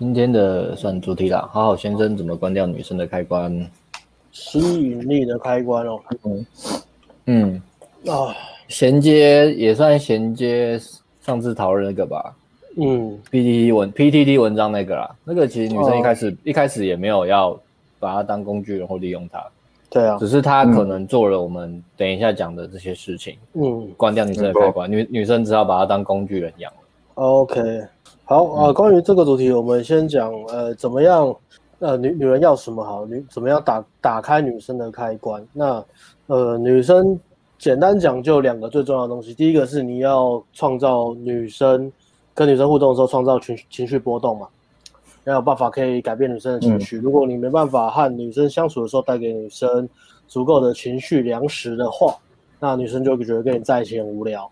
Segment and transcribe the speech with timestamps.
[0.00, 3.54] 今天的算主题啦，好好先生怎么关掉女生的开关？
[4.32, 6.00] 吸引力的开关哦。
[6.24, 6.46] 嗯
[7.26, 7.62] 嗯
[8.10, 8.34] 啊，
[8.66, 10.80] 衔接也算衔接
[11.20, 12.34] 上次讨论那个吧。
[12.78, 17.60] 嗯，PTT 文 PTT 文章那个啦，那个其实女生一开始、哦、一开始也没有要
[17.98, 19.44] 把它当工具人或利用它。
[19.90, 23.36] 对啊，只是她可能做了我们等一下讲的这些事情。
[23.52, 26.78] 嗯，关掉女生的开关，女女生只好把它当工具人养了。
[27.16, 27.60] OK。
[28.30, 31.34] 好啊，关于这个主题，我们先讲呃，怎么样
[31.80, 35.44] 呃，女女人要什么好，女怎么样打打开女生的开关？
[35.52, 35.84] 那
[36.28, 37.18] 呃，女生
[37.58, 41.90] 简单讲就两个最重要的东西，第一个是你要创造女生
[42.32, 44.46] 跟女生互动的时候创造情情绪波动嘛，
[45.24, 46.98] 要有办法可以改变女生的情绪。
[46.98, 49.88] 嗯、如果你没办法和女生相处的时候带给女生
[50.28, 52.14] 足够的情绪粮食的话，
[52.60, 54.48] 那女生就会觉得跟你在一起很无聊。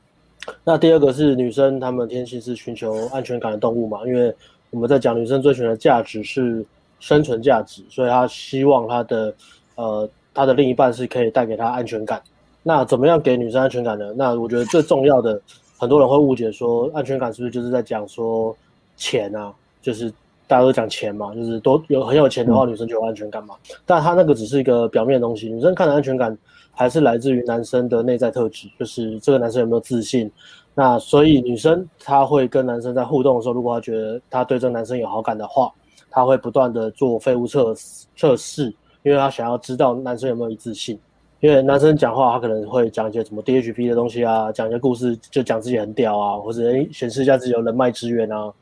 [0.64, 4.00] 那第二个是女生，她们天性是寻求安全感的动物嘛？
[4.06, 4.34] 因为
[4.70, 6.64] 我们在讲女生追寻的价值是
[7.00, 9.34] 生存价值，所以她希望她的
[9.76, 12.20] 呃她的另一半是可以带给她安全感。
[12.62, 14.12] 那怎么样给女生安全感呢？
[14.16, 15.41] 那我觉得最重要的，
[15.78, 18.54] 很多人会误解说安全感是不是就是在讲说
[18.96, 19.52] 钱啊？
[19.80, 20.12] 就是
[20.46, 23.54] 大家都讲钱嘛，就是都有很有钱的话，女生就有安全感嘛。
[23.86, 26.36] 但她那个只是一个表面的东西，女生看的安全感。
[26.78, 30.30] 还是来自于男生的内在特质，就是这个男生有没有自信。
[30.76, 35.72] 那所以女生她会跟男生在互动的时候，如果她觉得她对这个男生有好感的话，
[36.08, 37.74] 她会不断的做废物测
[38.14, 40.96] 测试，因为她想要知道男生有没有自信。
[41.40, 48.52] 因为男生讲话，他可能会讲一些什么 DHP 的东西啊，讲一些故事，就讲自己很屌啊，或者诶显示一下自己有人脉资源啊，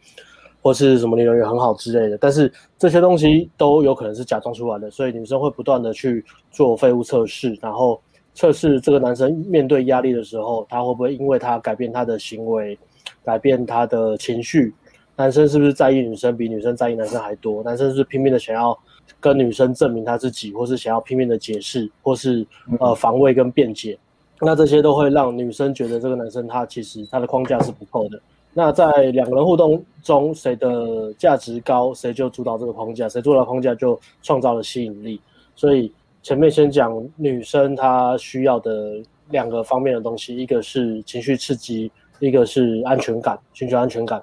[0.62, 2.17] 或是什么女人缘很好之类的。
[2.19, 8.01] 但是这些东西都有可能是假装出来的，所以女生会不断的去做废物测试，然后。
[8.37, 12.79] 测试这个男生面对压力的时候，他会不会因为他改变他的行为，
[13.25, 14.74] 改变他的情绪？
[15.17, 17.63] 男生是不是在意女生比女生在意男生还多？
[17.63, 18.79] 男生是不是拼命的想要
[19.19, 22.47] 跟女生证明他自己，或是想要拼命的解释，或是
[22.79, 23.98] 呃防卫跟辩解？
[24.42, 28.20] 那这些都会让女生觉得这个男生他其实他的框架是不够的。
[28.53, 35.18] 那在两个人互动中，谁的价值高，谁就主导这个框架，谁主导框架就创造了吸引力。
[35.55, 35.91] 所以。
[36.27, 39.01] 前面先讲女生她需要的
[39.31, 41.89] 两个方面的东西，一个是情绪刺激，
[42.19, 44.20] 一个是安全感，寻求安全感。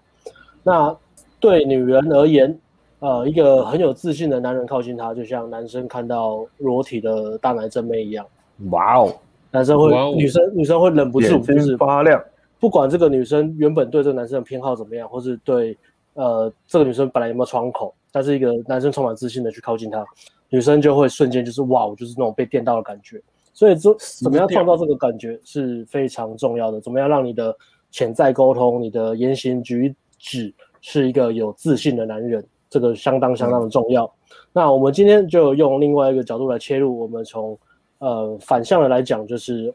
[0.63, 0.93] 那
[1.39, 2.59] 对女人而言，
[2.99, 8.25] 呃，一个很有自信的男人靠近她，就像男生看到裸体的大奶正妹一样。
[8.69, 9.15] 哇哦！
[9.49, 12.21] 男生会，女生女生会忍不住就是发亮。
[12.59, 15.77] 不管这个女生原本对这个男生的偏好怎么样，或是对
[16.15, 20.05] 呃这个女生本来有没有窗口，但是一个男生充满自信的去靠近她。
[20.53, 23.19] 女生就会瞬间就是哇，我就是那种被电到的感觉，
[23.53, 23.91] 所以这
[24.21, 26.79] 怎么样创造这个感觉是非常重要的。
[26.79, 27.57] 怎么样让你的
[27.89, 34.05] 潜在沟通、你的言行举止是一个有自信的男人，这个相当相当的重要。
[34.05, 34.11] 嗯、
[34.53, 37.57] 那我们今天就用另外一个角度来切入，我们从
[37.97, 39.73] 呃反向的来讲，就是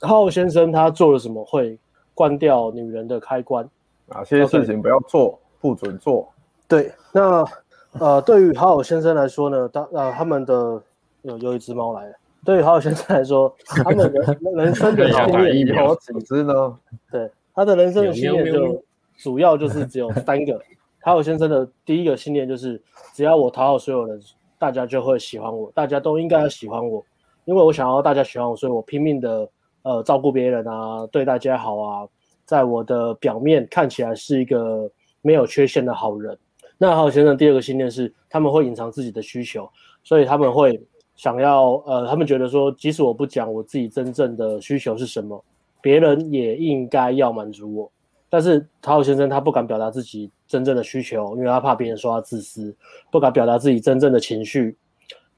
[0.00, 1.78] 浩浩先生他做了什么会
[2.12, 3.64] 关掉女人的开关？
[4.06, 6.28] 哪些事情不要做不准做？
[6.66, 7.44] 对，那。
[7.92, 10.80] 呃，对于好友先生来说呢，当呃他们的
[11.22, 12.14] 有有一只猫来了。
[12.44, 14.08] 对于好友先生来说，他们的
[14.54, 15.26] 人生的 信
[15.64, 16.78] 念有几只呢？
[17.10, 18.82] 对，他的人生的信念就
[19.16, 20.60] 主要就是只有三个。
[21.00, 22.80] 好友先生的第一个信念就是，
[23.14, 24.20] 只要我讨好所有人，
[24.58, 27.04] 大家就会喜欢我，大家都应该要喜欢我，
[27.44, 29.48] 因为我想要大家喜欢我，所以我拼命的
[29.82, 32.08] 呃照顾别人啊，对大家好啊，
[32.44, 34.90] 在我的表面看起来是一个
[35.22, 36.38] 没有缺陷的好人。
[36.78, 39.68] 那好先生第二个信念是，他们会隐藏自己的需求，
[40.04, 40.80] 所以他们会
[41.16, 45.44] 想要，呃，他们觉得说，即使我不讲我自己真正的需求是什么，
[45.82, 47.92] 别人也应该要满足我。
[48.30, 52.72] 但是好先生他不敢表达自己真正的需求，因为他怕别人说他自私；
[53.10, 54.76] 不敢表达自己真正的情绪，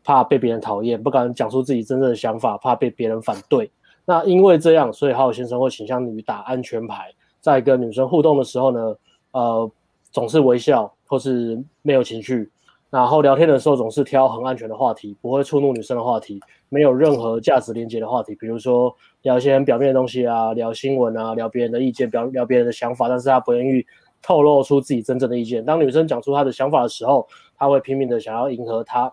[0.05, 3.71] 怕被别人讨厌；不敢讲出自己真正的想法，怕被别人反对。
[4.05, 8.97] 那因为这样，所以好先生会倾向于打安全牌，在跟女生互动的时候呢，
[9.31, 9.71] 呃，
[10.11, 10.93] 总是微笑。
[11.11, 12.49] 或是没有情绪，
[12.89, 23.85] 然后聊天的时候总是挑很安全的话题，不会触怒女生的话题，没有任何价值连接的话题，比如说聊一些很表面的东西啊，聊新闻啊，聊别人的意见，表聊别人的想法，但是他不愿意
[24.23, 25.65] 透露出自己真正的意见。
[25.65, 27.27] 当女生讲出她的想法的时候，
[27.59, 29.13] 他会拼命的想要迎合她。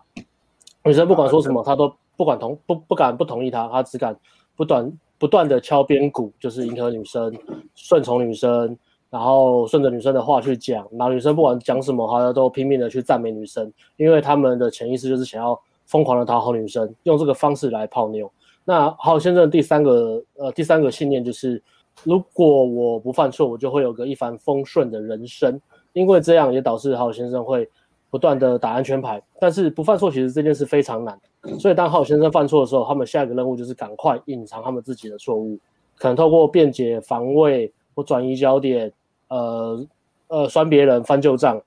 [0.84, 4.16] 女生不管说什么，他都不管同不不敢不同意她，他只敢
[4.54, 7.36] 不断不断的敲边鼓，就是迎合女生，
[7.74, 8.78] 顺从女生。
[9.10, 18.30] 然后顺着女生的话去讲，然后女生不管讲什么，好像都拼命的去赞美女生，因为他们的潜意识就是想要疯狂的讨好女生，用这个方式来泡妞。
[18.64, 21.62] 那好先生的第三个呃第三个信念就是，
[22.04, 25.60] 如果我不犯错，我就会有个一帆风顺的人生。
[25.94, 27.68] 因为这样也导致好先生会
[28.08, 31.18] 不断的打安全牌，但是不犯错其实这件事非常难，
[31.58, 35.58] 所以当好先生犯错的时候，他们下一个任务就是赶快隐藏他们自己的错误，
[35.96, 38.92] 可能透过辩解、防卫或转移焦点，
[39.26, 39.84] 呃
[40.28, 41.60] 呃酸别人、翻旧账，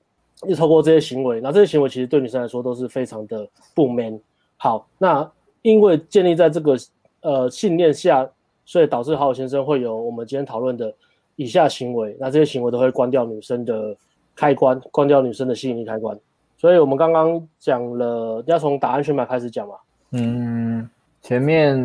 [0.48, 4.18] 一透过这些行为，那这些行为其实对女生来说都是非常的不 man。
[4.56, 5.30] 好，那
[5.60, 6.74] 因为建立在这个
[7.20, 8.26] 呃信念下，
[8.64, 10.90] 所以导致好好先生会有我们今天讨论的
[11.36, 13.94] 以下行为，那这些行为都会关掉女生的
[14.34, 16.18] 开关，关掉女生的吸引力开关。
[16.56, 19.74] 所以我们刚刚讲了，要从打安全牌开始讲嘛。
[20.12, 20.88] 嗯，
[21.20, 21.76] 前面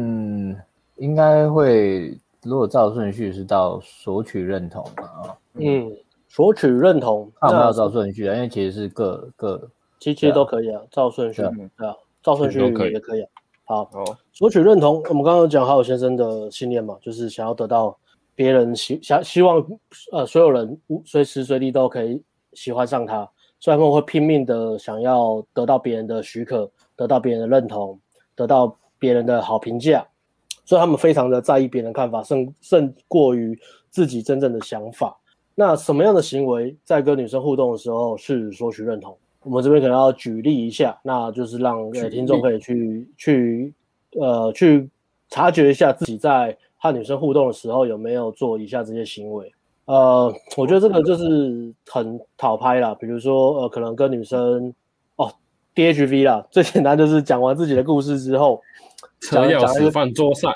[0.95, 5.37] 应该会，如果照顺序是到索取认同嘛啊。
[5.53, 5.91] 嗯，
[6.27, 9.69] 索取认同，那我们要照顺序啊，因为其实是各各，
[9.99, 11.95] 其实都可以啊，照顺序啊。
[12.23, 13.25] 照顺序也可以，
[13.63, 13.89] 好，
[14.33, 15.01] 索取认同。
[15.07, 17.97] 我们刚刚讲好友先生的信念嘛，就是想要得到
[18.35, 19.65] 别人喜想希望，
[20.11, 23.29] 呃，所有人随时随地都可以喜欢上他，
[23.61, 27.97] 所以他们会拼命的想要得到别人的许可，得到别人的认同，
[28.35, 30.05] 得到别人的好评价，
[30.67, 33.57] 所以他们非常的在意别人看法，胜胜过于
[33.89, 35.17] 自己真正的想法。
[35.55, 39.17] 那什么样的行为在跟女生互动的时候是索取认同？
[39.43, 43.73] 我们这边可能要举例一下，那就是让呃听众可以去去
[44.19, 44.89] 呃去
[45.29, 49.49] 察觉一下自己在和女生互动的时候有没有做以下这些行为。
[49.85, 54.73] 呃，我觉得这个就是很讨拍啦，比如说呃可能跟女生
[55.15, 55.31] 哦
[55.73, 58.61] DHV 啦，最简单就是讲完自己的故事之后，
[59.19, 60.53] 车钥匙放桌上，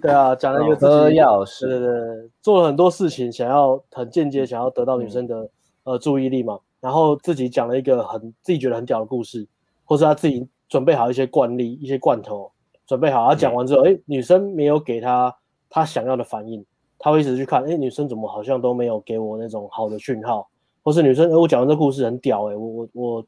[0.00, 5.50] 对啊，讲了一个车钥匙，对对对，做了很多事情，想要很间接想要得到女生的、嗯、
[5.84, 6.58] 呃注意力嘛。
[6.80, 9.46] 然后自己讲了一个很自己觉得很屌的故事，
[9.84, 12.52] 或是他自己准备好一些惯例、一些罐头，
[12.86, 13.26] 准备好。
[13.26, 15.34] 他讲完之后，哎、嗯，女生没有给他
[15.70, 16.62] 他想要的反应，
[16.98, 20.46] 他会一直去看，哎，女生怎么好像都没有给我那种好的讯号，
[20.82, 23.24] 或是女生，哎，我讲完这故事很屌，哎，我我我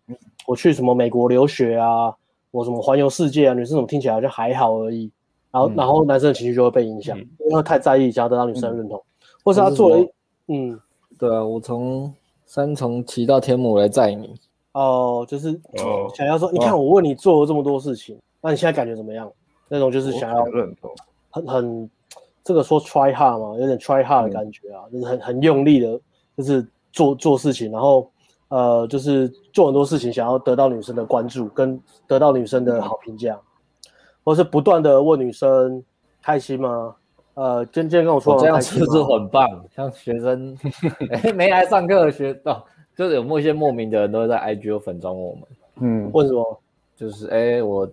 [0.48, 2.14] 我去什么美国留学啊，
[2.56, 5.10] 我什么环游世界啊，女生怎么听起来好像还好而已，
[5.50, 9.04] 然后、嗯、然后男生的情绪就会被影响，嗯、因为他太在意，想要得到女生的认同，嗯、
[9.44, 10.06] 或是他做了，
[10.48, 10.80] 嗯，
[11.18, 12.12] 对啊，我从。
[12.48, 14.32] 三重骑到天母来载你
[14.70, 15.60] 哦，就是
[16.14, 19.28] 想要说，你看我为你做了这么多事情，那你现在感觉怎么样？
[19.68, 20.88] 那种就是想要认同，
[21.28, 21.90] 很很
[22.44, 26.00] 这个说 try hard 嘛，有点 try hard 的感觉啊，就是很很用力的，
[26.36, 28.08] 就是做做事情，然后
[28.48, 33.38] 呃，就是做很多事情，想要得到女生的关注，跟得到女生的好评价，
[34.24, 35.82] 或是不断的问女生
[36.22, 36.94] 开心吗？
[37.34, 39.46] 呃，今天跟我说，我这样是不是很棒？
[39.74, 40.56] 像学生，
[41.10, 42.62] 哎，没来上课的学哦，
[42.96, 45.42] 就是有某些莫名的人都会在 IG 有粉装我们，
[45.80, 46.60] 嗯，问什么？
[46.96, 47.86] 就是哎，我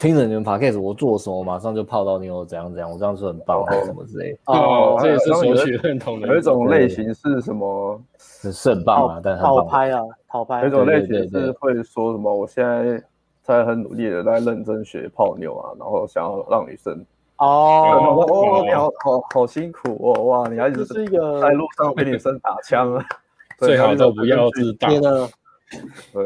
[0.00, 4.38] 听着你们 Podcast，我做什么马上就泡到你，我怎样怎样，我这样是很棒，还是什么之类的？
[4.46, 6.26] 哦，这也是索取认同的。
[6.26, 8.00] 有一种类型是什么？
[8.18, 10.62] 是很棒啊，但讨拍啊，讨拍。
[10.62, 12.34] 有一种类型是会说什么？
[12.34, 13.02] 我现在
[13.42, 17.04] 在很努力的在认真学泡妞啊，然后想要让女生。
[17.36, 23.04] 哦哦，你好好好辛苦哦，哇，你还是一个在路上被女生打枪啊，
[23.60, 24.88] 最好都不要自大。
[24.88, 25.28] 天呐，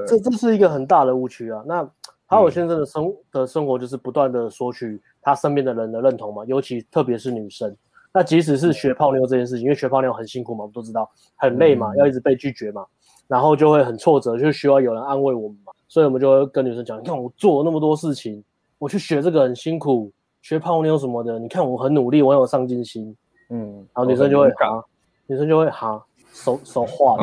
[0.06, 1.60] 这这是一个很大的误区啊。
[1.66, 1.88] 那
[2.26, 7.76] 好好先生的生的生活就是不断的索取他身边的人的认同嘛，尤其特别是女生。
[8.12, 12.86] 那即使是学泡妞这件事情，因为学泡妞很辛苦嘛，我们都知道很累嘛，要一直被拒绝嘛，
[13.26, 18.42] 然后就会很挫折，就需要有人安慰我们嘛，所以我们就会跟女生讲，你看我做了那么多事情，
[18.78, 20.12] 我去学这个很辛苦。
[20.42, 23.16] 学泡妞什么的，你看我很努力，我很有上进心，
[23.48, 24.84] 嗯，然后女生就会哈，
[25.26, 26.04] 女生就会哈，
[26.34, 27.16] 手手画，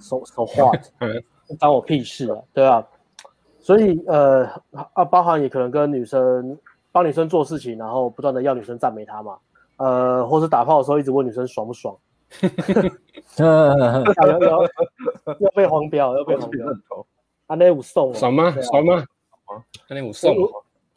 [0.00, 0.70] 手手画，
[1.58, 2.86] 关 我屁事啊，对啊，
[3.66, 4.44] 所以呃
[4.92, 6.56] 啊，包含也可能跟女生
[6.92, 9.36] 帮女生做事情，然后不断的要女生赞美他嘛，
[9.78, 11.96] 呃，或是打炮的时候一直问女生爽不爽，
[13.38, 14.62] 要要
[15.40, 16.64] 要被黄标，要被黄标，
[17.48, 18.52] 啊那五送爽吗？
[18.62, 19.04] 爽吗？
[19.46, 19.58] 啊
[19.90, 20.32] 那五送。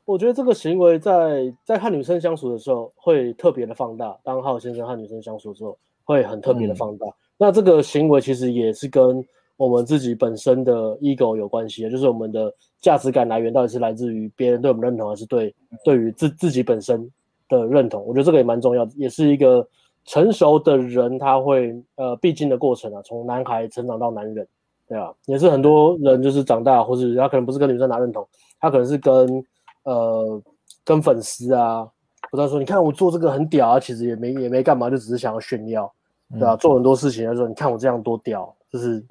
[0.05, 7.07] 我觉得这个行为在在和女生相处的时候会特别的放大，当好好先生和女生相处的时候会很特别的放大。
[7.07, 9.25] 嗯、那这个行为其实也是跟
[9.59, 12.49] 我们自己本身的 ego 有关系的，就是我们的
[12.79, 17.05] 价值感来源到底是来自于别人对我们认同，还是对对于自自己本身
[17.49, 18.01] 的认同？
[18.05, 19.67] 我觉得这个也蛮重要的，也是一个
[20.05, 24.47] 成熟的人他会呃必经的过程啊，从男孩成长到男人，
[24.87, 28.25] 对啊，也是很多人就是长大，或者他可能不是跟女生拿认同，
[28.61, 29.43] 他可能是跟
[29.83, 30.41] 呃，
[30.85, 31.85] 跟粉丝啊，
[32.31, 35.91] 不知道说，你看我做这个很屌啊，其实也没也没干嘛，就只是想要炫耀，
[36.31, 36.55] 对吧、啊？
[36.55, 39.03] 嗯、做很多事情的时候，你看我这样多屌，就是，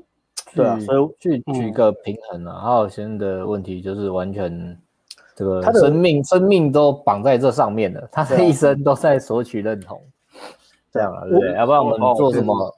[0.54, 2.60] 对啊，所以去取个平衡啊。
[2.60, 4.76] 还有现在的问题就是完全
[5.34, 10.00] 这个他的生命生命都绑在这上面了，他的一生都在索取认同，
[10.92, 11.54] 这样啊，对不对？
[11.54, 12.74] 要不然我们做什么？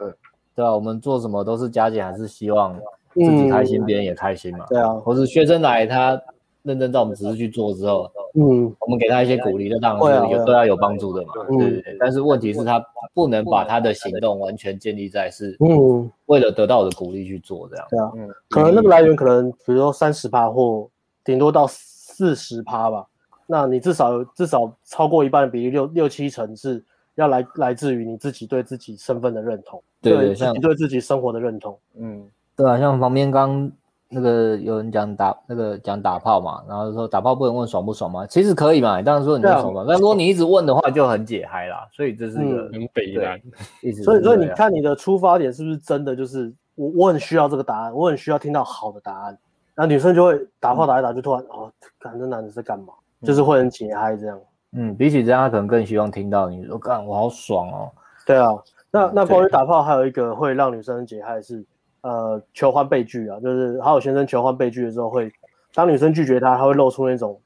[0.55, 2.79] 对啊，我们做什么都是加减，还是希望
[3.15, 4.67] 自己开心，别人也开心嘛。
[4.69, 6.21] 对啊，或是学生来他
[6.62, 11.33] 认真照我们指示去做之后，嗯，我们给他一些鼓励，这当然是有对他有帮助的嘛。
[11.49, 11.97] 对对对。
[11.99, 17.87] 但是问题是，他不能把他的行动完全建立在是嗯，为了得到我的鼓励去做这样。
[17.90, 20.88] 对啊，嗯，可能那个来源可能比如说三十趴或
[21.25, 23.07] 顶多到四十趴吧。
[23.47, 26.85] 那你至少至少超过一半的比例，六六七成是
[27.17, 32.25] 要来来自于你自己对自己身份的认同，对，对像对自己生活的认同，嗯，
[32.55, 33.69] 对啊，像旁边刚
[34.12, 38.26] 那个有人讲打那个讲打炮嘛，然后说打炮不能问爽不爽吗？
[38.26, 43.40] 其实可以嘛，当然说你爽嘛，但如果你一直问的话，就很解嗨啦，所以这是一个很北烂，
[43.83, 44.02] 意思。
[44.02, 49.38] 所以所以你看你的出发点是不是真的就是我我很需要这个答案，我很需要听到好的答案，
[49.76, 52.93] 那女生就会打炮打一打就突然、嗯、哦，看这男的在干嘛？
[53.23, 54.40] 就是会很解嗨这样，
[54.73, 57.90] 嗯，比起这样，他可能更希望听到你说，干我好爽哦。
[58.25, 58.49] 对啊，
[58.90, 61.62] 那那关于打炮还有一个会让女生解嗨是，
[62.02, 65.30] 呃，求欢被拒啊，就是好友先生求欢被拒的时候会，
[65.75, 67.40] 当女生拒绝他，他会露出那种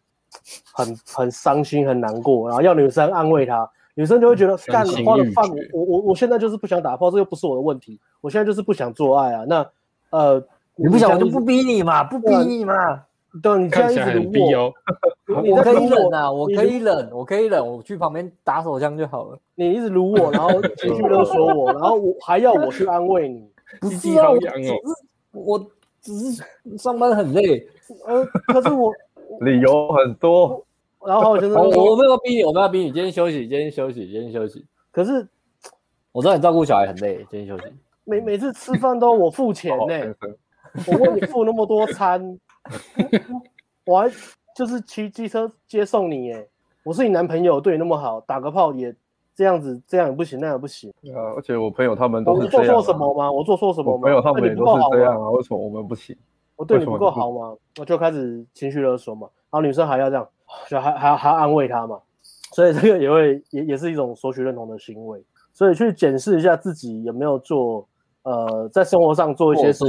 [0.73, 9.45] 很很伤心、很难过，然后要女生安慰他，女生就会觉得干花了饭，我我我现在就是不想打炮，这又不是我的问题，我现在就是不想做爱啊。
[9.47, 9.67] 那
[10.11, 10.43] 呃，
[10.77, 12.75] 你不想我就不逼你嘛，不逼你嘛。
[13.43, 14.73] 对，你这样一直撸我，
[15.51, 19.37] 我可以忍啊，我可以忍，我可以忍，我去旁边打手枪就好了。
[19.57, 23.51] 你一直撸我，然后情绪勒索我，然后我还要我去安慰你，
[23.81, 24.73] 不是啊，我只是
[25.33, 25.67] 我
[26.01, 26.45] 只是
[26.79, 27.67] 上班很累，
[28.07, 28.93] 呃，可是我
[29.41, 30.65] 理由很多，
[31.07, 34.65] 然后我觉得我我没有逼你，我没有逼你，今天休息，今天休息，今天休息。
[34.91, 35.27] 可是
[36.13, 37.73] 我知道你照顾小孩很累，今天休息。
[38.05, 40.15] 每每次吃饭都我付钱呢，
[40.87, 42.39] 我为你付那么多餐。
[43.87, 44.11] 我还
[44.57, 46.49] 就是骑机车接送你耶，
[46.85, 48.95] 我是你男朋友，对你那么好，打个炮也
[49.35, 50.93] 这样子，这样也不行，那也不行。
[51.03, 52.75] 对啊，而且我朋友他们都是这样。
[52.77, 53.33] 我做错什么吗？
[53.33, 54.03] 我做错什么吗？
[54.03, 56.17] 朋友他们也都是这样啊，为什么我们不行？
[56.57, 57.57] 我对你不够好吗？
[57.79, 60.29] 我就开始情绪勒索嘛，然后女生还要这样，
[60.69, 61.99] 就还还还要安慰他嘛，
[62.53, 65.23] 所以这个也会也也是一种索取认同的行为，
[65.53, 67.87] 所以去检视一下自己有没有做
[68.23, 69.85] 呃，在生活上做一些事。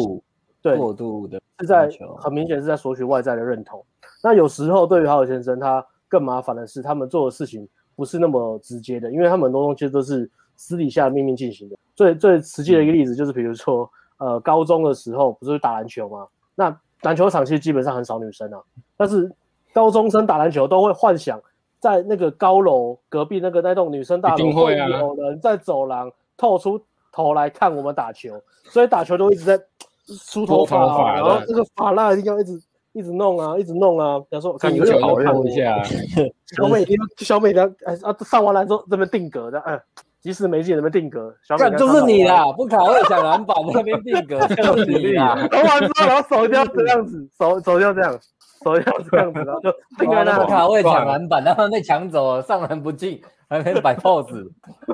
[0.61, 1.87] 对，过度的是在
[2.17, 3.85] 很明显是在索取外在的认同。
[4.23, 11.77] 那有时候对于好友先生，他更麻烦的是，他们做的事情不是那么直接的，因为他们很多东西都是私底下秘密进行的。
[11.95, 16.27] 最最实际的一个例子就是，比如说，呃，高中的时候不是打篮球吗？
[16.55, 18.61] 那篮球场其实基本上很少女生啊，
[18.97, 19.31] 但是
[19.73, 21.41] 高中生打篮球都会幻想
[21.79, 29.59] 在那个高楼隔壁那个那栋女生大楼会有人在走廊透出头来看我们打球，所以打球都一直在。
[30.07, 32.61] 梳头发，然后这个发蜡一定要一直
[32.95, 34.17] 一直弄啊，一直弄啊。
[34.19, 35.83] 比方说，看你会讨厌一下。
[36.55, 36.85] 小美，
[37.17, 39.79] 小美的哎啊，上完篮之后这边定格的，哎，
[40.21, 41.35] 即使没进，这边定格。
[41.43, 45.35] 小美 就是你啦，不卡位抢篮板那边定格，就是你啦。
[45.51, 48.17] 投完之后，然后手就要这样子， 手手就要这样，
[48.63, 54.49] 手要这样子，然后就定格那卡位抢篮板，然后被抢走了，上篮不进，还没摆 pose，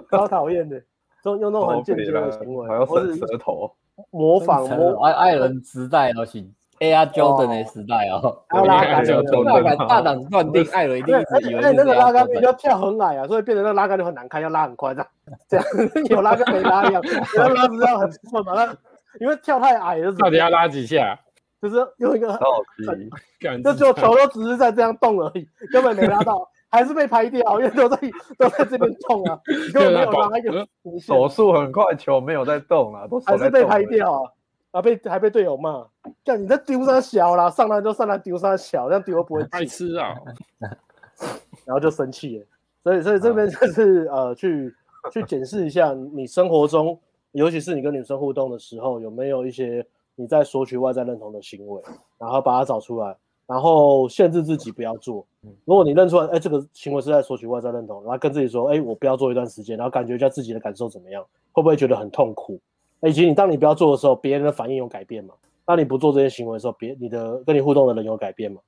[0.10, 0.82] 超讨厌的，
[1.24, 3.72] 就用那种很间接的行为，还要伸舌头。
[4.10, 6.44] 模仿模爱爱人时代哦，是
[6.82, 8.44] Air Jordan 的时代哦。
[8.50, 15.10] 还有拉杆，大胆断定，艾伦一定是以为那个拉杆比较跳很矮啊，所以变成那个拉杆就很难看，要拉很宽这样。
[15.48, 15.58] 这
[16.02, 17.02] 样有拉跟没拉一样，
[17.38, 18.54] 要拉不是要很困嘛？
[18.56, 18.66] 那
[19.20, 21.18] 因为跳太矮了，到底要拉几下？
[21.62, 26.46] 就是用一个很，就就球都只是在这样动而已，根本没拉到。
[26.74, 27.98] 还是被拍掉，因为都在
[28.38, 29.38] 都在这边动 啊，
[29.74, 30.66] 根本没有拉一个
[31.02, 34.32] 手速很快，球没有在动啊，都还是被拍掉啊，
[34.72, 35.86] 啊被还被队友骂，
[36.24, 40.16] 干你在丢三小啦，上来就上来丢三小，这样丢又不会爱吃啊，
[41.66, 42.46] 然后就生气了，
[42.84, 44.74] 所以所以这边就是呃去
[45.12, 47.00] 去检视一下你生活中，
[47.32, 49.86] 尤其是你跟女生互动的时候，有没有一些
[50.16, 51.82] 你在索取外在认同的行为，
[52.18, 53.16] 然后把它找出来。
[53.48, 55.26] 然后限制自己不要做。
[55.66, 62.58] 如果你认出来，哎，这个行为是在索取外在认同，然后跟自己说，哎，我不要做一段时间，然后感觉一下自己的感受怎么样，会不会觉得很痛苦？
[63.08, 65.34] 以及你当你不要做的时候，别人的反应有改变吗？
[65.66, 68.60] 当你不做这些行为的时候，别你的跟你互动的人有改变吗？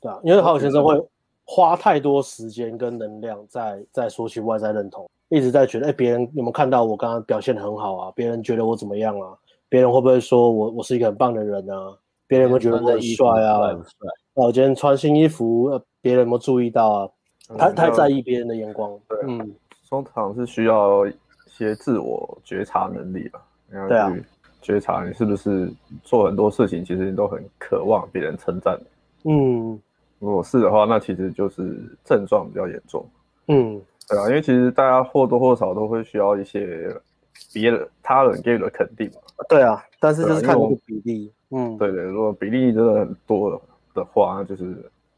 [0.00, 1.00] 对啊，因为好友先生会
[1.44, 8.12] 花太多时间跟能量在在索取外在认同，一直在觉得，哎，别人有没有看到我刚刚表现得很好啊？
[8.14, 9.36] 别人觉得我怎么样啊？
[9.68, 11.96] 别人会不会说我我是一个很棒的人啊？
[12.26, 13.58] 别人有没有觉得我很帅啊？
[13.58, 13.92] 帅不帅？
[14.34, 15.68] 我今天穿新衣服，
[16.00, 17.56] 别人有没有注意到啊？
[17.58, 18.96] 太太在意别人的眼光。
[19.08, 19.54] 对，嗯，
[19.88, 21.12] 通常是需要一
[21.64, 23.42] 些自我觉察能力吧。
[23.88, 24.12] 对啊，
[24.60, 28.78] 觉察你是不是做很多事情，其实你都很渴望别人称赞。
[29.24, 29.80] 嗯，
[30.18, 33.06] 如果是的话，那其实就是症状比较严重。
[33.46, 36.94] 嗯，对啊，因为其实大家或多或少都会需要一些
[37.52, 39.20] 别人他人给予的肯定嘛。
[39.48, 41.32] 对啊，但是就是看那个比例。
[41.50, 43.50] 嗯，对对，如果比例真的很多
[43.94, 44.64] 的话，就是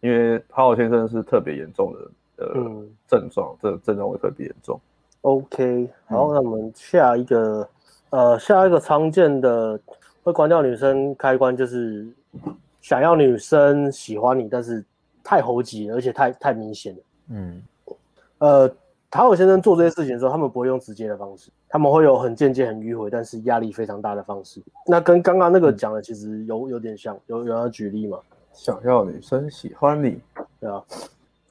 [0.00, 4.80] 因为好好先生是特别严重的呃、嗯、症状，这个症状会特别严重。
[5.22, 7.68] OK，好，嗯、那我们下一个
[8.10, 9.78] 呃下一个常见的
[10.22, 12.06] 会关掉女生开关就是
[12.80, 14.84] 想要女生喜欢你，但是
[15.24, 17.02] 太猴急了，而且太太明显了。
[17.30, 17.62] 嗯，
[18.38, 18.68] 呃，
[19.10, 24.60] 塔尔先生做这些事情的时候，他们不会用直接的方式，他们会有很间接、很迂回，但是压力非常大的方式。
[24.86, 28.18] 那跟刚刚那个讲的其实有有点像，有有要举例嘛？
[28.52, 30.20] 想要女生喜欢你，
[30.60, 30.82] 对啊，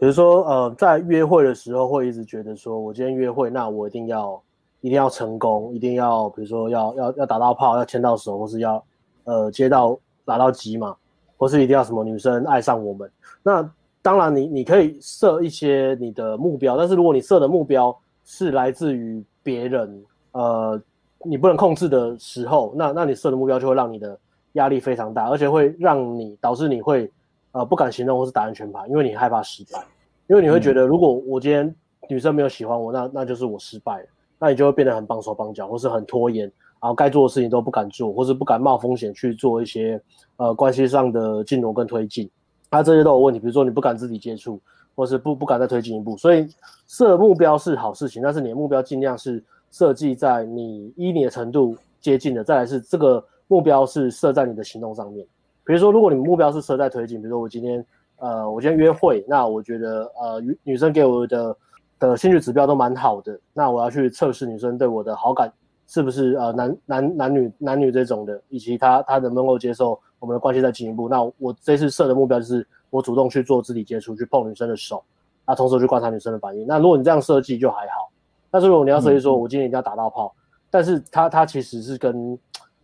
[0.01, 4.41] 比如说呃，在约会的时候会一直觉得说，我今天约会，那我一定要
[4.79, 8.83] 一定要成功，一定要比如说要要要打到炮，要牵到手，或是要
[9.25, 10.95] 呃接到打到机嘛，
[11.37, 13.11] 或是一定要什么女生爱上我们，
[13.43, 13.71] 那。
[14.03, 20.81] 当然，你你可以设一些你的目标，但是如果你设的目标是来自于别人，呃，
[21.23, 24.17] 你不能控制的时候，那那你设的目标就会让你的
[24.53, 27.11] 压力非常大，而且会让你导致你会
[27.51, 29.83] 呃不敢行动或是打安全牌，因为你害怕失败，
[30.27, 31.75] 因为你会觉得如果我今天
[32.09, 34.05] 女生没有喜欢我，那那就是我失败了，
[34.39, 36.45] 那你就会变得很绑手绑脚，或是很拖延，
[36.81, 40.01] 然后该做的事情都不敢做，或是不敢冒风险去做一些
[40.37, 42.29] 呃关系上的进挪跟推进。
[42.69, 44.59] 那、啊、这些都有问题，比如说你不敢自己接触，
[44.95, 46.15] 或是不不敢再推进一步。
[46.15, 46.47] 所以
[46.87, 52.43] 设目标是好事情，但是你的目标尽量是设计在你依你的程度接近的。
[52.43, 55.27] 再来是这个目标是设在你的行动上面。
[55.65, 57.85] 比如说，如果你目标是设在推进，比如说我今天
[58.17, 61.55] 呃我今天约会，那我觉得呃女女生给我的
[61.99, 65.51] 的兴趣指标都蛮好的，那我要去测试女生对我的好感
[65.87, 69.99] 是不是呃男男男女男女这种的，以及她她能不能够接受。
[70.21, 75.03] 我们的关系再进一步，那我这次设的目标就是我主动去做肢体接触，去碰女生的手，
[75.47, 76.63] 那，同时去观察女生的反应。
[76.67, 78.11] 那如果你这样设计就还好，
[78.51, 80.37] 但是如果你要设计说，我今天一定要打到炮，嗯、
[80.69, 82.37] 但是它它其实是跟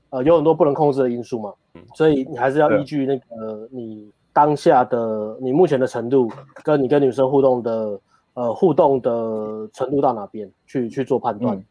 [0.10, 1.54] 呃有很多不能控制的因素嘛，
[1.94, 6.30] 所以你还是要依据那个你当下的你目前的程度，
[6.64, 8.00] 跟你跟女生互动的
[8.34, 11.64] 呃互动的程度到哪边去去做判断，嗯、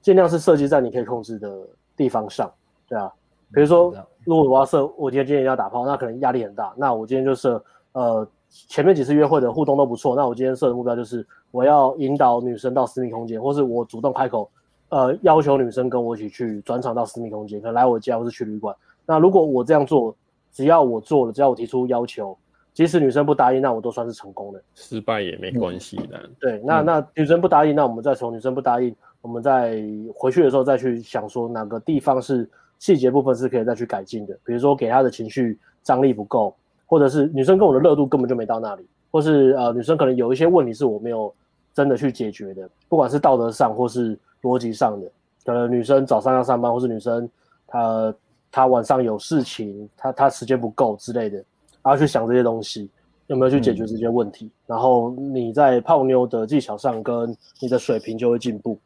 [0.00, 2.50] 尽量是设计在你可以控制的地方上，
[2.88, 3.10] 对啊。
[3.50, 3.90] 比如说，
[4.24, 6.70] 如果我要设，我今天今天要打炮，那可能压力很大。
[6.76, 10.14] 那我今天就设，呃，前面几次约会的互动都不错。
[10.14, 14.50] 那我今天设的目标就是，我要引导女生到私密空间，或是我主动开口，
[14.90, 18.76] 呃，要求女生跟我一起去转场到私密空间，可能来我家或是去旅馆。
[19.08, 20.14] 那如果我这样做，
[20.52, 22.36] 只要我做了，只要我提出要求，
[22.74, 24.62] 即使女生不答应，那我都算是成功的。
[24.74, 26.18] 失败也没关系的。
[26.22, 29.82] 嗯、对，那那女生不答应，那我们再从女生不答应，我们再
[30.14, 32.48] 回去的时候再去想说哪个地方是。
[32.80, 36.54] 细节部分是可以再去改进的，比如说给她的情绪张力不够，
[36.86, 41.34] 或者是女生跟我的热度根本就没到那里，或是呃女生可能有一些问题是我没有
[41.74, 45.10] 真的去解决的，不管是道德上或是逻辑上的，
[45.44, 47.28] 可能女生早上要上班，或是女生
[47.66, 48.14] 她
[48.50, 51.36] 她晚上有事情，他他时间不够之类的，
[51.82, 52.88] 然后去想这些东西
[53.26, 58.78] 有没有去解决这些问题，嗯、然后你在泡妞的技巧上跟你的水平就会进步。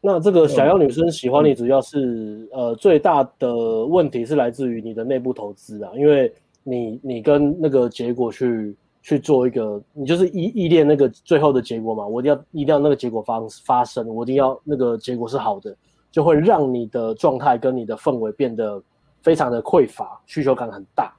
[0.00, 15.76] 那这个想要女生喜欢你，主要是呃最大的问题是来自于你的内部投资啊，因为你你跟那个结果去去做一个，你就是依依恋那个最后的结果嘛，我一定要一定要那个结果发发生，我一定要那个结果是好的，
[16.10, 18.82] 就会让你的状态跟你的氛围变得
[19.22, 21.12] 非常的匮乏，需求感很大，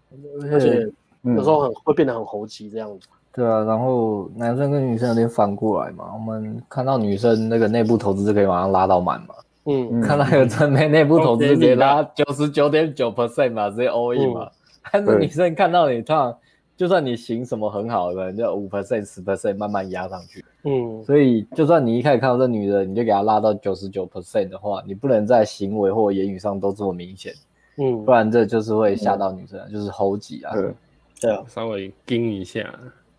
[0.51, 0.89] 而且
[1.21, 3.07] 有时候很会变得很猴急这样子。
[3.33, 6.11] 对啊，然后男生跟女生有点反过来嘛。
[6.13, 9.35] 我们看到女生那个内部投资就可以马上拉到满嘛。
[9.65, 14.49] 嗯，看到有真没内部投资直接拉九十九点九 percent 嘛，直接 all in 嘛。
[14.91, 16.35] 但是女生看到你，通常
[16.75, 20.43] 就算你行什么很好的，就五 percent 十 percent 慢慢压上去。
[20.63, 27.33] 嗯，所以就算你一开始看到这女的，你就给她拉到九十九 percent 的话，你不能在行为或言语上都这么明显。
[27.77, 30.53] 嗯，不然这就是会吓到女生，就是猴急啊。
[30.53, 30.73] 对，
[31.21, 32.61] 对啊，稍微盯一下。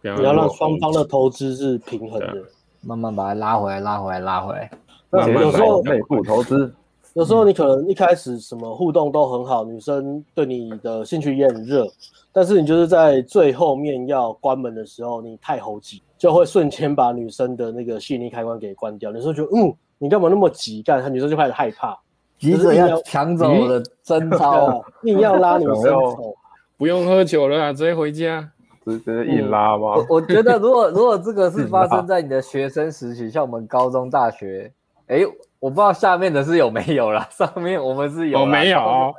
[0.02, 2.42] 你要让双方的投资是平衡的，
[2.80, 4.70] 慢慢把它拉回来，拉回来，拉回来。
[5.10, 6.74] 那有时候内部投资，
[7.14, 11.86] 有时候你可能一开始什么互动都很好，女生对你的兴趣也很热，
[12.32, 19.12] 但是你就是在最后面要关门的时候，你太猴急，就会瞬间把女生的那个吸引力开关给关掉。
[19.12, 20.82] 女生就嗯，你干嘛那么急？
[20.82, 21.98] 干，女生就开始害怕，
[22.38, 26.34] 急着要抢走我的贞操， 硬要拉女生走，
[26.78, 28.48] 不用喝酒了啊，直接回家。
[28.84, 29.94] 直接硬拉吗？
[29.94, 34.72] 我我觉得，如果如果这个是发生在你的学生时期，像我们高中、大学，
[35.06, 35.20] 哎，
[35.60, 38.80] 我不知道下面的是有没有啦，上面我们是有，没有。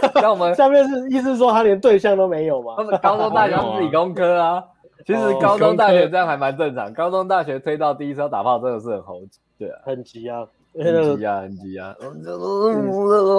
[0.20, 2.76] 像我们下面是意思说他连对象都没有吗？
[3.02, 4.64] 高中、大学是理工科啊，
[5.06, 6.92] 其实高中、大学这样还蛮正常。
[6.94, 11.96] 高中、大学推到第一次要打炮，真的是很猴急，对啊，很急啊，很急啊，很急啊。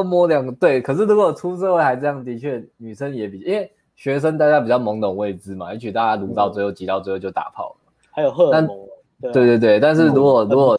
[0.04, 0.82] 摸两个，对。
[0.82, 7.76] 可是如果出社会还这样，的确女生也比，因为学生大家比较懵懂未知嘛，也许大家读到最后，急到最后就打炮了。
[8.12, 8.78] 还有荷尔蒙，
[9.22, 9.80] 对对对。
[9.80, 10.78] 但是如果如果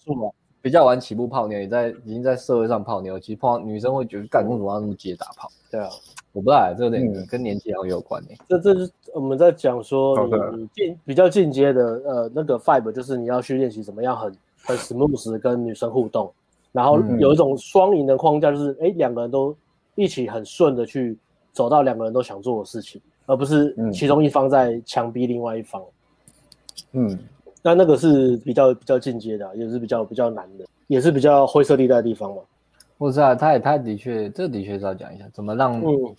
[0.65, 5.47] 比较晚起步泡妞，也在已经在社会上泡妞，其实碰到女生会觉得，干为什么要那么急打炮？
[5.71, 5.91] 对啊。
[6.33, 8.39] 我不知道，这个点跟年纪好像有关诶、欸。
[8.49, 10.17] 这这是我们在讲说
[10.57, 16.33] 你，你进比较进阶的呃那个 five，就是你要去练习怎么样很很 smooth 跟女生互动，
[16.73, 19.55] 然后有一种双赢的框架，就是哎两个人都
[19.97, 21.15] 一起很顺的去
[21.53, 25.83] 走到两个人都想做的事情，而不是其中一方在强逼另外一方。
[26.93, 27.19] 嗯，
[27.65, 32.43] 那那个是比较比较进阶的，也是比较比较难的，也是比较灰色地带的地方嘛。
[32.99, 36.15] 不是啊，他也他的确，这的确是要讲一下，怎么让，嗯、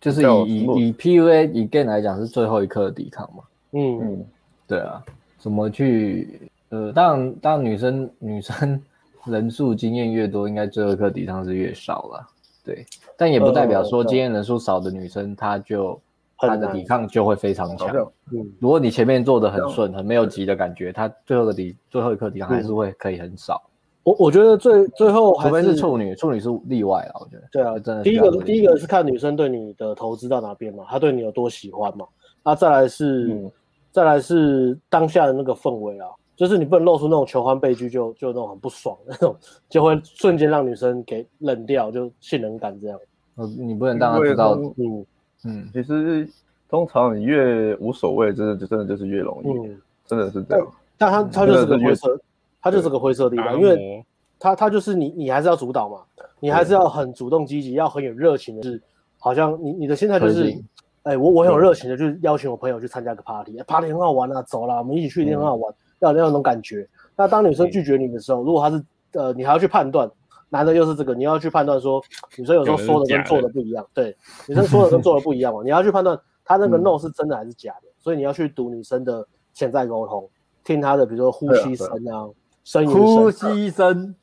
[0.00, 3.44] 就是以以以 PUA 以 gay 来讲是最后一刻的抵抗嘛。
[3.72, 4.24] 嗯嗯，
[4.66, 5.04] 对啊，
[5.38, 8.82] 怎么去呃，当然当然女生 女生
[9.26, 12.26] 人数经验越多，应该最后一刻抵抗是越少了。
[12.64, 16.00] 对，但也不代表说经验人数少的女生，她就
[16.48, 17.88] 她的抵抗就会非常强。
[18.32, 23.62] 嗯，如果你前面做的很顺，很没有急的感觉，他最后的抵最后一刻抵抗还是会可以很少。
[24.04, 27.20] 我我觉得最最后还是，除非是处女，处女是例外啊。
[27.20, 28.02] 我觉得，对啊，真的。
[28.02, 32.04] 第一个第一个是看女生对你的投资到哪边嘛，她对你有多喜欢嘛。
[32.42, 33.50] 那再来是，嗯、
[33.92, 39.36] 再来是当下的那个氛围啊，就是你不能露出那种求欢被拒就就那种很不爽的那种，
[39.70, 42.98] 就会瞬间让女生给冷掉，就性冷感这样。
[43.36, 45.06] 呃，你不能让她知道，嗯
[45.44, 46.28] 嗯，其实
[46.68, 50.66] 通常你越无所谓，真的就真的就是越容易，嗯、真的是这样。
[50.96, 52.20] 但他他就是个灰色。
[52.64, 54.06] 他就是个灰色地带，因为
[54.38, 56.02] 他他就是你，你还是要主导嘛，
[56.38, 58.80] 你还是要很主动积极，要很有热情的，是
[59.18, 60.56] 好像你你的心态就是，
[61.02, 66.88] 哎，我我很有热情的，就是邀请我朋友去参加个 party，party 很好玩啊，走啦，我们一起去一定很好玩，要要那种感觉。
[67.16, 70.08] 那当女生拒绝你的时候，如果她是呃，你还要去判断，
[70.52, 72.02] 男的又是这个，你要去判断说，
[72.36, 74.14] 女生有时候说的跟做的不一样，对，
[74.46, 80.28] 女生说的跟做的不一样嘛，你要去判断她那个 no 是真的还是假的，所以你要去读女生的潜在沟通，
[80.62, 82.28] 听她的比如说呼吸声啊。
[82.64, 84.14] 声音呼吸声，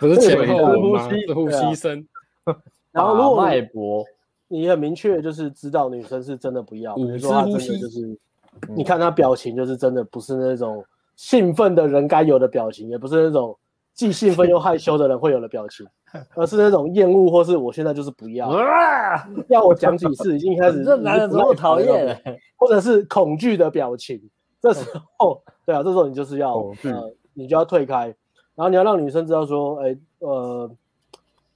[0.00, 2.06] 不是前后呼吸的呼吸声。
[2.92, 4.02] 然后如果脉搏，
[4.48, 8.16] 你很明确就是知道女生是真的不要，比如说她真的就是，
[8.74, 10.82] 你看她表情就是真的不是那种
[11.16, 13.54] 兴奋的人该有的表情，也不是那种
[13.94, 15.86] 既兴奋又害羞的人会有的表情，
[16.34, 18.52] 而是那种厌恶或是我现在就是不要，
[19.48, 22.20] 要我讲几次已经开始这男人这么讨厌，
[22.56, 24.20] 或者是恐惧的表情，
[24.60, 24.84] 这时
[25.16, 27.14] 候对啊，这时候你就是要呃。
[27.36, 28.14] 你就要退开，
[28.54, 30.70] 然后你要让女生知道说，哎，呃，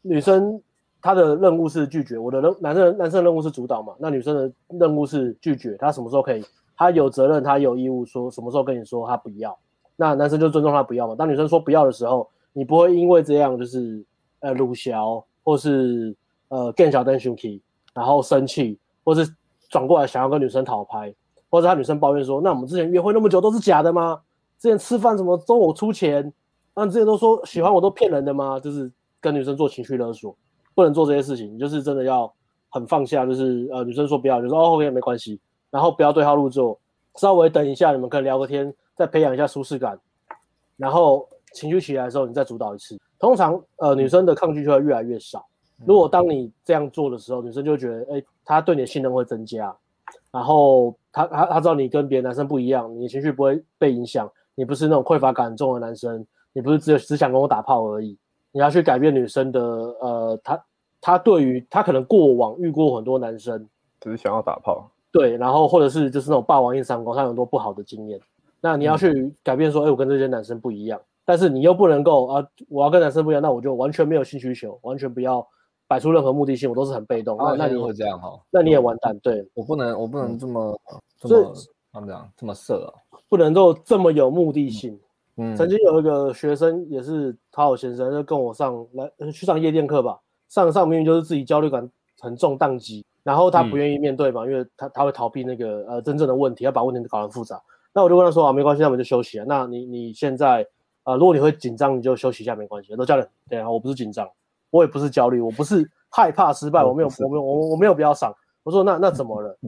[0.02, 0.60] 女生
[1.00, 6.44] 她的任务是拒绝，我的任男生男生的任务是主导嘛，那女生的任务是拒绝，她什么时候可以，
[6.76, 9.56] 她有责任，她有义务说什么时候跟你说她不要，
[10.00, 11.16] 那男生就尊重她不要嘛。
[11.16, 14.04] 当女生说不要的时候，你不会因为这样就是
[14.38, 16.14] 呃鲁小或是
[16.48, 17.60] 呃更小灯 shuki，
[17.92, 19.28] 然后生气，或是
[19.68, 21.12] 转过来想要跟女生讨拍，
[21.50, 24.20] 或者他女生抱怨说，那我们之前约会那么久都是假的吗？
[24.58, 26.32] 之前吃饭什么都我出钱，
[26.74, 28.60] 那之前都说喜欢我都骗人的吗？
[28.60, 30.36] 就是跟女生做情绪勒索，
[30.74, 32.32] 不能做这些事情，就是真的要
[32.68, 36.78] 很放下，就是呃女生说不要，就说哦 OK 没关系，然后不要对号入座，
[37.16, 39.96] 稍微等一下，你们可以聊个天，再培养一下舒适感，
[40.76, 45.46] 然后情绪起来的时候你再主导一次，通常呃女生的抗拒就会越来越少。
[45.86, 49.72] 如果当你这样做的时候，女生就觉得哎，她对你的信任会增加，
[50.32, 54.28] 然后她她她知道你跟别的男生不一样，你的情绪不会被影响。
[54.56, 58.18] 你不是那种匮乏感重的男生，你不是只有只想跟我打炮而已，
[58.50, 60.64] 你要去改变女生的呃，她
[61.00, 63.64] 她对于她可能过往遇过很多男生，
[64.00, 68.20] 只是想要打炮，对，然后或者是就是那种霸王硬上弓，她有很多不好的经验，
[68.60, 75.46] 那你要去改变说，哎、嗯，我跟这些男生不一样，但是你又不能够啊，我要跟男生不一样，那我就完全没有性需求，完全不要
[75.86, 81.54] 摆出任何目的性，我都是很被动，啊、那那你会这样哈，那你也完蛋，对，我不能我不能这么、嗯、这么
[81.92, 83.18] 他们讲这么色啊。
[83.28, 84.98] 不能够这么有目的性。
[85.36, 90.18] 嗯，曾经有一个学生也是讨好先生，就跟我上来去上夜店课吧。
[90.48, 91.88] 上上明明就是自己焦虑感
[92.20, 97.60] 很重，宕机，然后他不愿意面对嘛，嗯、因为他他会逃避那个呃真正的问题，要把问题搞得复杂。
[97.98, 99.44] 那我就跟他说啊，没关系，那我们就休息啊。
[99.48, 100.62] 那你你现在
[101.02, 102.94] 啊、呃，如果你会紧张，你就休息一下，没关系。
[102.94, 104.30] 都教练，对啊，我不是紧张，
[104.70, 108.32] 我也不是焦虑，我不是害怕失败，我没有我没有我我没有不要上。
[108.62, 109.58] 我说那那怎么了？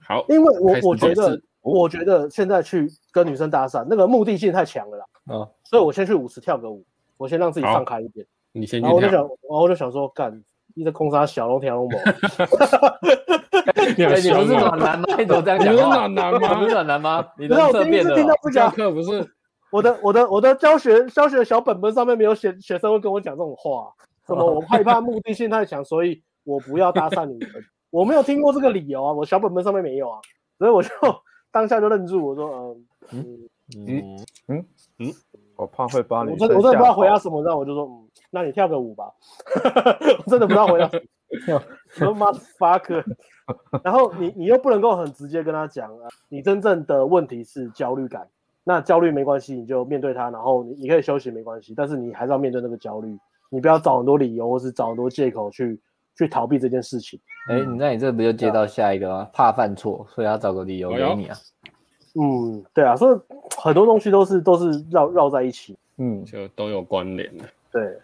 [0.00, 1.38] 好，因为我我觉得。
[1.68, 5.04] 我觉得现在去跟女生搭讪，那个目的性太强了啦。
[5.34, 6.84] 啊，所以我先去舞池跳个舞，
[7.16, 8.24] 我先让自己放开一点。
[8.52, 8.80] 你先。
[8.80, 10.44] 然后我就想，然后我就想说，干，
[10.76, 11.98] 你在空杀小龙条龙某。
[13.96, 15.06] 你不是暖男吗？
[15.18, 15.72] 你怎么这样讲？
[15.72, 16.60] 你是暖男吗？
[16.60, 17.26] 你是暖男吗？
[17.38, 18.16] 你的色变了。
[18.52, 19.26] 教课不是
[19.72, 23.90] 我的，我的，我的教学教学小本本上面没有写，学生会跟我讲这种话，
[24.26, 27.62] 什么我害怕目的性太强，所以我不要搭讪女生。
[27.90, 30.18] 我没有听过这个理由啊，我小本本上面没有啊，
[30.58, 30.90] 所以我就
[31.50, 32.76] 当下就愣住，我说，
[33.12, 33.24] 嗯
[33.76, 34.16] 嗯嗯
[34.48, 34.64] 嗯
[34.98, 35.12] 嗯，
[35.56, 39.04] 我怕会把你，我真的我真的不知道回答什么，然后我就说，嗯，那你跳个舞吧，
[40.24, 41.00] 我真的不知道回答什
[41.52, 43.04] 么， 什么 motherfucker，
[43.82, 48.28] 然后你你又不能够很直接跟他讲啊，你真正的问题是焦虑感，
[48.64, 53.16] 那焦虑没关系，你就面对他，然后你你可以休息没关系，但是你还是要面对那个焦虑，
[53.50, 55.80] 你不要找很多理由或是找很多借口去。
[56.18, 57.20] 去逃避这件事情。
[57.50, 59.16] 哎、欸，那你这不就接到下一个吗？
[59.18, 61.36] 啊、怕犯错，所以要找个理由给你啊。
[62.18, 63.18] 嗯，对啊，所以
[63.58, 67.44] 很多东西都是都是绕绕在一起，嗯，就都有关联的。
[67.70, 67.98] 对，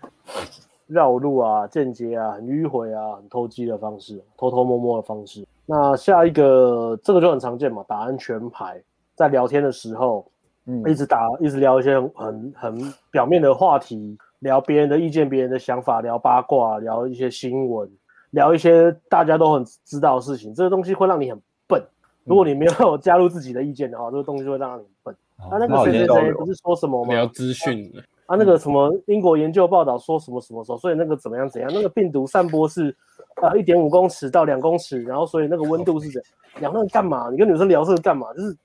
[0.86, 5.46] 绕路啊，间接啊，很迂回啊，很偷鸡的方式，偷偷摸摸的方式。
[5.64, 8.82] 那下一个，这个就很常见嘛，打安全牌，
[9.14, 10.26] 在聊天的时候，
[10.66, 17.90] 嗯，一直打，一直聊一些很很表面的话题，聊别人的意见，别人的想法，聊八卦，聊一些新闻。
[18.32, 21.82] 聊一些大家都很知道的事情，这个东西会让你很笨。
[22.24, 25.16] 如果你没有 加入自己的意见的话，嗯、这个东西会让你很笨。
[25.38, 27.12] 啊，那个谁谁谁不是说什么吗？
[27.12, 27.92] 聊资讯。
[28.26, 32.94] 啊，那个什么英国研究报道说什么什么时候，所以那个怎么样怎样，那个病毒散播是
[33.42, 36.60] 呃一点五公尺到两公尺，然后所以那个温度是怎样？
[36.60, 37.28] 两个人干嘛？
[37.30, 38.32] 你跟女生聊这个干嘛？
[38.34, 38.56] 就是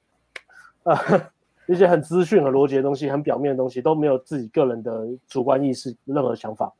[0.83, 0.95] 呃
[1.67, 6.71] 一些很资讯和逻辑的东西，很表面的东西都没有自己个人的主观意识，任何想法。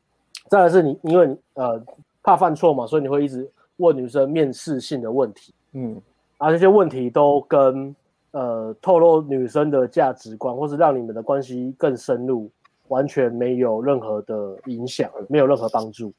[0.47, 1.81] 再来是你，因为呃。
[2.23, 6.01] 怕犯错嘛，所以你会一直问女生面试性的问题，嗯，而、
[6.37, 7.95] 啊、这些问题都跟
[8.31, 12.49] 呃透露女生的价值观，或是让你们的关系更深入，
[12.89, 16.13] 完全没有任何的影响，没有任何帮助，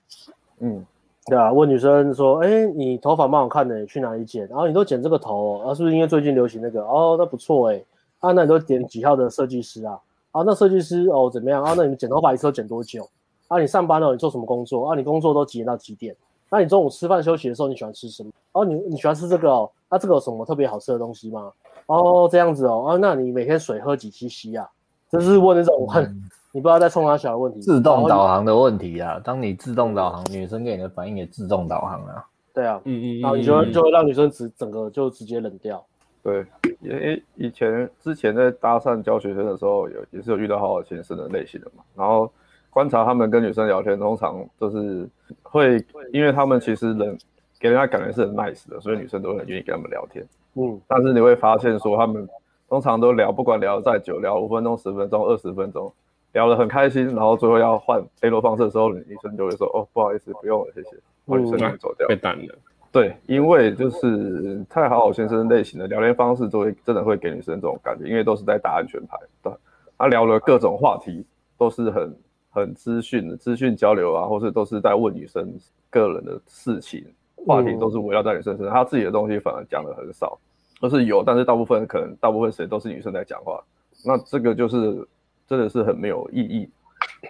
[0.58, 0.84] 嗯，
[1.26, 4.46] 对啊，问女生说，哎，你头发蛮好看的，去哪里剪？
[4.48, 6.82] 然后你都剪这个头，啊，是不是因为最近流行那个？
[6.82, 7.84] 哦，那不错哎，
[8.18, 10.00] 啊，那你都点几号的设计师啊？
[10.32, 11.62] 啊，那设计师哦怎么样？
[11.62, 13.08] 啊，那你们剪头发一次都剪多久？
[13.46, 14.88] 啊，你上班了，你做什么工作？
[14.88, 16.16] 啊，你工作都几点到几点？
[16.50, 18.30] 那你中午吃饭休息的时候，你喜欢吃什么？
[18.52, 19.70] 哦，你你喜欢吃这个哦？
[19.90, 21.52] 那、啊、这个有什么特别好吃的东西吗？
[21.86, 22.88] 哦，这样子哦。
[22.88, 24.68] 啊，那你每天水喝几 cc 啊？
[25.10, 26.22] 就是问那种很、嗯、
[26.52, 27.60] 你不知道在冲他小的问题。
[27.60, 32.24] 自动导航的问题啊，当你自动导航，女生给你的反应也自动导航啊。
[32.52, 35.84] 对啊，嗯嗯，然后你就会就会让女生直整个就直接冷掉。
[36.22, 36.44] 对，
[36.80, 42.30] 因为以前之前在搭讪教学生的时候，有也是有遇到好好先生的类型的嘛，然后。
[42.70, 45.08] 观察他们跟女生聊天，通常就是
[45.42, 47.18] 会，因为他们其实人
[47.60, 50.24] 给人家感觉是很 nice 的，所以女生都很愿意跟他们聊天。
[50.54, 52.28] 嗯，但是你会发现说，他们
[52.68, 55.92] 通常都聊，不管聊再久，聊五分钟、十分钟、二十分钟，
[56.32, 60.90] 聊得很开心，然后最后要换 A 罗方式的时候，女生就会说：“哦，不好意思，不用了，谢谢。”
[61.26, 62.54] 把女生就走掉，被淡了。
[62.90, 69.18] 对，因为就是太好好先生类型的聊天方式，就会真的会给女生这种感觉，因为都是在打安全牌。
[69.42, 69.52] 对，
[69.98, 71.24] 他聊了各种话题，
[71.56, 72.16] 都是很。
[72.50, 75.52] 很资讯的资讯交流啊，或是都是在问女生
[75.90, 77.04] 个人的事情，
[77.46, 80.38] 话题都是围绕在女生身上，他自己的东西反而讲的很少，
[80.80, 83.62] 都是有，但是大部分可能大部分时间都是女生在讲话，
[84.04, 85.06] 那这个就是
[85.46, 86.68] 真的是很没有意义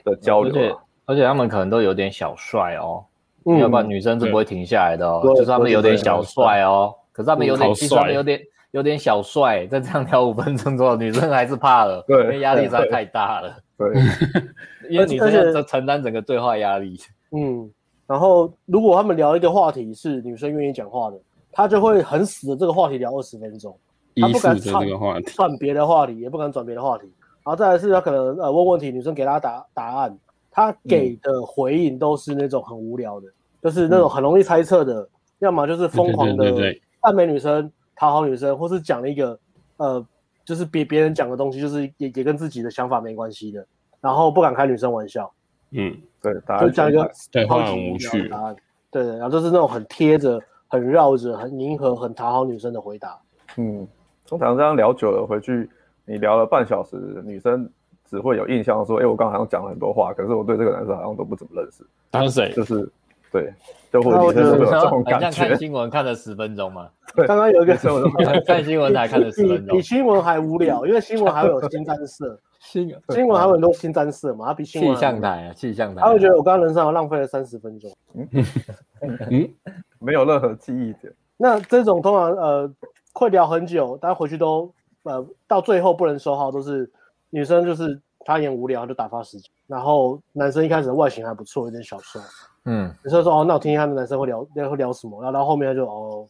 [0.04, 3.04] 的交流，啊，而且而且他们可能都有点小帅哦，
[3.44, 8.40] 嗯，要不然女生是不会停下来的哦，就是他们有点小帅哦，可是他们有点其实他们有点
[8.72, 13.56] 有点小帅，在这样聊五分钟之后，女生还是怕了，对，因为压力实在太大了。
[13.78, 13.88] 对，
[14.90, 16.98] 因为你这些承担整个对话压力。
[17.30, 17.70] 嗯，
[18.08, 21.20] 然后如果他们聊一个话题是女生愿意讲话的，
[21.52, 23.78] 他就会很死的这个话题聊二十分钟，
[24.16, 27.04] 他不敢转转别的话题，也不敢转别的话题。
[27.44, 30.18] 然后再来是他可能呃问问题，女生给他答答案，
[30.50, 35.08] 他给的回应都是那种很无聊的，嗯、就是那种很容易猜测的，嗯、
[35.40, 39.38] 要么就是疯狂的赞美女生、讨好女生，或是讲了一个
[39.76, 40.04] 呃。
[40.44, 43.66] 就是别别人讲的东西，就是也也跟自己的想法没关系的，
[44.00, 45.30] 然后不敢开女生玩笑，
[45.70, 47.10] 嗯，对，就讲一个
[47.46, 48.56] 超级无趣的答案，
[48.90, 53.18] 对对，然后就是那种很贴着、很绕着、很迎合、很讨好女生的回答，
[53.56, 53.86] 嗯，
[54.26, 55.68] 通常这样聊久了，回去
[56.04, 57.68] 你聊了半小时，女生
[58.08, 62.52] 只会有印象说，哎，我刚刚好像讲了很多话，可是我对这个男生好像都不怎么认识，他是谁？
[62.52, 62.90] 就是。
[63.30, 63.52] 对，
[63.92, 64.42] 就会有这
[64.88, 65.30] 种感觉。
[65.30, 66.88] 像看新闻看了十分钟嘛。
[67.28, 68.00] 刚刚有一个时候
[68.46, 72.40] 看新闻才看了十分钟， 比新闻还无聊，因为新闻还会有腥膻色。
[72.58, 74.94] 新新闻还有很多腥膻色嘛，他比新闻。
[74.94, 76.02] 气象台啊，气象台。
[76.02, 77.90] 他会觉得我刚刚人生浪费了三十分钟。
[78.14, 79.48] 嗯，
[80.00, 81.12] 没有任何记忆点。
[81.36, 82.70] 那这种通常呃
[83.12, 84.72] 会聊很久，但回去都
[85.04, 86.90] 呃到最后不能收号，都是
[87.30, 89.50] 女生就是她也无聊，就打发时间。
[89.68, 92.20] 然后男生一开始的外形还不错，有点小帅。
[92.64, 95.22] 嗯，女生说哦，那我听听他们男生会聊会聊什么。
[95.22, 96.26] 然后到后面他就哦，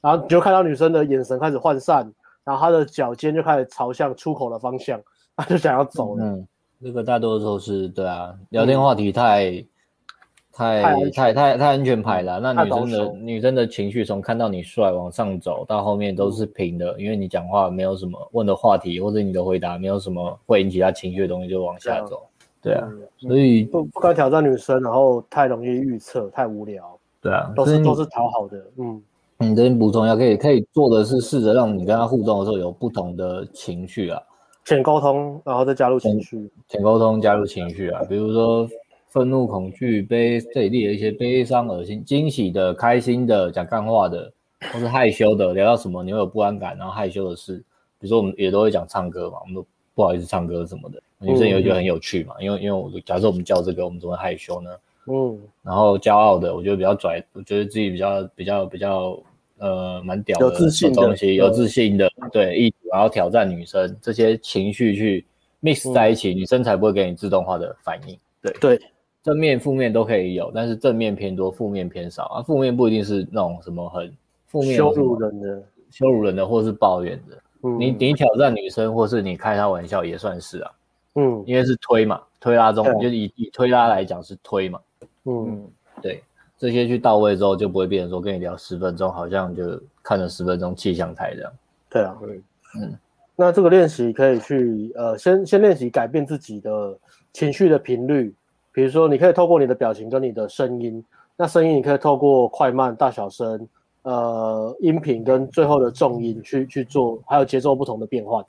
[0.00, 2.10] 然后你就看到女生的眼神开始涣散，
[2.44, 5.00] 然后她的脚尖就开始朝向出口的方向，
[5.38, 6.24] 她就想要走了。
[6.26, 6.46] 嗯，
[6.82, 9.50] 这个大多数是对啊，聊天话题太。
[9.52, 9.66] 嗯
[10.58, 22.22] 太太太太安全牌了，那女生的女生的情绪从看到你帅往上走到后面都是平的，嗯、因为你讲话没有什么问的话题，或者你的回答没有什么会引起她情绪的东西就往下走。
[22.60, 26.98] 对啊，嗯、所以不不该挑战女生，然后太容易预测，太无聊。
[27.22, 28.60] 对啊，都是都是讨好的。
[28.78, 29.00] 嗯，
[29.38, 34.20] 你这边补充一下，可以可以做的是试着让你跟她互动的时候有不同的情绪啊，
[34.68, 38.68] 浅沟通，然后再加入情绪，浅沟通加入情绪啊，比如说。
[39.10, 44.30] 愤怒、恐惧、悲，这里列了一些悲伤、恶心、惊喜的、开心的、讲干话的，
[44.70, 45.54] 或是害羞的。
[45.54, 47.56] 聊到什么你会有不安感，然后害羞的事，
[47.98, 52.34] 比如说我们也都会讲唱歌嘛，我们都不好意思唱歌什么的，女生也会觉得很有趣嘛。
[52.38, 54.70] 嗯、因为因为我假设我们叫这个，我们怎么会害羞呢？
[55.06, 55.38] 嗯。
[55.62, 59.18] 然后骄傲的，我觉得比较拽，我觉得自己比较比较比较
[59.58, 65.26] 呃蛮屌的，有自信的东西，有自信的，对，一然后挑战女生这些情绪去
[65.62, 68.18] mix 在一起，嗯、女生才不会给你自动化的反应。
[68.42, 68.80] 对对。
[69.20, 72.42] 正面、负面都可以有，但是正面偏多，负面偏少啊。
[72.42, 74.10] 负面不一定是那种什么很
[74.46, 77.36] 负面、羞辱人的、羞辱人的，或是抱怨的。
[77.64, 80.70] 嗯，你你挑战女生，或是你开她玩笑，也算是啊。
[81.16, 84.80] 嗯，因为是推嘛，推拉中，嗯、就以以推拉来讲是推嘛。
[85.24, 85.68] 嗯，
[86.00, 86.22] 对，
[86.58, 91.52] 这些去到位之后，就不会变成说跟你聊十分钟，好像就看了十分钟气象台这样。
[91.88, 92.40] 对啊，对，
[92.80, 92.98] 嗯，
[93.36, 96.98] 那这个练习可以去呃，先先练习改变自己的
[97.32, 98.34] 情绪的频率。
[98.72, 101.02] 比如说，你可以透过你的表情跟你的声音，
[101.36, 103.66] 那声音你可以透过快慢、大小声，
[104.02, 108.44] 呃，音频跟最后的重音去去做，还有节奏不同的变换，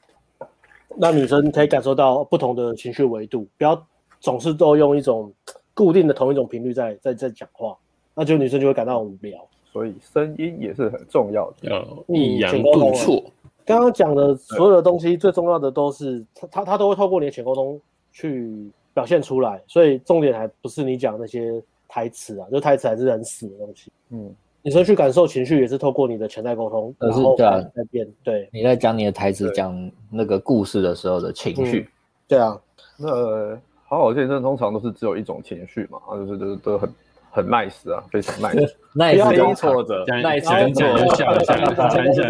[0.98, 3.82] 那女生可以感受到不同的情绪维度，不要
[4.20, 5.32] 总是都用一种
[5.74, 7.76] 固定的同一种频率在在在讲话，
[8.20, 9.40] 那就女生就会感到很无聊。
[9.72, 13.24] 所以声音也是很重要的，要抑扬顿挫。
[13.66, 17.80] 刚刚讲的所有的东西，最重要的都是他他他都会透过你的潜沟通
[18.12, 18.70] 去。
[18.92, 23.90] 表现出来，所以重点还不是你讲那些台词啊，就台词还是很死的东西。
[24.10, 28.06] 嗯，你说去感受情绪，也是透过你的潜在沟通，而是对啊，在变。
[28.24, 31.88] 对，你在讲你的台词，讲那个故事的时候的情绪。
[32.28, 32.60] 对啊，
[32.98, 33.56] 那
[33.86, 36.90] 好好健身通常都是只有一种情绪嘛，啊，就是都都很
[37.32, 42.24] 很 nice 啊，非常 nice，nice 跟挫折，nice 跟挫折，讲一下，讲一下，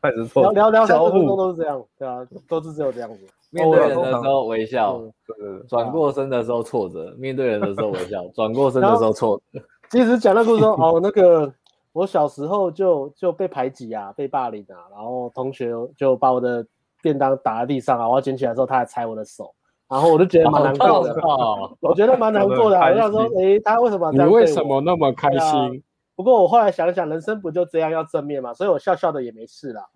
[0.00, 3.18] 开始挫，聊聊三十分钟都是这样，对啊，都是只有这样子。
[3.52, 4.46] 面对人的时候。
[4.46, 4.98] 微笑，
[5.68, 9.60] 转过身的时候挫折；面对人的时候微笑，转过身的时候挫折。
[9.90, 11.52] 其实讲那故事说，哦，那个
[11.92, 16.66] 我小时候就就被排挤啊，被霸凌啊，然后同学就把我的
[17.02, 19.52] 便当打在地上啊，我要捡起来的时候，他还踩我的手，
[19.92, 21.14] 然后我就觉得蛮难过的。
[21.80, 24.28] 我觉得蛮难过的，好像说，诶，他为什么这样？
[24.28, 25.82] 你为什么那么开心？
[26.16, 29.86] 不过我后来想想，人生不就这样，要正面嘛，所以我笑笑的也没事啦。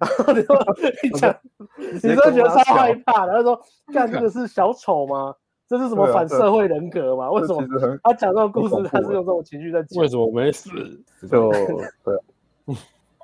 [0.00, 0.56] 然后 你说
[1.02, 1.36] 你讲，
[1.76, 3.32] 你真的觉得超害怕的。
[3.32, 3.60] 他说
[3.92, 5.34] ：“干这个是小丑吗？
[5.68, 7.30] 这是什么反社会人格吗？
[7.30, 7.62] 为什么
[8.02, 10.02] 他讲这个故事，他是用这种情绪在讲？
[10.02, 10.68] 为什么没死？
[11.30, 11.50] 就
[12.04, 12.16] 对，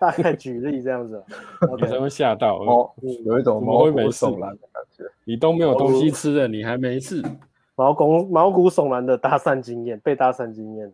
[0.01, 1.23] 大概举例这样子，
[1.79, 2.91] 女生会吓到哦，
[3.25, 5.05] 有一种毛骨悚然的感觉。
[5.25, 7.23] 你都没有东西吃了，你还没事？
[7.75, 10.93] 毛骨毛骨悚然的搭讪经验，被搭讪经验。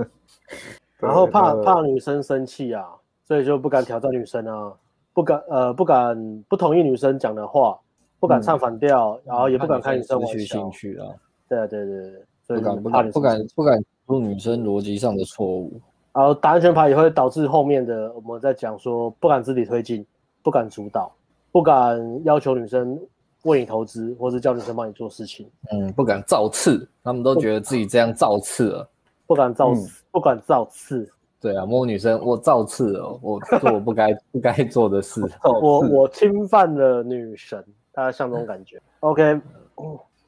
[0.98, 2.84] 然后怕怕女生生气啊。”
[3.26, 4.70] 所以就不敢挑战女生啊，
[5.14, 7.80] 不敢呃不敢不同意女生讲的话，
[8.20, 10.58] 不敢唱反调，嗯、然后也不敢开女生玩笑。
[10.60, 11.08] 兴趣啊，
[11.48, 15.80] 对啊对对对，所以不敢不敢不敢不敢做女生逻辑上的错误。
[16.14, 20.06] 然后打安全牌也会导致后面的我们在讲说不敢自己推进，
[20.42, 21.12] 不敢主导，
[21.50, 22.98] 不敢要求女生
[23.42, 25.50] 为你投资，或是叫女生帮你做事情。
[25.72, 28.88] 嗯，不敢造次，他们都觉得自己这样造次了，
[29.26, 31.10] 不敢造次，嗯、不敢造次。
[31.40, 35.20] 对啊，摸女生，我造次哦，我做我不该 不该做的事，
[35.60, 38.80] 我我侵犯了女神，大家像这种感觉。
[39.00, 39.38] OK，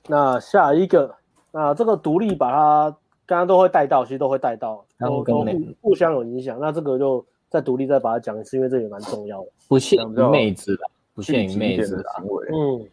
[0.08, 1.14] 那下一个，
[1.52, 6.58] 那这个独立把它刚刚都会带到，其实都会带到，都都互互相有影响。
[6.60, 9.48] 那这个就再独立再把它讲一次，因为这也蛮重要的。
[9.68, 10.82] 不限于妹子的，
[11.14, 12.48] 不限于妹子的行为。
[12.52, 12.86] 嗯，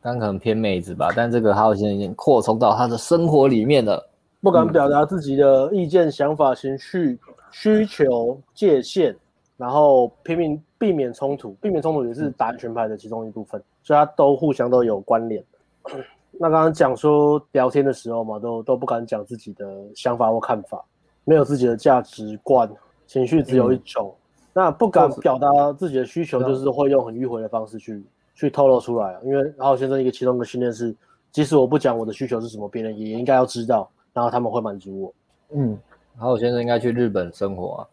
[0.00, 4.08] 刚可能偏妹子吧，但这个还有现在已经扩充到他的生活里面了，
[4.40, 7.18] 不敢表达自己的意见、想法、情绪。
[7.54, 9.14] 需求界限，
[9.58, 15.44] 然后拼命避免冲突，避免冲突也是打安全牌的其中一部分，所以它都互相都有关联。
[16.40, 20.82] 那刚刚讲说聊天的时候嘛，都都不敢讲自己的想法或看法，
[21.24, 22.70] 没有自己的价值观，
[23.06, 28.04] 情绪只有一种，嗯、那不敢表达自己的需求，就是会用很迂回的方式去
[28.34, 30.94] 去透露出来，因为好好先生一个其中的训练是，
[31.30, 35.14] 即使我不讲我的需求是什么，别人也应该要知道，然后他们会满足我。
[35.54, 35.78] 嗯，
[36.16, 37.88] 好好先生应该去日本生活啊，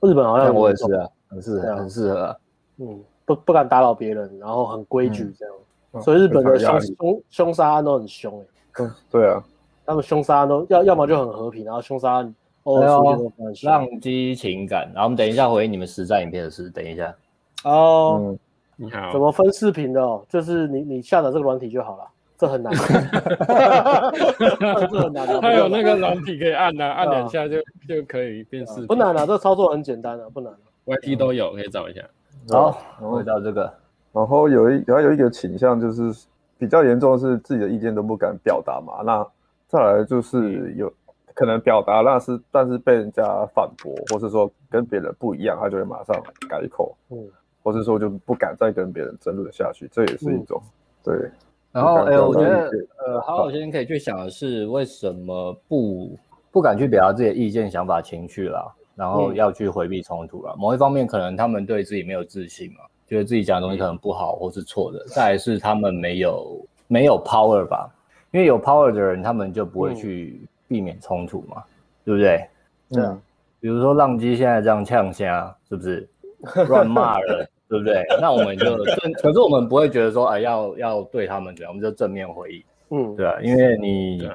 [0.00, 2.36] 日本好像我也是啊，很适合，很适合啊。
[2.78, 5.54] 嗯，不不敢打扰别人，然后很规矩这样，
[5.92, 8.84] 嗯、所以日本的凶凶凶杀案都很凶哎、欸。
[8.84, 9.42] 嗯，对啊，
[9.86, 12.34] 他们凶杀案都要要么就很和平，然后凶杀案
[12.64, 13.30] 哦，
[13.62, 14.90] 浪迹情感。
[14.94, 17.14] 然后我们等一下回应你们实战影片的事，等一下。
[17.64, 18.38] 哦，嗯、
[18.76, 20.24] 你好，怎么分视频的哦？
[20.28, 22.04] 就是你你下载这个软体就好了，
[22.38, 22.72] 这很难。
[24.90, 25.26] 这很难。
[25.40, 27.56] 它有那个软体可以按啊， 按两下就
[27.88, 28.86] 就可以变视频。
[28.86, 30.58] 不难啊，这操作很简单啊，不难、啊。
[30.86, 32.02] YT 都有，可以找一下。
[32.50, 33.72] 好，回到这个，
[34.12, 36.26] 然后有一然后有一个倾向就是
[36.58, 39.02] 比较严重的是自己的意见都不敢表达嘛。
[39.04, 39.24] 那
[39.68, 40.92] 再来就是有
[41.34, 46.14] 可能表达，那是但是被人家反驳，或是说跟别人不一样，他就会马上
[46.48, 46.96] 改口。
[47.10, 47.18] 嗯，
[47.62, 50.70] 或是说就不敢再跟别人争论下去，这也是一种、嗯、
[51.04, 51.30] 对。
[51.70, 56.18] 然后哎，我觉得呃，好好先生可以去想的是，为什么不
[56.50, 58.70] 不敢去表达自己的意见、想法、情绪啦？
[58.94, 60.54] 然后要去回避冲突了。
[60.58, 65.02] 某一方面，可能他们对自己没有自信嘛，觉得自己讲的东西可能不好或是错的。
[65.06, 67.90] 再来是他们没有没有 power 吧，
[68.32, 71.62] 因为有 power 的人，他们就不会去避免冲突嘛，
[72.02, 72.48] 对不对？
[72.90, 73.20] 对啊。
[73.60, 76.08] 比如说浪迹现在这样呛虾，是不是
[76.66, 78.02] 乱骂人， 对不对？
[78.20, 82.64] 那我们就 正，可是我们不会觉得说，哎，要要对他们怎样，我们就正面回应。
[82.88, 84.26] 嗯，对啊，因为你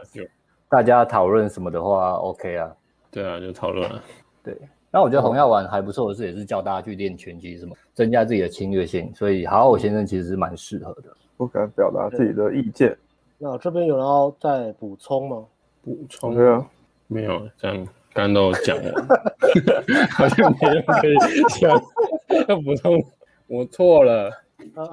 [0.69, 2.71] 大家讨论什么的话，OK 啊。
[3.09, 4.01] 对啊，就讨论了。
[4.43, 4.55] 对，
[4.91, 11.09] 那我觉得红药丸还不错的是，也是教大家去练拳击，什么增加自己的侵略性，所以好好先生其实是蛮适合的。
[11.35, 12.97] 不敢表达自己的意见。
[13.37, 15.45] 那这边有人要再补充吗？
[15.95, 16.35] 补充？
[16.35, 16.65] 对啊，
[17.07, 17.77] 没有，这样
[18.13, 18.93] 刚刚都讲了，
[20.11, 21.15] 好像没人可以
[21.59, 21.81] 讲。
[22.47, 23.01] 要补充，
[23.47, 24.29] 我错了。
[24.75, 24.83] 啊，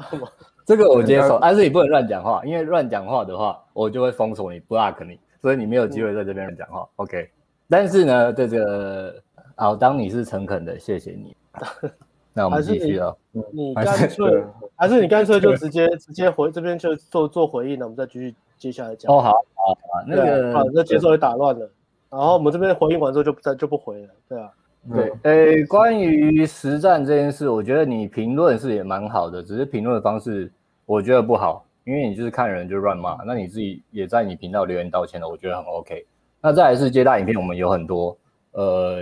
[0.65, 6.89] 这个我接受，但是你不能乱讲话，因为乱讲话的话，我就会封锁你，block 你，所以你没有机会在这边乱讲话。
[6.97, 7.29] OK，
[7.69, 9.21] 但是呢，这个。
[9.57, 11.37] 好，当你是诚恳的，谢谢你。
[12.35, 13.17] 那我们继续了。
[13.53, 18.35] 你干脆还是你干脆就直接直接回这边就做做回应了，我们再继续
[18.65, 19.15] 接下来讲。
[19.15, 21.71] 哦，好，好，好，那个，好，那节奏也打乱了。
[22.09, 24.09] 然后我们这边回应完之后就不再就不回了。
[24.27, 24.51] 对啊，
[24.91, 30.51] 对，诶，关于实战这件事，我觉得你评论是也蛮好的，只是评论的方式
[30.87, 33.19] 我觉得不好，因为你就是看人就乱骂。
[33.27, 36.07] 那你自己也在你频道留言道歉了，我觉得很 OK。
[36.41, 38.17] 那再来是接大影片，我们有很多，
[38.53, 38.97] 呃。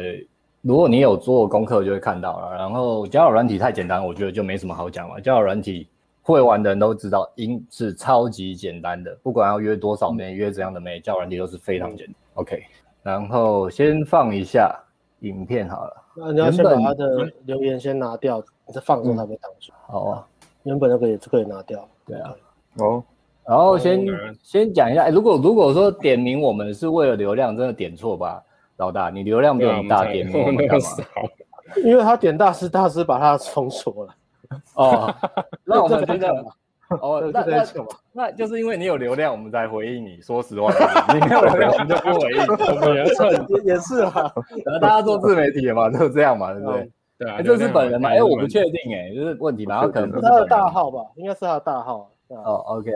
[0.65, 2.55] 如果你有做功课，就会看到了。
[2.55, 5.21] 然后交友软体太简单，我觉得就没什么好讲了。
[5.21, 5.89] 交友软体
[6.23, 9.17] 会玩的人都知道，音是超级简单的。
[9.23, 12.15] 不管要约多少妹，约怎样的妹，交友软体都是非常简单。
[12.15, 12.63] 嗯、OK，
[13.03, 14.75] 然后先放一下
[15.21, 15.97] 影片好了。
[16.15, 19.73] 那你要先把他的留言先拿掉，你再放的时候才会挡住。
[19.87, 20.27] 好啊，
[20.63, 21.89] 原本那个也是可以拿掉。
[22.07, 22.35] 对啊。
[22.79, 23.03] 哦。
[23.45, 24.07] 然后先
[24.41, 28.41] 先讲一下，如果如果说点名我们是为了流量，真的点错吧？
[28.77, 30.87] 老大，你流量比我们大，点名我们干嘛？
[31.85, 34.15] 因为他点大师，大师把他封锁了。
[34.75, 35.15] 哦，
[35.65, 36.29] 那我们真的
[37.01, 37.65] 哦，那那
[38.13, 40.21] 那就是因为你有流量，我们才回应你。
[40.21, 40.71] 说实话，
[41.15, 42.41] 你没有流量，我们就不回应。
[42.47, 44.33] 我们也是也是哈，
[44.81, 46.91] 大家做自媒体的嘛，就这样嘛，对不对？
[47.19, 48.11] 对啊，这是本人嘛？
[48.11, 51.01] 哎，我不确定，哎，就是问题嘛，他可能不是他的大号吧？
[51.17, 52.11] 应该是他的大号。
[52.29, 52.91] 哦，OK，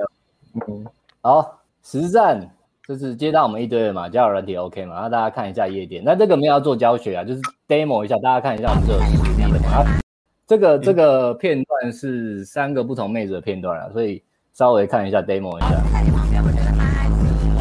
[0.68, 0.86] 嗯，
[1.22, 2.40] 好，实战。
[2.86, 6.00] 就是接到我们一堆人嘛，交友软体 OK 嘛，然后大家看一下夜店。
[6.06, 10.05] 那这个没有要做教学啊，就是 demo 一下，大家看一下我们这个实力的嘛。
[10.46, 14.22] 这个这个片段是三个不同妹子的片段啊，所以
[14.54, 15.66] 稍微看一下 demo 一下。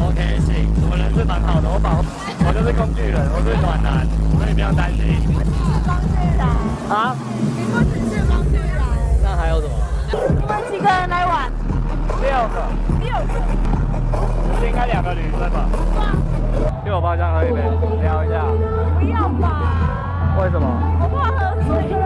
[0.06, 1.98] OK，行，我人是蛮好的，我保，
[2.46, 4.06] 我就是工具人，我是暖男，
[4.38, 5.18] 所以不要担心。
[5.82, 6.46] 工具人
[6.88, 7.16] 啊？
[7.58, 8.78] 你不只是工具人，
[9.20, 9.74] 那还有什么？
[10.14, 11.50] 我们几个人来玩？
[12.22, 12.70] 六个。
[13.02, 13.34] 六个。
[14.64, 15.66] 应该两个女生吧？
[16.84, 17.58] 去我包厢喝一杯？
[18.00, 18.46] 聊一下。
[19.00, 20.38] 不要吧？
[20.40, 20.70] 为什么？
[21.02, 21.26] 我不喝
[21.66, 22.05] 水。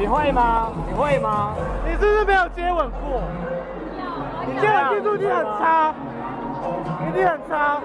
[0.00, 0.68] 你会吗？
[0.88, 1.52] 你会吗？
[1.84, 3.20] 你是不是没有接吻过？
[4.46, 5.94] 你接吻技术一定很差，
[7.06, 7.78] 一定很差。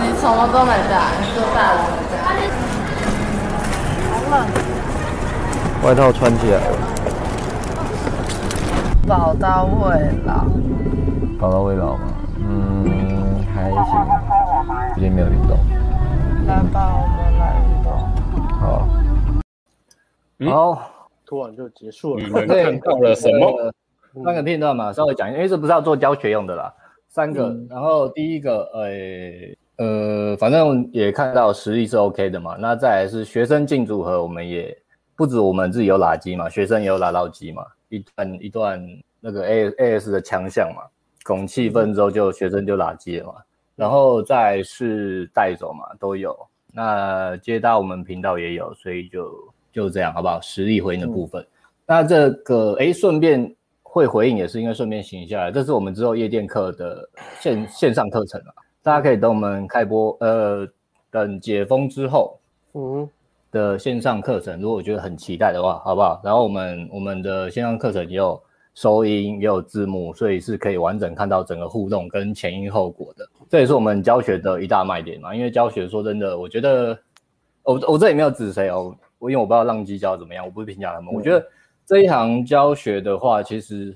[0.00, 0.94] 你什么都没带，
[1.34, 2.14] 就带我们这
[4.30, 4.46] 样。
[5.82, 7.01] 外套穿起来了。
[9.06, 10.44] 宝刀未老。
[11.38, 12.14] 宝刀未老吗？
[12.38, 14.94] 嗯，还行。
[14.94, 15.58] 最近没有运动。
[16.46, 17.92] 来吧，我们来运动。
[18.60, 18.88] 好。
[20.38, 22.22] 嗯、好，突然就结束了。
[22.22, 23.72] 你们看到了什么？
[24.22, 26.72] 三个片段嘛，稍微讲一下，因为这不是要做教学用的啦。
[27.08, 32.54] 三个，嗯、然后第一个，呃、欸，呃，反正也看到实力是 OK 的嘛。
[32.56, 34.76] 那再来是学生进组合，我们也
[35.16, 37.64] 不止我们自己有垃圾嘛，学生也有拉到机嘛。
[37.92, 40.82] 一段一段那个 A A S 的强项嘛，
[41.24, 43.34] 拱气氛之后就学生就拉机了嘛，
[43.76, 46.34] 然后再是带走嘛，都有。
[46.72, 49.30] 那接到我们频道也有，所以就
[49.70, 50.40] 就这样好不好？
[50.40, 51.46] 实力回应的部分，嗯、
[51.84, 57.06] 那这个哎，顺便会回应也是因为顺便行下来，这是我们之后夜店课的
[57.40, 60.66] 线线上课程啊，大家可以等我们开播，呃，
[61.10, 62.40] 等解封之后，
[62.72, 63.06] 嗯。
[63.52, 66.20] 的线上课程，如果我觉得很期待的话，好不好？
[66.24, 68.42] 然后我们我们的线上课程也有
[68.74, 73.28] 收音，也有字幕，所以是可以完整看到整个互动跟前因后果的。
[73.50, 75.34] 这也是我们教学的一大卖点嘛。
[75.34, 76.98] 因为教学说真的，我觉得
[77.62, 81.12] 我我这里没有指谁哦，我因为我不知道浪机教怎么样，我不会评价他们。
[81.12, 81.46] 嗯、我觉得
[81.84, 83.94] 这一行教学的话，其实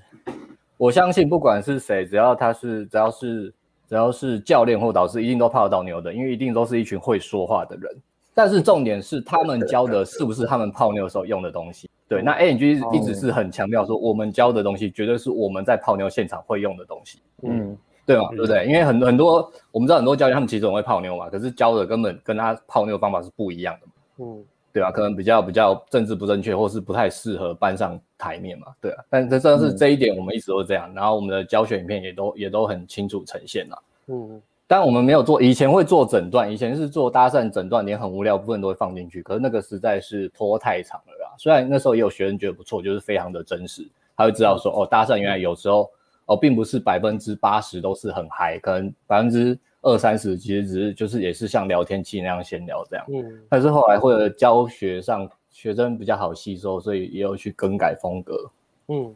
[0.77, 3.53] 我相信不管是谁，只要他是只要是
[3.89, 7.91] 只要是教练或导师，一定都泡得到牛的，因为一定都是一群会说话的人。
[8.37, 11.89] 但是重点是，他们教的是不是他们泡妞的时候用的东西？
[12.07, 17.19] 对，那 A N G 一直是很强调说，我们教的东西绝对是我们在泡妞现场会用的东西。
[17.41, 17.75] 嗯，
[18.05, 18.63] 对嘛，对不对？
[18.67, 23.93] 因为很很多我们知道很多教练他们其实很会泡妞嘛，可是教的根本跟他泡妞的方法是不一样的嘛。
[24.19, 24.91] 嗯，对吧？
[24.91, 28.67] 可能比较比较政治不正确，或是不太适合搬上台面嘛。
[28.79, 30.93] 对啊，但这正是这一点，我们一直都这样。
[30.93, 33.83] 然后我们的教学影片也都也都很清楚呈现了。
[34.09, 34.39] 嗯。
[34.69, 39.23] 但我们没有做，以前会做诊断，以前是做搭讪诊断，连很无聊部分都会放进去。
[39.23, 41.33] 可是那个实在是拖太长了啦。
[41.37, 43.87] 虽然那时候也有学生觉得不错，就是非常的真实，
[44.17, 45.89] 他会知道说，哦，搭讪原来有时候，
[46.25, 53.05] 哦，并不是百分之八十都是很嗨，可能百分之二三十其实只是就是也是像聊天器那样闲聊这样。
[53.07, 53.39] 嗯。
[53.47, 58.51] 但是后来为了教学上学生比较好吸收，所以也有去更改风格。
[58.89, 59.15] 嗯。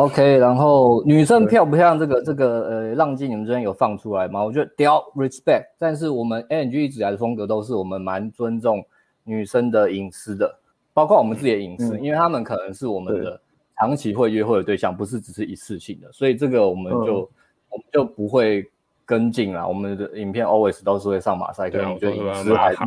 [0.00, 1.98] OK，然后女生漂不漂亮？
[1.98, 4.42] 这个这个呃，浪迹你们这边有放出来吗？
[4.42, 5.66] 我觉得屌，respect。
[5.78, 8.82] 但是我们 N G 一直以来的风格都是我们蛮尊重
[9.24, 10.58] 女生的隐私的，
[10.94, 13.38] 包括我们自己的隐私，嗯、因为他们可能是我们的
[13.78, 17.28] 长期会约会的对象，不是只是一次性的，所以这个我们就、嗯、
[17.72, 18.66] 我们就不会
[19.04, 19.68] 跟进啦。
[19.68, 22.78] 我们的影片 always 都是会上马赛克，我觉得隐私还是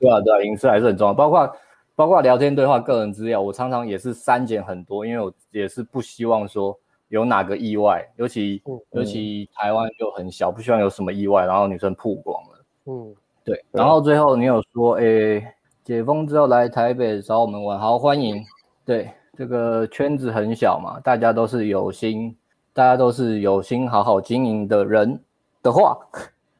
[0.00, 1.48] 对啊对啊，隐私还是很重要，包括。
[1.96, 6.78] 包括聊天对话、个人资料，我常常也是删减很多，因为我也是不希望说
[7.08, 12.64] 有哪个意外，尤其、嗯、尤其台湾又很小，不希望有什么意外，然后女生曝光了。
[12.84, 13.64] 嗯，对。
[13.72, 15.42] 然后最后你有说，诶，
[15.82, 18.44] 解封之后来台北找我们玩，好欢迎。
[18.84, 22.36] 对，这个圈子很小嘛，大家都是有心，
[22.74, 25.18] 大家都是有心好好经营的人
[25.62, 25.98] 的话。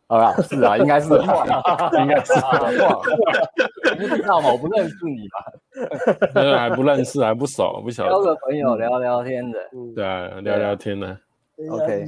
[0.08, 1.44] 好啦，是啊，应该是话，
[2.00, 2.60] 应该是话，
[3.98, 4.50] 你不知道吗？
[4.52, 6.54] 我不认识你吧？
[6.58, 8.10] 还不认识，还不熟，不晓得。
[8.10, 9.58] 交个朋友聊聊天的，
[9.96, 11.18] 对啊，聊聊天的。
[11.70, 12.06] OK，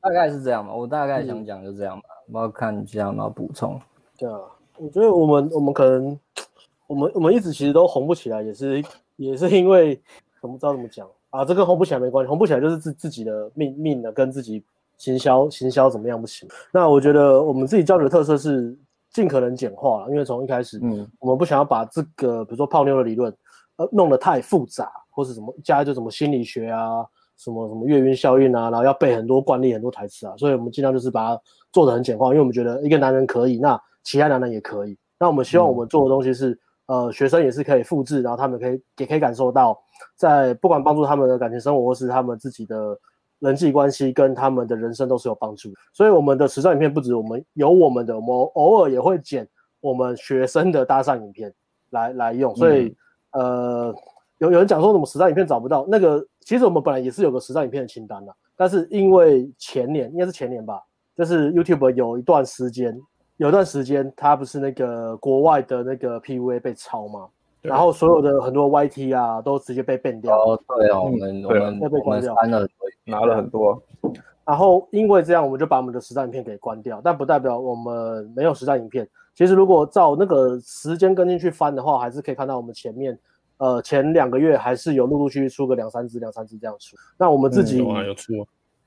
[0.00, 0.74] 大概是这样吧。
[0.74, 2.08] 我大概想讲就这样吧。
[2.32, 3.80] 我要看一下有没有补充。
[4.18, 4.40] 对啊，
[4.76, 6.18] 我觉得我们我们可能
[6.88, 8.82] 我们我们一直其实都红不起来，也是
[9.14, 10.00] 也是因为
[10.40, 11.44] 我不知道怎么讲啊。
[11.44, 14.64] 这跟红不起来没关系，红不起来就是自自己的命命的，跟自己。
[14.98, 16.48] 行销行销怎么样不行？
[16.72, 18.76] 那我觉得我们自己教学的特色是
[19.10, 23.34] 尽可能简化了，因为从一开始，嗯，我们不想要把这个比如说泡妞的理论，
[23.76, 27.04] 呃，弄得太复杂，或是什么加一堆什么心理学啊，
[27.36, 31.42] 什么什么月晕效应啊，然后要背很多惯例、很多台词啊，所以我们尽量就是把它
[31.72, 34.98] 做的很简化，因为我们觉得一个男人可以，那其他男人也可以。
[35.18, 36.50] 那我们希望我们做的东西是，
[36.86, 39.78] 嗯、呃，学生也是可以复制，然后他们可以也可以感受到，
[40.16, 42.98] 在不管帮助他们的感情生活，或是他们自己的。
[43.40, 49.46] 人际关系跟他们的人生都是有帮助，所以我们的实战影片不止我们有我们的，我们偶尔也会剪
[49.80, 51.52] 我们学生的搭讪影片
[51.90, 52.54] 来来用。
[52.56, 52.96] 所以，
[53.32, 53.94] 呃，
[54.38, 60.82] 有有人讲说什么实战影片找不到，那个其实我们本来也是有个实战影片的清单的，但是因为前年应该是前年吧，
[61.14, 62.98] 就是 YouTube 有一段时间，
[63.36, 67.28] 有段时间它不是那个国外的那个 PUA 被抄吗？
[67.66, 70.36] 然后所有的很多 YT 啊，都直接被 ban 掉。
[70.36, 72.66] 哦，对哦，我们我们被关掉，删了，
[73.04, 73.82] 拿了很多。
[74.44, 79.08] 然后因为这样，我们就把我们的实战影片给关掉，但不代表我们没有实战影片。
[79.34, 83.18] 其实如果照那个时间跟进去翻的话，还是可以看到我们前面，
[83.58, 86.96] 呃，前两个月还是有陆陆续续出个两三支、两三支这样出。
[87.18, 88.32] 那我们自己有出。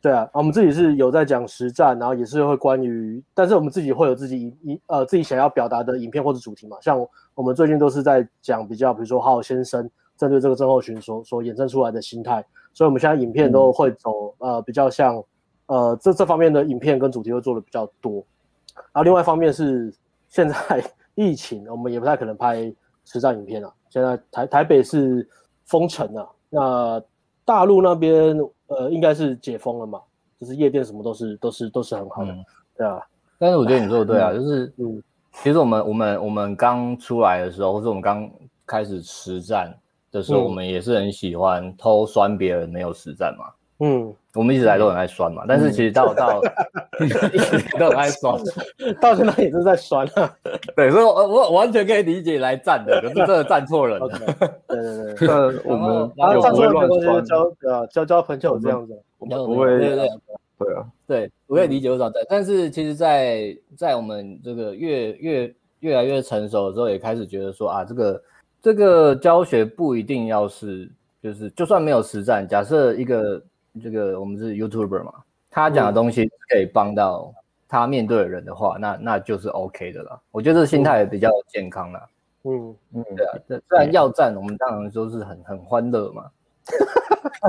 [0.02, 6.78] 对啊，我们自己是有在讲实战，然后也是会关于，但是我们自己会有自己一呃自己想要表达的影片或者主题嘛。
[6.80, 12.42] 像我们最近都是在讲比较，比如说好好先生针对这个症候群所所衍生出来的心态，
[12.74, 15.22] 所以我们现在影片都会走、嗯、呃比较像
[15.66, 18.26] 呃这这方面的影片跟主题会做的比较多。
[18.74, 19.94] 然后另外一方面是
[20.30, 20.56] 现在
[21.16, 22.74] 疫情，我们也不太可能拍
[23.04, 23.74] 实战影片了。
[23.90, 25.28] 现在台台北是
[25.66, 27.04] 封城了，那
[27.44, 28.40] 大陆那边。
[28.70, 30.00] 呃，应该是解封了嘛，
[30.40, 32.46] 就是夜店什么都是都是都是很好的，嗯、
[32.78, 33.00] 对啊。
[33.38, 35.04] 但是我觉得你说的对啊，就是嗯，
[35.34, 38.30] 其实我们我们我们刚出来的时候，或者我们刚
[38.66, 39.78] 开始实战
[40.12, 43.46] 的时候，嗯、我们也是很喜欢偷酸别人没有实战嘛。
[43.82, 46.42] 嗯，我们一直来都很爱酸嘛，嗯、但是其实到到
[47.00, 48.38] 一直都很爱酸，
[49.00, 50.36] 到现在也是在酸啊。
[50.76, 54.10] 对，所以我我完全可以理解来站的， 可是真的站错人了。
[54.10, 60.10] Okay, 对对对，那我们然后站错人没关系，交对啊，交交朋友这样子，我们不会对对对，
[60.58, 60.76] 对。
[60.76, 68.22] 啊，对，我可以理解多少在，但是其实在，在在我们这个越越越来越成熟的时候，也开始觉得说啊，这个
[68.62, 70.92] 这个教学不一定要是
[71.24, 73.42] 就是就算没有实战，假设一个。
[73.84, 75.14] 这个我们是 YouTuber 嘛，
[75.52, 77.34] 他讲的东西可以帮到
[77.68, 80.20] 他面对的人的话，嗯、那那就是 OK 的啦。
[80.32, 82.08] 我觉得这心态比较健康啦。
[82.44, 86.26] 嗯嗯，对啊，这虽然要战，我们当然都是很很欢乐嘛。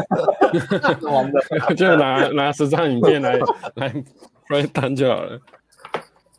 [1.09, 1.41] 欢乐，
[1.77, 3.39] 就拿 拿实战影片来
[3.75, 4.05] 来
[4.49, 5.39] 来谈就好了。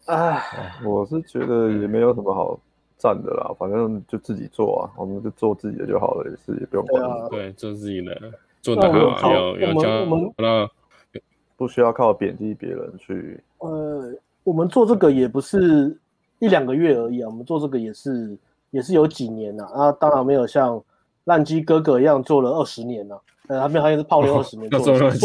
[0.07, 0.41] 哎，
[0.83, 2.59] 我是觉得也没有什么好
[2.97, 7.01] 战的啦，反正就自己做啊，我们就做自己的就好了，也是也不用管。
[7.01, 8.31] 对，啊、对，做自己的。
[8.61, 9.89] 做得很好，有有教，
[10.37, 10.69] 那
[11.57, 13.43] 不需要靠贬低别人去。
[13.59, 15.97] 呃，我们做这个也不是
[16.39, 18.37] 一两个月而已啊，我们做这个也是
[18.69, 19.91] 也是有几年了啊，啊。
[19.93, 20.81] 当然没有像
[21.25, 25.17] 烂鸡哥哥一样做了二十年了，呃，他们好像是泡了二十年， 做做十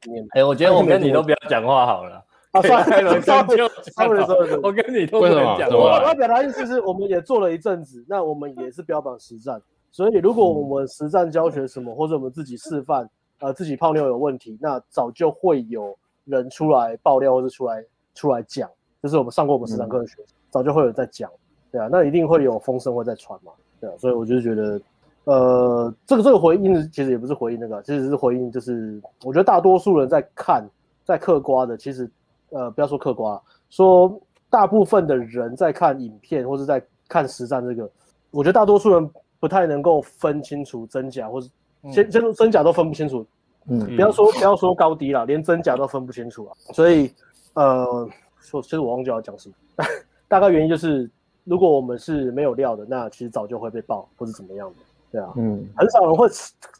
[0.00, 0.26] 几年。
[0.30, 2.22] 哎，我觉得我跟你都不要讲话好了。
[2.54, 5.76] 啊，算了算了算了算了， 我跟你都不能讲话。
[5.76, 9.60] 我要表达意思是，我们也做了一阵子，那我们也是标榜实战。
[9.94, 18.68] 所以，如果我们实战教学什么，或者我们自己示范，呃，自己泡妞有问题，那早就会有人出来爆料，或者出来出来讲。
[19.00, 21.30] 就是我们上过我们实战课的学生，嗯、早就会有人在讲，
[21.70, 23.92] 对啊，那一定会有风声会在传嘛，对啊。
[23.96, 24.80] 所以我就觉得，
[25.26, 30.68] 呃，这个这个回应其实也不是回应那个，其实是回应，就是我觉得大多数人在看，
[31.04, 32.10] 在嗑瓜的，其实，
[32.50, 33.40] 呃，不要说嗑瓜，
[33.70, 34.20] 说
[34.50, 37.88] 大部分的人在看影片或是在看实战这个，
[38.32, 39.08] 我觉得大多数人。
[39.44, 41.50] 不太能够分清楚真假，或是
[41.92, 43.26] 先先真假都分不清楚，
[43.66, 46.56] 嗯，不要说不要说高低了，连真假都分不清楚啊。
[46.72, 47.12] 所以，
[47.52, 48.08] 呃，
[48.40, 49.54] 说其实我忘记要讲什么，
[50.28, 51.10] 大概原因就是，
[51.44, 54.76] 如果我们是没有料的，那其实早就会被爆或是怎么样的，
[55.12, 56.26] 对啊，嗯，很少人会，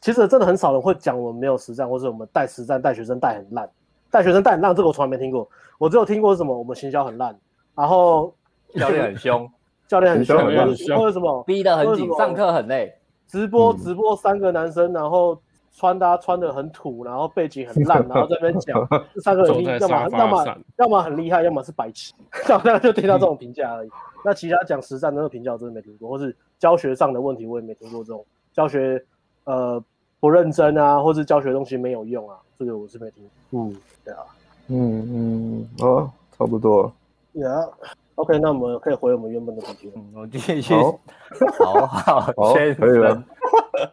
[0.01, 3.69] 其实真的很少人会讲我们没有实战，或者我们带实战带学生带很烂，
[4.09, 5.47] 带学生带很烂，这个我从来没听过，
[5.77, 7.37] 我只有听过什么我们行销很烂，
[7.75, 8.33] 然后
[8.73, 9.47] 教练很凶。
[9.87, 12.93] 教练很凶，或者什么逼得很紧，上课很累。
[13.27, 15.37] 直播直播三个男生，然后
[15.73, 22.13] 穿搭穿的很土，然后背景很烂， 然后在那边讲这三个人要么要么要么很厉害，要么是白痴。
[22.47, 23.89] 大家就听到这种评价而已。
[24.23, 28.23] 那其他讲实战的那个评价我真的没听过，或是教学上的问题我也没听过这种
[28.53, 29.03] 教学
[29.43, 29.83] 呃
[30.19, 33.59] 不认真啊，或是教学东西没有用啊，这个我是没听过。
[33.59, 34.19] 嗯，对啊，
[34.67, 36.91] 嗯嗯哦，差不多。
[37.33, 37.69] Yeah。
[38.15, 39.91] OK，那我们可以回我们原本的主题。
[39.95, 40.73] 嗯，我继续。
[40.73, 42.75] 好好，先生。
[42.75, 43.23] 可以了。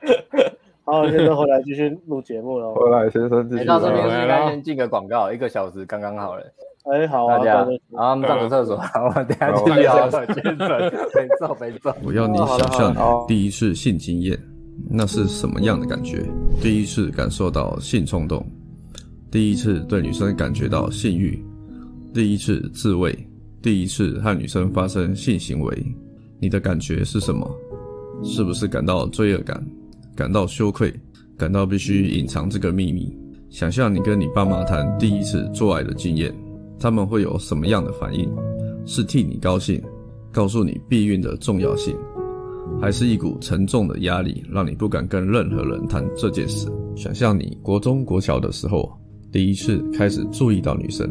[0.85, 2.73] 好，先生回来继续录节目了。
[2.73, 3.65] 回来，先生继续。
[3.65, 6.43] 到这边应该先进个广告，一个小时刚刚好了。
[6.85, 7.65] 哎，好啊，大家。
[7.97, 10.11] 好，我们上个厕所，然后等下继续聊。
[10.11, 10.69] 先生，
[11.15, 11.97] 没错没错。
[12.05, 14.39] 我要你想象你第一次性经验，
[14.89, 16.25] 那是什么样的感觉？
[16.61, 18.45] 第一次感受到性冲动，
[19.33, 21.45] 第一次对女生感觉到性欲，
[22.15, 23.17] 第一次自慰。
[23.63, 25.87] 第一次和女生发生性行为，
[26.41, 27.49] 你的感觉是什么？
[28.25, 29.65] 是不是感到罪恶感，
[30.17, 30.93] 感到羞愧，
[31.39, 33.17] 感到必须隐藏这个秘密？
[33.51, 36.35] 想象你跟你爸妈谈第一次做爱的经验，
[36.77, 38.29] 他们会有什么样的反应？
[38.85, 39.81] 是替你高兴，
[40.33, 41.97] 告诉你避孕的重要性，
[42.81, 46.67] 还是一股沉重的压力，让你不敢跟任何人谈这件事？
[46.97, 48.93] 想象你国中国小的时候，
[49.31, 51.09] 第一次开始注意到女生，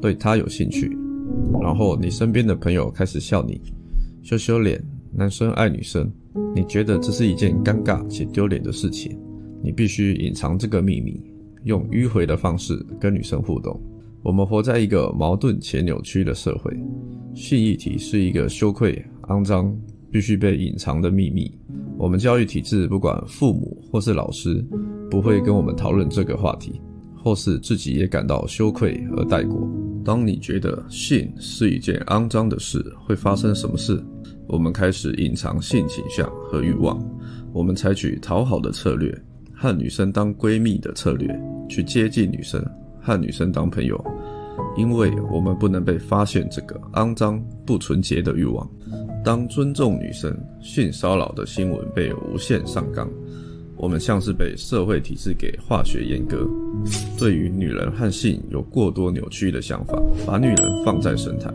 [0.00, 0.90] 对她有兴趣。
[1.60, 3.60] 然后你身边的朋友开始笑你，
[4.22, 6.10] 羞羞脸，男生爱女生，
[6.54, 9.18] 你觉得这是一件尴尬且丢脸的事情，
[9.62, 11.20] 你必须隐藏这个秘密，
[11.64, 13.80] 用迂回的方式跟女生互动。
[14.22, 16.76] 我们活在一个矛盾且扭曲的社会，
[17.34, 19.72] 性议题是一个羞愧、肮脏、
[20.10, 21.50] 必须被隐藏的秘密。
[21.96, 24.64] 我们教育体制，不管父母或是老师，
[25.10, 26.80] 不会跟我们讨论这个话题。
[27.26, 29.68] 或是自己也感到羞愧而带过。
[30.04, 34.00] 当你觉得性是一件肮脏的事，会发生什么事？
[34.46, 37.04] 我们开始隐藏性倾向和欲望，
[37.52, 39.12] 我们采取讨好的策略，
[39.52, 41.28] 和女生当闺蜜的策略，
[41.68, 42.64] 去接近女生，
[43.00, 44.00] 和女生当朋友，
[44.76, 48.70] 因为我们不能被发现这个肮脏不纯洁的欲望。
[49.24, 53.10] 当尊重女生性骚扰的新闻被无限上纲，
[53.76, 56.48] 我们像是被社会体制给化学阉割，
[57.18, 61.52] 对于女人和性有过多扭曲的想法，把女人放在神坛，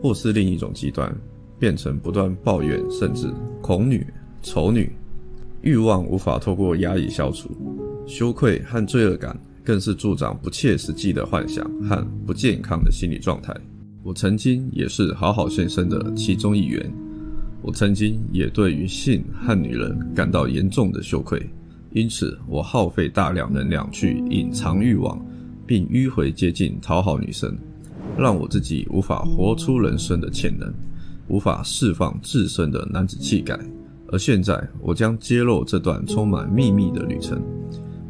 [0.00, 1.14] 或是另一种极端，
[1.58, 3.26] 变成不断抱怨甚至
[3.60, 4.06] 恐女、
[4.42, 4.90] 丑女。
[5.62, 7.50] 欲望无法透过压抑消除，
[8.06, 13.54] 羞愧和罪恶感更是助长不切实际的幻想和不健康的心理状态。
[14.02, 16.90] 我曾经也是好好先生的其中一员，
[17.62, 21.48] 我曾经也对于性和女人感到严重的羞愧，
[21.92, 25.20] 因此我耗费大量能量去隐藏欲望，
[25.66, 27.56] 并迂回接近讨好女生，
[28.16, 30.72] 让我自己无法活出人生的潜能，
[31.28, 33.58] 无法释放自身的男子气概。
[34.08, 37.40] 而现在，我将揭露这段充满秘密的旅程，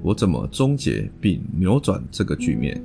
[0.00, 2.82] 我怎么终结并扭转这个局面。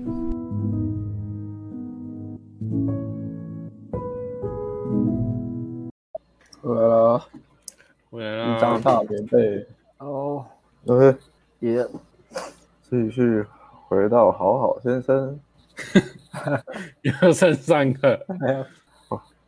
[6.65, 7.25] 回来了，
[8.09, 9.63] 回来了，一张大棉被。
[9.99, 10.43] 哦
[10.87, 11.15] ，OK，
[11.59, 11.85] 也
[12.81, 13.45] 继续
[13.87, 15.39] 回到好好先生，
[17.21, 18.65] 又剩三个，哎呦，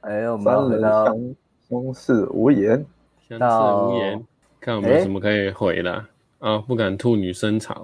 [0.01, 1.35] 哎呦，三人相
[1.67, 2.85] 相视无言，
[3.27, 3.45] 相视
[3.75, 4.23] 无言，
[4.59, 6.05] 看有没有什么可以回的
[6.37, 6.59] 啊？
[6.59, 7.83] 不敢吐女生槽，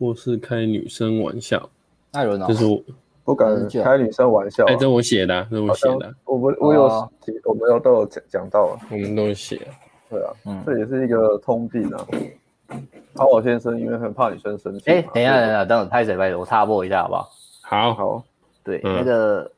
[0.00, 1.70] 或是开女生玩笑，
[2.10, 2.82] 艾伦啊，就是我。
[3.24, 4.64] 不敢开女生玩笑。
[4.64, 7.10] 啊，哎、欸，这我写的，这我写的，我们我有，哦、
[7.44, 9.60] 我们有都有讲讲到了，我们都有写，
[10.10, 12.06] 对啊，嗯，这也是一个通病啊。
[13.14, 17.30] 好好先生因为很怕女生生气，哎、欸，等一下，等一下，等我拍谁拍谁，我插播一下好不好？
[17.62, 17.94] 好。
[17.94, 18.24] 好，
[18.64, 19.50] 对，嗯、那个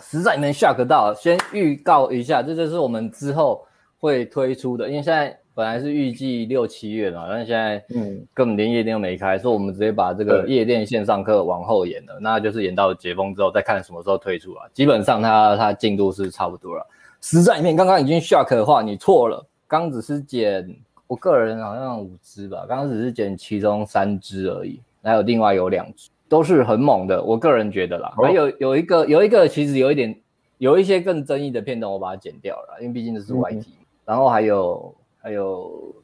[0.00, 3.64] 实在没 shock 到，先预告一下，这就是我们之后
[3.98, 5.38] 会推出的，因为现在。
[5.54, 14.66] 本来是预计六七月嘛，但是现在嗯，根本连夜店都没开，所以我们直接把这个夜店线上课往后延了，那就是延到解封之后再看什么时候推出啊。
[14.72, 16.86] 基本上它它进度是差不多了。
[17.20, 20.74] 实战影片刚刚已经 shock 的话，你错了，刚只是剪
[21.06, 28.10] 我个人好像五支吧，刚刚只是剪其中三支而已，还有另外有两支都是很猛的，我个人觉得啦。
[28.16, 30.18] 还、哦、有有一个有一个其实有一点
[30.56, 33.84] 有一些更争议的片段，我把它剪掉了，因为毕竟这是 YT、嗯。
[34.06, 34.94] 然后还有。
[35.22, 35.94] 还有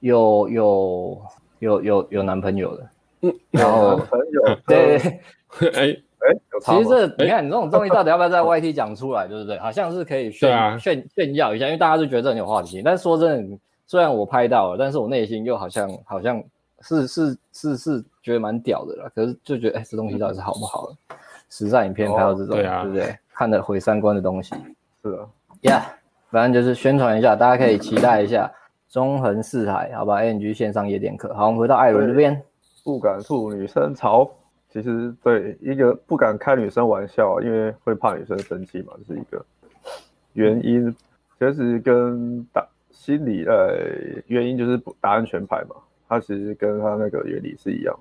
[0.00, 1.22] 有有
[1.58, 2.88] 有有有男朋友的，
[3.22, 4.96] 嗯，然后朋友 对，
[5.74, 9.58] 哎 哎，其实这你看你这种东西到底要不要在 YT 讲出来，对不对？
[9.58, 12.82] 好像是可以炫炫炫耀一下，因为大家都觉得这很有话题性。
[12.84, 16.42] 但是说真的，虽然我拍到了，但是我内心又好像好像
[16.80, 19.10] 是是是是觉得蛮屌的啦。
[19.14, 20.88] 可是就觉得哎，这东西到底是好不好？
[21.50, 23.16] 实战影片拍到这种，对不对？
[23.34, 24.54] 看了毁三观的东西，
[25.02, 25.28] 是啊
[25.62, 25.82] ，Yeah。
[26.34, 28.50] 反正就是宣传一下，大家可以期待一下
[28.88, 31.32] 中横四海，好吧？ANG 线上夜店课。
[31.32, 32.42] 好，我们回到艾伦这边，
[32.82, 34.28] 不敢吐女生槽。
[34.68, 39.46] 其实对一个不敢开女生玩笑，因为会怕女生生气嘛，这是一个
[40.32, 40.92] 原因。
[41.38, 43.78] 其实跟打心理呃
[44.26, 45.76] 原因就是打安全牌嘛，
[46.08, 47.96] 它其实跟它那个原理是一样，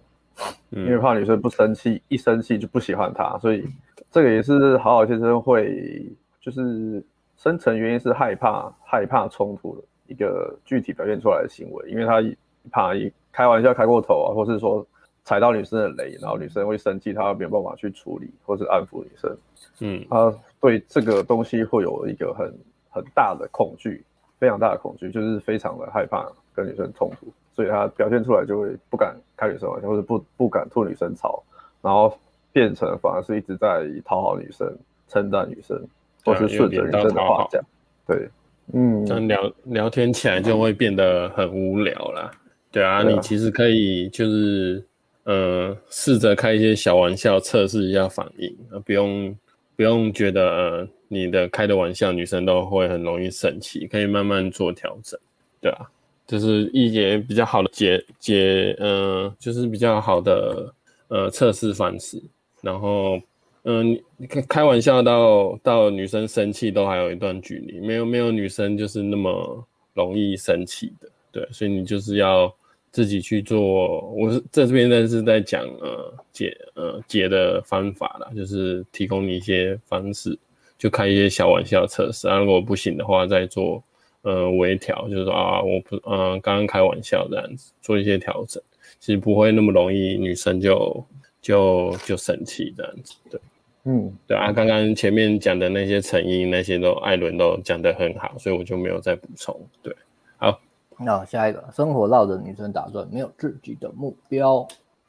[0.71, 3.63] 因为怕女生不生气，一生气就不喜欢他，所以
[4.09, 6.11] 这个也是好好先生会
[6.41, 7.05] 就是。
[7.43, 12.23] 深层原因是害怕害怕冲突的一个具体表现出来的行为，因为他
[12.71, 14.85] 怕一开玩笑开过头啊，或是说
[15.25, 19.37] 踩到女生的雷，然后女生会生气，他没有办法去处理或是安抚女生。
[19.79, 22.49] 嗯，他对这个东西会有一个很
[22.89, 24.05] 很大的恐惧，
[24.39, 31.43] 非常大的恐惧，就是非常的害怕跟女生冲突，所以他表现出来就会不敢开女生玩笑，或者不不敢吐女生槽，
[31.81, 32.17] 然后
[32.53, 34.73] 变成反而是一直在讨好女生，
[35.09, 35.77] 称赞女生。
[36.23, 37.61] 或是顺着女生的话讲，
[38.07, 38.29] 对，
[38.73, 42.31] 嗯，聊聊天起来就会变得很无聊啦。
[42.71, 44.83] 对啊，对啊，你其实可以就是，
[45.23, 48.55] 呃，试着开一些小玩笑，测试一下反应，
[48.85, 49.37] 不用
[49.75, 55.19] 不用觉得呃你的开的玩笑女生都会很容易生气，可以慢慢做调整，
[55.59, 55.85] 对啊，
[56.25, 60.73] 就是一些比较好的解解，呃，就是比较好的
[61.09, 62.21] 呃测试方式，
[62.61, 63.19] 然后。
[63.63, 72.53] 嗯，你开开玩笑到到女生生气都还有一段距离，没有没有女生就是那么容易生气的，对，所以你就是要
[72.91, 74.01] 自己去做。
[74.11, 80.37] 我是在这边，呢是在讲呃解呃解的方法啦，就是提供你一些方式，
[80.77, 83.81] 就开一些小玩笑测试啊，如果不行的话再做
[84.23, 88.61] 呃微调，就是说啊我不嗯刚刚开玩笑这样子做一些调整，
[88.99, 91.05] 其实不会那么容易女生就。
[91.43, 93.15] 就就生气这样子。
[93.29, 93.37] 对，
[93.85, 99.53] 嗯，对啊，刚刚前面讲的那些成因那些都艾伦都讲得很好，所以我就没有再补充。
[99.81, 99.93] 对，
[100.37, 100.57] 好，
[100.97, 104.65] 那下一个，生活绕着女生打转，没有自己的目标。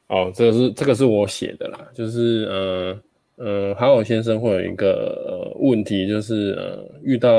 [0.09, 3.01] 哦，这个是这个是我写的啦，就是呃
[3.37, 7.31] 呃，好好先生会有一个、呃、问题，就是呃遇到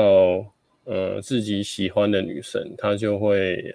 [0.84, 3.74] 呃自己喜欢的女生，他就会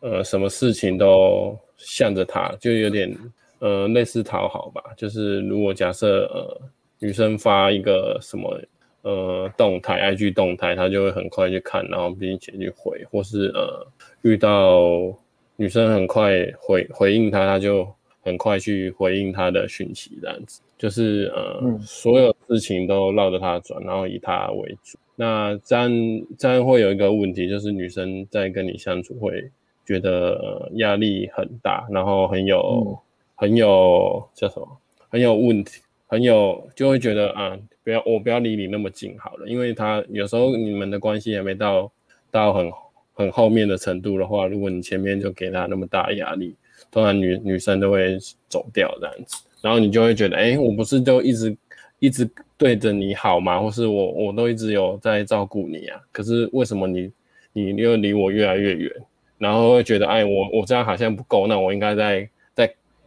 [0.00, 3.14] 呃呃什么事情都向着她，就有点
[3.58, 4.82] 呃类似讨好吧。
[4.96, 6.60] 就是如果假设呃
[6.98, 8.60] 女生发一个什么
[9.02, 13.86] 呃动态，IG 动态，他就会很快去看，然后并且去回，或是呃
[14.22, 15.14] 遇到
[15.56, 17.86] 女生很快回回应他，他就。
[18.26, 24.98] 很快去回应他的讯息，这样子就是呃、嗯，所有事情都绕着他转，然后以他为主。
[25.14, 25.88] 那这样
[26.36, 29.48] 这样会有一个问题，就是女生在跟你相处会
[29.84, 32.98] 觉得呃压力很大，然后很有、嗯、
[33.36, 34.76] 很有叫什么，
[35.08, 41.90] 很有问题，很有就会觉得啊，不要我不要离你那么近好了，因为他有时候你们的关系还没到
[42.30, 42.70] 到很
[43.12, 46.54] 很后面的程度的话，如果你前面就给他那么大压力。
[46.90, 51.56] 突然女，女生都会走掉这样子，然后你就会觉得，哎、我不是就一直
[51.98, 53.58] 一直对着你好吗？
[53.58, 55.98] 或是我我都一直有在照顾你啊？
[56.12, 57.10] 可是为什么你
[57.54, 58.92] 你又离我越来越远？
[59.38, 62.28] 然后会觉得，哎，我我这样好像不够，那我应该在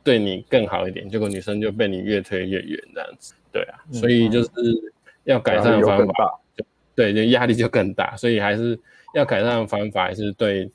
[0.09, 1.07] 对你更好一点。
[1.07, 4.49] 结果女生就被你越推越远这样子，对啊，所以就是
[5.25, 6.39] 要改善的方法，
[6.95, 8.79] 对，就压力就更大，所以还是
[9.13, 10.67] 要改善的方法，还是对。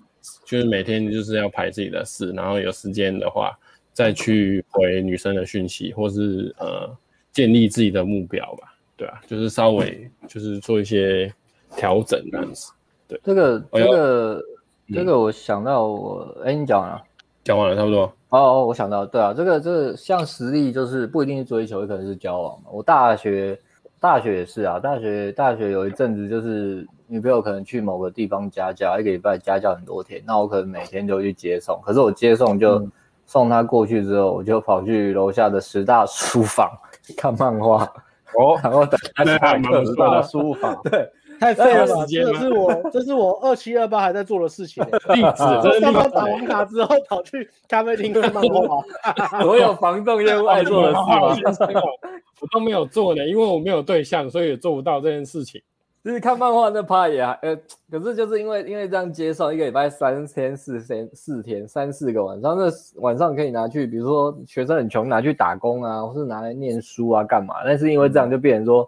[0.47, 3.53] 就是每天就是要排自己的事，然后有时间的话
[3.93, 6.91] 再去回女生的讯息，或是呃
[7.30, 8.74] 建立自己的目标吧。
[8.97, 11.30] 对啊，就是稍微就是做一些
[11.76, 12.72] 调整这样子。
[13.07, 14.43] 对，这个这个、
[14.87, 17.03] 嗯、这个我想到我哎，你讲完了？
[17.45, 18.03] 讲完了，差不多。
[18.30, 22.64] 哦哦，我想到，对啊，这个这个像实力就是不一定是追求，也可能是交往嘛。
[22.72, 23.59] 我大学
[24.01, 26.86] 大学也是啊，大学大学有一阵子就是。
[27.07, 31.78] 女朋友可能去某个地方家教，一个礼拜家教很多天，那我可能每天就去接送。
[31.84, 32.88] 可是我接送就
[33.26, 36.66] 送她过去之后，我就跑去楼下的十大书房
[37.14, 37.84] 看漫画。
[38.38, 39.84] 哦，然后等她下课。
[39.84, 41.07] 十大书房，对，
[41.45, 42.24] 太费了时间。
[42.24, 44.82] 这是我，这是我二七二八还在做的事情。
[44.84, 48.82] 例子，上班打完卡之后跑去咖啡厅看漫画。
[49.42, 50.95] 所有房仲业务爱做的事
[51.72, 51.80] 吗？
[52.40, 55.61] 我都没有做呢，因为我没有对象，所以也做不到这件事情。
[56.03, 57.57] 就是看漫画那趴也还呃，
[57.90, 62.64] 可是就是因为因为这样接受一个礼拜三天四天四天三四个晚上，那
[63.01, 67.55] 晚上可以拿去，比如说学生很穷拿去打工啊，或是拿来念书啊干嘛？
[67.64, 68.86] 但是因为这样就变成说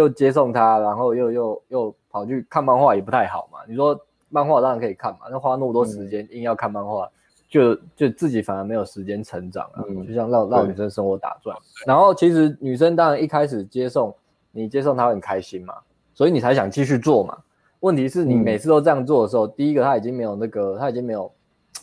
[0.00, 3.60] 又接送他，然后又又又跑去看漫画也不太好嘛。
[3.66, 7.10] 你说漫画当然可以看嘛，那花那么多时间硬要看漫画，
[7.48, 11.56] 就就自己反而没有时间成长了，就像让让女生生活打转。
[11.86, 14.14] 然后其实女生当然一开始接送
[14.52, 15.74] 你接送她很开心嘛。
[16.12, 17.36] 所以你才想继续做嘛？
[17.80, 21.30] 问题是你每次都这样做的时候，嗯、第一个她已经没有那个，她已经没有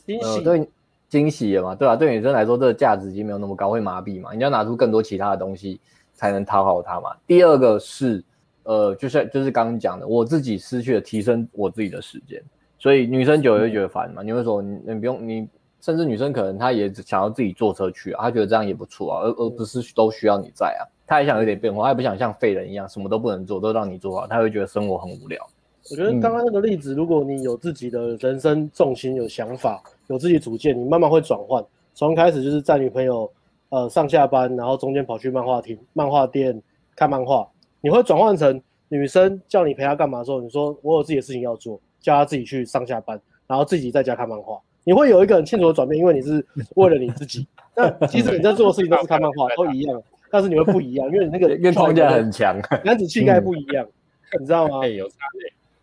[0.05, 0.69] 惊喜、呃，对
[1.07, 1.75] 惊喜了嘛？
[1.75, 4.33] 对啊，对女生来说，这个价值已经没有那么高，会麻痹嘛？
[4.33, 5.79] 你要拿出更多其他的东西
[6.23, 7.09] 才能讨好他嘛？
[7.27, 8.23] 第二个是，
[8.63, 12.41] 呃，就是就是刚刚讲的，我自己失去了提升我自己的时间，
[12.79, 14.23] 所以女生久了会觉得烦嘛？
[14.23, 15.45] 嗯、你会说你你不用你，
[15.81, 20.87] 甚至女生可能她也想要自己坐车去啊，她觉得这样也不错啊，而而不是都需要你在啊。
[21.05, 25.45] 她也想有点变化，她也不想像废人一样什么都不能做，都让你做好，她会觉得生活很无聊。
[25.91, 31.61] 我觉得刚刚那个例子，如果你有自己的人生重心、有想法、有自己主见，你慢慢会转换。
[31.93, 33.29] 从开始就是在女朋友
[33.73, 36.61] 呃上下班，然后中间跑去漫画厅、漫画店
[36.95, 37.47] 看漫画，
[37.81, 44.59] 你会转换成女生叫你陪她干嘛的时候，你说我有自己的事情要做，叫她自己去上下班，然后自己在家看漫画。
[44.83, 46.45] 你会有一个很清楚的转变，因为你是
[46.75, 47.47] 为了你自己。
[47.75, 49.99] 那其实你在做的事情都是看漫画， 都一样。
[50.29, 52.55] 但是你会不一样，因为你那个跟框架很强，
[52.85, 54.81] 男子气概不一样，嗯、你知道吗？
[54.81, 55.15] 欸、 有差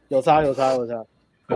[0.08, 1.04] 有差，有差，有差。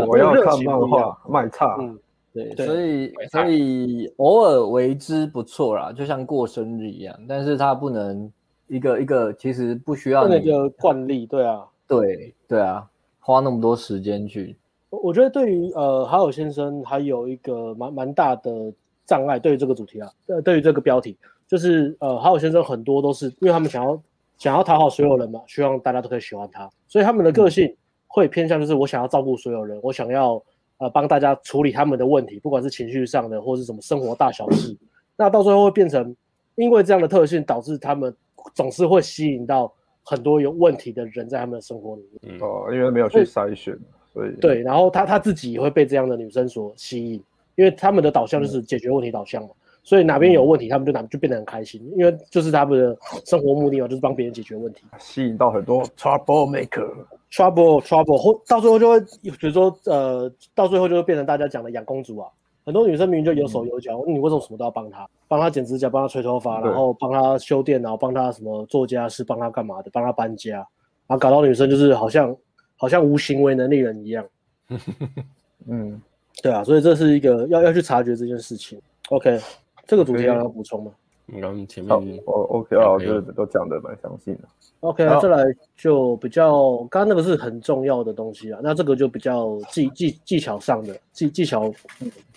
[0.07, 1.77] 我要看漫画，卖差。
[1.81, 1.97] 嗯，
[2.35, 8.31] 对，对所以所以偶尔为之不错啦，就像过生日一样，但是它不能
[8.67, 12.85] 一个一个，其实不需要那个惯例，对啊，对对啊，
[13.21, 14.57] 花那么多时间去。
[14.91, 18.73] 我我觉得对于呃好友先生还有一个蛮蛮大的
[19.07, 21.17] 障碍，对于这个主题啊，呃，对于这个标题。
[21.47, 24.03] 就是呃，好友先生很多都是因为他们想要
[24.39, 27.77] 想要讨好所有人嘛，希望大家都可以喜欢他，所以他们的个性
[28.07, 30.43] 会偏向就是我想要照顾所有人，我想要
[30.79, 34.77] 呃帮大家处理他们的问题，不管是情绪上的或是什么生活大小事，
[35.17, 36.15] 那到最后会变成
[36.57, 38.15] 因为这样的特性导致他们
[38.55, 39.73] 总是会吸引到
[40.03, 42.39] 很多有问题的人在他们的生活里面。
[42.41, 43.77] 哦，因为没有去筛选，
[44.13, 47.23] 所以对，然后他他自己也会被这样的女生所吸引，
[47.57, 49.51] 因为他们的导向就是解决问题导向嘛。
[49.87, 52.97] 所以哪边有问题，他们就哪就变得很开心，因为就是他们的
[53.27, 62.31] 生活目的嘛，就是帮别人解决问题，吸引到很多 trouble maker，trouble trouble trouble，后到最后就会，比如说呃，到最后就会变成大家讲的养公主啊。
[62.65, 65.07] 很多女生明明就有手有脚，嗯、你为什么什么都要帮她？
[65.27, 69.91] 帮她剪指甲，帮她吹头发，然后帮她修电脑，帮她什么做家事，帮她干嘛的？
[69.93, 70.59] 帮她搬家，
[71.07, 72.35] 然后搞到女生就是好像
[72.77, 74.25] 好像无行为能力人一样。
[75.67, 76.01] 嗯，
[76.43, 78.81] 对啊，所以这是一个要要去察觉这件事情。
[79.11, 79.39] OK，
[79.87, 80.93] 这个主题要要补充吗？
[81.27, 81.93] 你刚前面
[82.27, 84.41] 哦，OK 啊，我觉得都讲的蛮详细的。
[84.81, 85.43] OK，再来
[85.75, 91.73] 就比较，刚刚那个是很重要的东西啊，那这个就比较技技技巧上的技技巧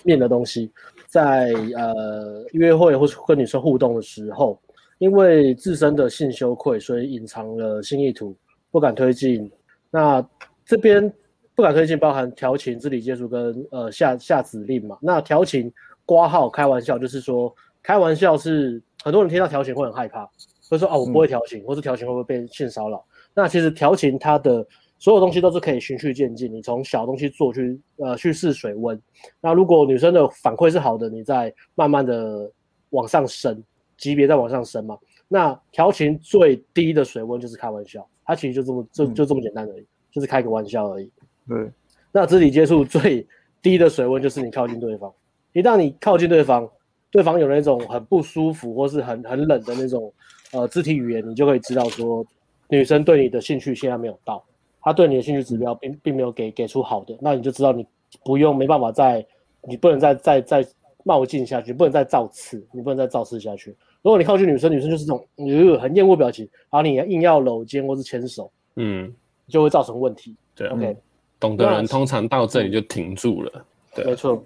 [0.03, 0.71] 面的东西，
[1.07, 4.57] 在呃约会或是跟女生互动的时候，
[4.99, 8.33] 因为自身的性羞愧，所以隐藏了性意图，
[8.71, 9.51] 不敢推进。
[9.91, 10.25] 那
[10.65, 11.11] 这边
[11.53, 14.97] 不敢推进，包含调情、肢体接触跟呃下下指令嘛。
[15.01, 15.69] 那调情
[16.05, 17.53] 挂号开玩笑，就是说
[17.87, 20.29] 开玩笑是很多人听到调情会很害怕。
[20.69, 23.01] 会说啊，我不会调情，嗯、或是调情会不会被性骚扰？
[23.33, 24.67] 那其实调情它的
[24.99, 29.01] 所有东西都是可以循序渐进，你从小东西做去，呃，去试水温。
[29.39, 32.51] 那如果女生的反馈是好的，你再慢慢的
[32.89, 33.63] 往上升，
[33.95, 34.97] 级别再往上升嘛。
[35.29, 41.09] 那调情最低的水温就是开玩笑，它其实就这么就就这么简单而已，嗯、就是开个玩笑而已。
[41.47, 41.71] 对。
[42.11, 43.25] 那肢体接触最
[43.61, 45.09] 低的水温就是你靠近对方，
[45.53, 46.69] 一旦你靠近对方，
[47.11, 50.11] 对方有那种很不舒服或是很很冷的那种。
[50.53, 52.25] 呃，肢体语言你就可以知道说，
[52.69, 54.41] 女生对你的兴趣现在没有到，
[54.79, 57.85] 她对你的兴趣指标并并没有给给出好的，那你就知道你
[58.23, 59.25] 不用没办法再，
[59.67, 60.65] 你不能再再再
[61.03, 63.75] 冒进下去，不能再造次，你不能再造次下去。
[64.01, 69.13] 如果你靠近女生，女生就是这种呃很厌恶表情，然后你硬要搂肩或是牵手，嗯，
[69.49, 70.33] 就会造成问题。
[70.55, 70.95] 对，OK，
[71.41, 73.65] 懂的人通常到这里就停住了。
[73.93, 74.41] 对，没错。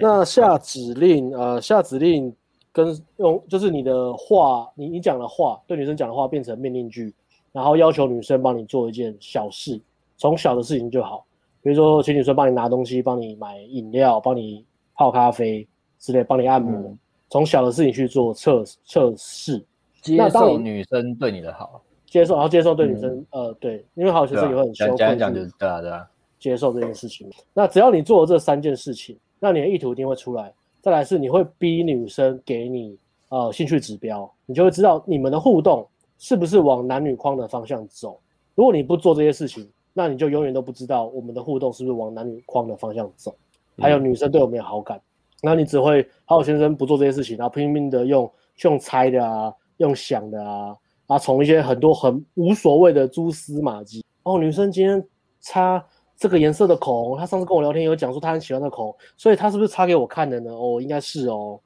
[0.00, 2.34] 那下指令，呃，下指令。
[2.72, 7.14] 跟用就是你的话，你你讲的话，对女生讲的话变成命令句，
[7.52, 9.80] 然后要求女生帮你做一件小事，
[10.16, 11.24] 从小的事情就好，
[11.62, 14.66] 比如说请女生帮你拿东西，帮你买饮料，帮你
[14.96, 15.64] 泡咖啡
[16.00, 16.92] 之类，帮你按摩，
[17.30, 19.64] 从、嗯、小的事情去做测测试，
[20.02, 26.04] 接受女生对你的好，接受，然后接受对女生，嗯、呃，对，因为好学生也会很羞愧，讲讲就是对啊对啊，
[26.40, 27.30] 接受这件事情。
[27.52, 30.50] 那只要你做了这三件事情，那你的意图一定会出来。
[30.80, 32.96] 再来是你会逼女生给你
[33.28, 35.86] 呃兴趣指标，你就会知道你们的互动
[36.18, 38.18] 是不是往男女框的方向走。
[38.54, 43.34] 如果你不做这些事情，那你就永远都不知道我们的互动是不是往男女框的方向走。
[43.76, 44.98] 还有女生对我们有好感，
[45.42, 48.30] 那、嗯、你只会好好先生不做这些事情，然后拼命的用
[48.62, 50.74] 用猜的啊，用想的啊，
[51.06, 55.06] 啊从一些很多很无所谓的蛛丝马迹哦，女生今天
[55.38, 55.84] 擦。
[56.16, 60.52] 这个颜色的口红，他上次跟我聊天有讲说他很喜欢的口红，所以他是不是擦给我看的呢？
[60.52, 61.58] 哦，应该是哦，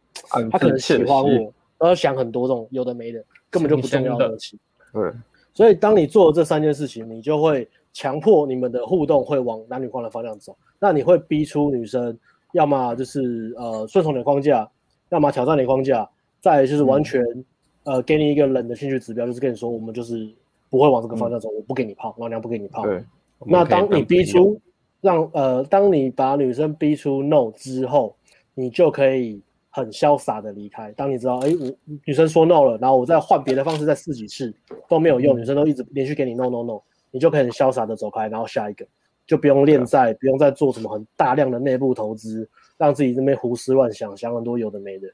[0.50, 4.58] 他可能喜欢我，然后想很多这种有的没的，根本就不重要的东西。
[4.92, 5.12] 对，
[5.52, 12.18] 所以当你做了这三件事情，你就会强迫你们的互动会往男女框的方向走，那你会逼出女生，
[12.52, 14.68] 要么就是呃顺从你的框架，
[15.10, 16.08] 要么挑战你的框架，
[16.40, 17.44] 再就是完全、嗯、
[17.84, 20.28] 呃给你一个冷的兴趣指标，就是跟你说我们就是
[20.70, 22.82] 不会往这个方向走，嗯、我不给你泡，老娘不给你泡。
[22.82, 23.04] 对。
[23.46, 24.60] 那当你逼出
[25.00, 28.16] 让呃，当你把女生逼出 no 之后，
[28.54, 30.90] 你就可以很潇洒的离开。
[30.92, 34.52] 当你知道，哎，我女生说 no 了，然后我再换别的方式再试几次
[34.88, 36.80] 都没有用，女生都一直连续给你 no no no，
[37.12, 38.84] 你就可以很潇洒的走开，然后下一个
[39.24, 45.08] 就不用恋战，不用再做什么很大量的内部投资，让自己这边胡思乱想，想很多有的没的，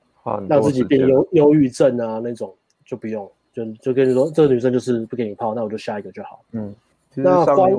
[0.48, 2.54] 让自己变忧忧郁症啊那种
[2.86, 6.42] 就不用，就就跟你说，这个女生就是不给你泡，那我就下一个就好。
[6.52, 6.74] 嗯。
[7.16, 7.76] 那关于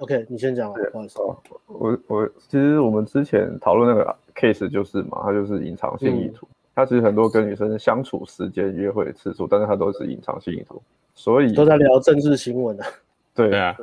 [0.00, 0.72] OK，你先讲。
[0.92, 1.18] 不好意思，
[1.66, 6.46] 我我其实我们之前讨论那个 case 就是嘛，它就是隐藏性意图。
[6.74, 10.80] 他、嗯、其实很多跟女生相处时间、约会的次数，但是他都是隐藏性意图，
[11.14, 12.86] 所以都在聊政治新闻啊。
[13.34, 13.76] 对啊，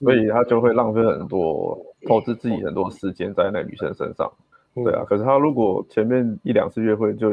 [0.00, 4.30] 所以他就会浪费很多，投资自己很多时间在那女生身上。
[4.74, 7.30] 对啊，可是他如果前面一两次约会就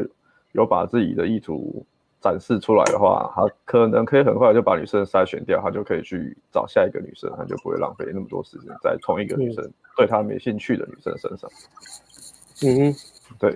[0.54, 1.86] 有把自己的意图。
[2.26, 9.64] 展示出来的话，他可能可以很快就把女生筛选掉，他就可以去找下一个女生，他就不会浪费那么多时间在同一个女生
[9.96, 11.48] 对他没兴趣的女生身上。
[12.64, 12.92] 嗯，
[13.38, 13.56] 对。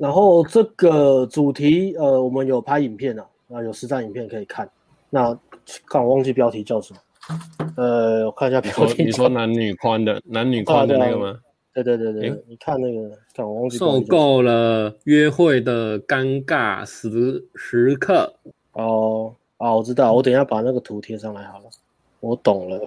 [0.00, 4.66] 然后这个主题，呃，我们有拍影片啊，啊，有实战影片可以看。
[5.10, 5.38] 那
[5.86, 7.00] 看我忘记标题叫什么？
[7.76, 9.04] 呃，我看一下标题。
[9.04, 11.38] 你说男女宽的，男女宽的那个吗？
[11.82, 18.32] 对对对对，欸、你看那个，看我忘记受够了约会的尴尬时时刻
[18.72, 21.64] 哦哦，我知道，我等一下把那个图贴上来好了。
[22.20, 22.80] 我懂了，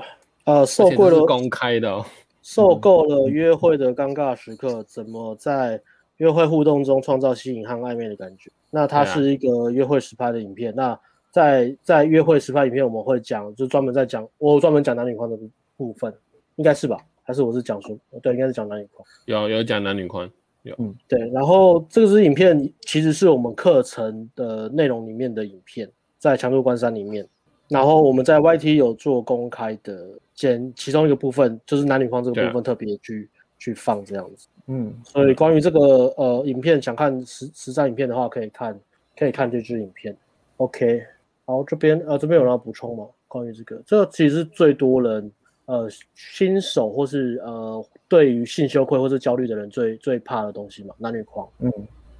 [0.45, 2.05] 呃，受够了公开的、哦，
[2.41, 5.81] 受够了约会的尴尬时刻，怎么在
[6.17, 8.51] 约会互动中创造吸引和暧昧的感觉。
[8.69, 10.73] 那它是一个约会实拍的影片。
[10.75, 10.99] 那
[11.31, 15.37] 在在约会实拍影片，我们会讲，就专门在讲，我专门讲男女框的
[15.77, 16.13] 部分，
[16.55, 16.97] 应该是吧？
[17.29, 19.07] 还是我是讲说，对，应该是讲男女宽。
[19.25, 20.27] 有有讲男女宽，
[20.63, 21.29] 有，嗯，对。
[21.29, 27.23] 然后这个是影片，其实是我们课程的内容里面的影片，在强度关山里面。
[27.67, 34.47] 然后我们在 YT 有做公开的，兼其中一个部分，就是男女框这个部分特别去、啊、去放这样子。
[34.65, 35.79] 嗯，所以关于这个
[36.17, 38.79] 呃影片，想看实实战影片的话，可以看
[39.15, 40.17] 可以看这支影片。
[40.57, 41.03] OK，
[41.45, 43.05] 好，这边呃这边有人要补充吗？
[43.27, 45.31] 关于这个，这个、其实是最多人
[45.69, 51.47] 呃新手或是呃对于性羞愧或是焦虑的人最最怕的东西嘛，男女框。
[51.59, 51.71] 嗯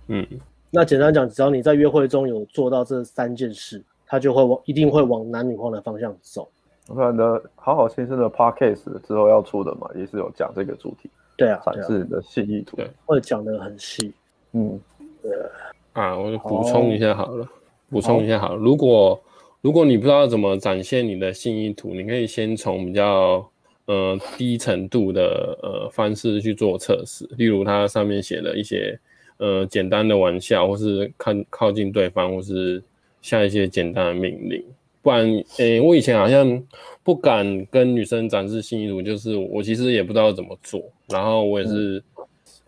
[0.07, 0.27] 嗯，
[0.71, 3.83] 那简单讲，只要你在约会中有做到这三件事。
[4.11, 6.49] 他就会往一定会往男女框的方向走。
[6.87, 11.07] 我看的好好先生的 podcast 之后要出的嘛，也是有讲这个主题。
[11.37, 14.11] 对啊，展示你的性意图，对，会讲的很细。
[14.53, 14.81] 嗯，
[15.21, 15.31] 对
[15.93, 17.47] 啊，我补充一下好了，
[17.91, 18.55] 补充一下好了。
[18.55, 19.21] 如果
[19.61, 23.49] 如果你不知道怎么展现你的信意图，你可以先从比较
[23.85, 28.99] 呃低程度的呃方式去做测试，例如它上面写的一些
[29.37, 32.83] 呃简单的玩笑，或是看靠近对方，或是。
[33.21, 34.63] 下一些简单的命令，
[35.01, 36.63] 不然，诶、欸，我以前好像
[37.03, 42.01] 不敢跟女生展示信意图，就是我其实也不知道怎么做，然后我也是，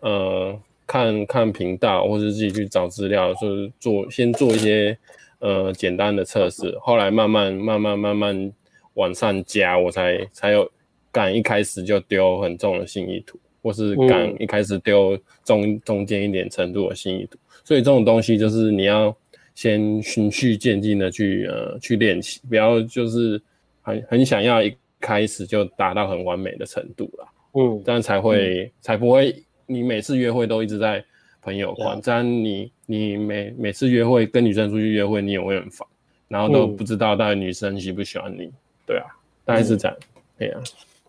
[0.00, 4.94] 嗯、呃，看看频道，或是自己去找资料，就是做先做一些
[5.42, 8.52] 呃简单的测试，后来慢慢慢慢慢慢
[8.94, 10.68] 往上加，我才才有
[11.12, 19.14] 敢一开始就丢很重的信意图，或是敢一开始丢中中间一点程度的信意图，所以这种东西就是你要。
[19.54, 23.38] 先循序渐进的去呃去练习，不要就是
[23.82, 31.04] 很很想要一开始就达到很完美的程度了，嗯，这样才会、嗯、才不会你每次约会都一直在
[31.42, 35.86] 朋友框，这样你你每每次约会跟女生出去约会，你也会很烦，
[36.28, 38.50] 然后都不知道到底女生喜不喜欢你，
[38.86, 39.06] 对啊，
[39.44, 39.96] 大概是这样，
[40.38, 40.62] 对啊。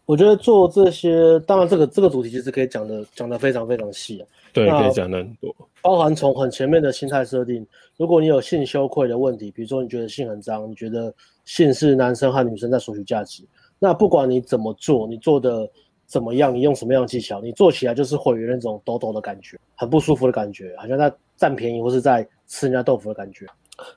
[0.06, 7.66] 我觉得做这些，当然这个这个主题其实可以讲的讲的非常非常细啊，对，可以讲的很多，包含从很前面的心态设定，
[7.96, 11.14] 如果你有性羞愧的问题，比如说你觉得性很脏，你觉得
[11.46, 13.44] 性是男生和女生在索取价值，
[13.80, 15.70] 那不管你怎么做，你做的
[16.14, 23.48] 怎么样，你用什么样的技巧，你做起来就是会有那种抖抖的感觉，很不舒服的感觉，好像在占便宜或是在吃人家豆腐的感觉，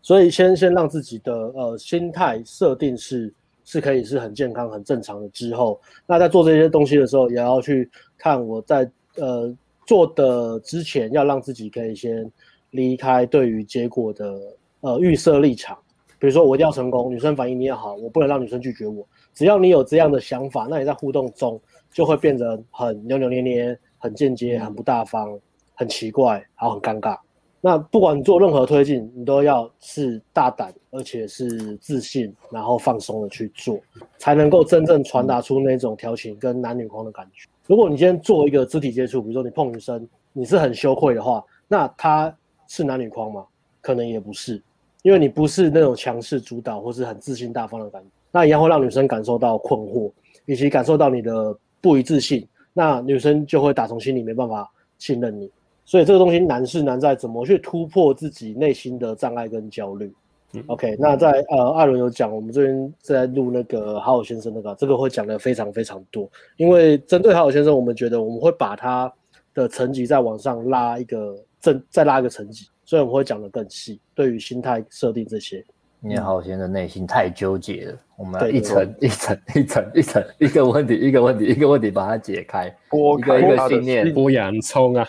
[0.01, 3.31] 所以先先让自己的呃心态设定是。
[3.69, 5.29] 是可以是很健康、很正常的。
[5.31, 9.53] 之后，那在做这些东西的时候，也要去看我在呃
[9.89, 12.31] 做的之前，要让自己可以先
[12.71, 14.41] 离开对于结果的
[14.83, 15.77] 呃预设立场。
[16.21, 19.05] 比如说，我一定要成功，女生反应你也好，我不能让女生拒绝我。
[19.35, 21.61] 只要你有这样的想法，那你在互动中
[21.97, 25.41] 就会变得很扭扭捏捏、很间接、很不大方、
[25.73, 27.19] 很奇怪，然后很尴尬。
[27.59, 33.81] 那不管你做任何推进，你都要是大胆，而且是自信，然后放松的去做，
[34.19, 37.49] 才能够真正传达出那种调情跟男女框的感觉。
[37.67, 42.31] 如果你今天做一个肢体接触，比如说你碰女生，你是很羞愧的话，那他
[42.69, 43.47] 是男女框吗？
[43.81, 44.63] 可能也不是，
[45.01, 50.13] 因为你不是那种强势主导或是很自信大方的感觉，那一样会让女生感受到困惑，
[50.45, 55.51] 以及感受到你的不一致性，那女生就会打从心里没办法信任你。
[55.85, 60.13] 所以这个东西难是难在怎么去突破自己内心的障碍跟焦虑。
[60.53, 66.29] 嗯、OK，那在呃艾伦有讲，我们这边在录那个好好先生那个，这个会讲的非常非常多。
[66.57, 69.13] 因为针对好好先生，我们觉得我们会把他
[69.55, 74.01] 的层级再往上拉一个正，再拉一个层级，所以我们会讲的更细。
[74.15, 75.65] 对于心态设定这些，
[76.01, 85.07] 你好好先生内心太纠结了，我们要一层一层 一层一层一个问题一个问题一个问题把它解开，剥开一个一个信念，剥洋葱啊。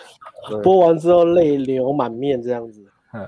[0.62, 2.82] 剥完之后泪流满面这样子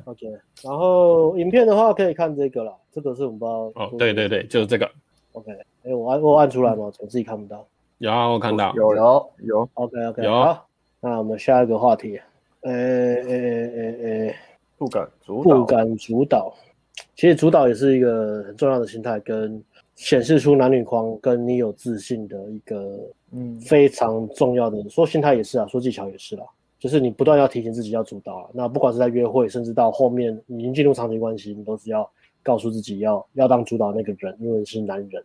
[0.05, 0.27] ，OK。
[0.63, 3.85] 然后影片的话可以看这个了，这个是我们不知道。
[3.85, 4.91] 哦，对对对，就是这个。
[5.33, 5.53] OK，
[5.85, 6.91] 哎，我按我按出来吗？
[6.99, 7.65] 我自己看不到。
[7.99, 8.73] 有啊，我看到。
[8.75, 9.69] 有有有。
[9.75, 10.23] OK OK。
[10.25, 10.33] 有。
[10.33, 10.67] 好，
[11.01, 12.19] 那我们下一个话题，
[12.63, 14.35] 呃呃呃呃，
[14.79, 15.57] 不敢主导。
[15.57, 16.55] 不敢主导。
[17.21, 19.63] 其实主导也是一个很重要的心态，跟
[19.95, 22.99] 显示出男女框，跟你有自信的一个
[23.31, 24.83] 嗯非常重要的。
[24.89, 26.45] 说心态也是啊，说技巧也是啦。
[26.79, 32.11] 就是你不断要提醒自己要主导啊，那不管是在约会，甚至到后面已经进入长期关系，你都是要
[32.43, 35.23] 告诉自己要要当主导那个人，因为是男人。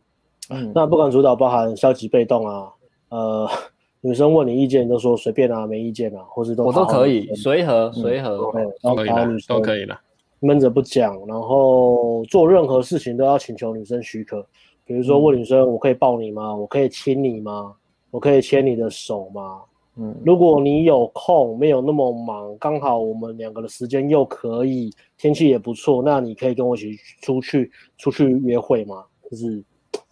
[0.50, 2.68] 嗯，那不管主导包含消极被动啊，
[3.08, 3.50] 呃，
[4.02, 9.98] 女生问你意见你都说随便啊，没意见啊，或是都我都可以随和随和，对，然后讨好女生都可以了，
[10.46, 14.46] 闷着不讲，然后做任何事情都要请求女生许可，
[14.86, 16.56] 比如说问女生我可以抱你吗？
[16.56, 17.74] 我可以亲你吗？
[18.12, 19.62] 我可以牵你的手吗？
[19.98, 29.04] 嗯，如果你有空，没有那么忙，刚好我们两个的时间又可以，天气也不错，那你可以跟我一起出去出去约会吗？
[29.32, 29.64] 就是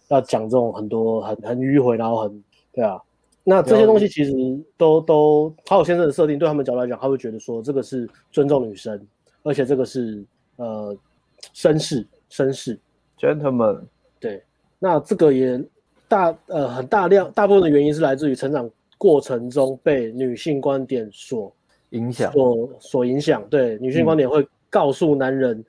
[0.08, 2.98] 要讲这种很多很很迂回，然后很对啊。
[3.46, 4.32] 那这些东西其实
[4.78, 8.98] 都都好友先生的设定，对他们角度来讲，他会觉得说这个是尊重女生，
[9.44, 10.24] 而且这个是
[10.56, 10.96] 呃
[11.54, 12.76] 绅士绅士
[13.16, 13.80] gentleman。
[14.18, 14.42] 对，
[14.80, 15.62] 那这个也
[16.08, 18.68] 大呃很大量大部分的原因是来自于成长
[18.98, 21.52] 过程中被女性观点所
[21.90, 23.46] 影响，所所影响。
[23.48, 25.64] 对，女性观点会告诉男人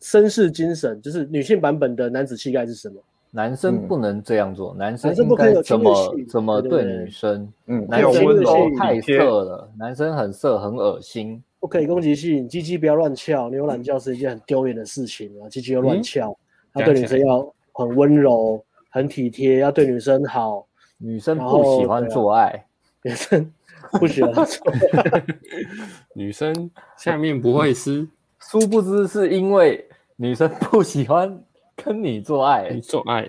[0.00, 3.00] 绅士精神，就是女性版本的男子气概是什么。
[3.32, 7.52] 男生不能这样做，嗯、男生应该怎么怎么对女生？
[7.66, 16.36] 嗯，男生都太色了，男生很色很恶心，不可以攻击性，鸡鸡不要乱翘，你有懒觉是一件很丢脸的事情啊，鸡鸡要乱翘，
[16.72, 20.66] 他、嗯、对女生要很温柔、很体贴，要对女生好。
[20.98, 22.66] 女生不喜欢做爱，
[23.02, 23.52] 女生
[23.92, 25.24] 不喜欢做爱，
[26.14, 28.08] 女生下面不会湿，
[28.40, 31.40] 殊不知是因为女生不喜欢。
[31.82, 33.22] 跟你做爱，你做爱，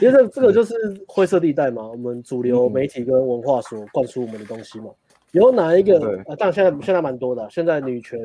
[0.00, 0.72] 因为这这个就是
[1.08, 1.84] 灰色地带嘛。
[1.84, 4.92] 我们主流媒体跟文化所灌输我们的东西嘛。
[5.32, 5.98] 有哪一个？
[6.26, 7.48] 呃，但现在现在蛮多的。
[7.50, 8.20] 现在女权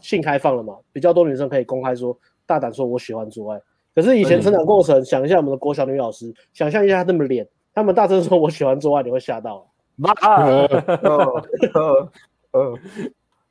[0.00, 3.60] 性开放了嘛，比较多女生可以公开说，大胆说我喜欢做爱。
[3.94, 9.66] 可是以前成长过程，想一下我们的国小女老师，想象一下她那么脸，她们大声说我喜欢做爱，你会吓到。
[9.96, 10.12] 妈，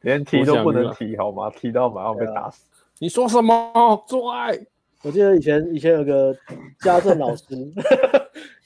[0.02, 1.50] 连提都不能提好吗？
[1.50, 2.64] 提到马上被打死。
[3.00, 4.04] 你说什么？
[4.08, 4.56] 做爱？
[5.04, 6.36] 我记得以前以前有个
[6.80, 7.44] 家政老师，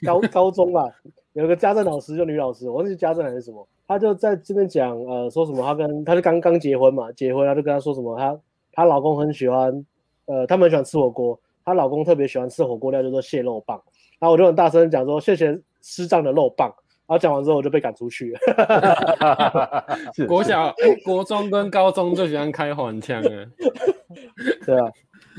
[0.05, 0.85] 高 高中吧，
[1.33, 5.63] 有个家政老师就女老师，我忘记家政还是什么，她就在这边讲，呃，说什么？
[5.63, 8.17] 她跟她就刚刚结婚嘛，结婚她就跟她说什么？
[8.17, 8.39] 她
[8.71, 9.85] 她老公很喜欢，
[10.25, 13.81] 呃，他们很喜欢吃火锅，她老公特别喜欢吃火锅料，叫做蟹肉棒。
[14.19, 16.73] 然后我就很大声讲说，谢谢师长的肉棒。
[17.07, 19.85] 然后讲完之后，我就被赶出去 了。
[20.27, 23.45] 国小、欸、国中跟高中就喜欢开黄腔啊。
[24.63, 24.91] 对啊，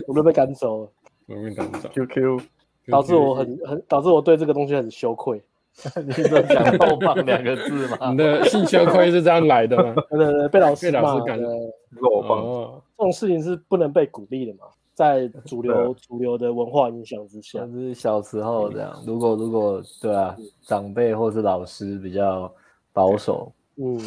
[0.09, 0.93] 我都被赶走了。
[1.29, 1.89] 我被赶走。
[1.91, 2.41] QQ，
[2.91, 5.43] 导致我很很导致我对这个东西很羞愧。
[6.05, 8.11] 你是讲“肉棒”两个字吗？
[8.11, 9.95] 你的性羞愧是这样来的吗？
[10.11, 11.01] 对对对，被老师骂。
[11.01, 12.83] 被老师赶肉棒。
[12.99, 14.67] 这种事情是不能被鼓励的嘛。
[14.93, 18.93] 在主流主流的文化影响之下，就是小时候这样。
[19.07, 22.53] 如果如果对啊，长辈或是老师比较
[22.93, 23.99] 保守，嗯，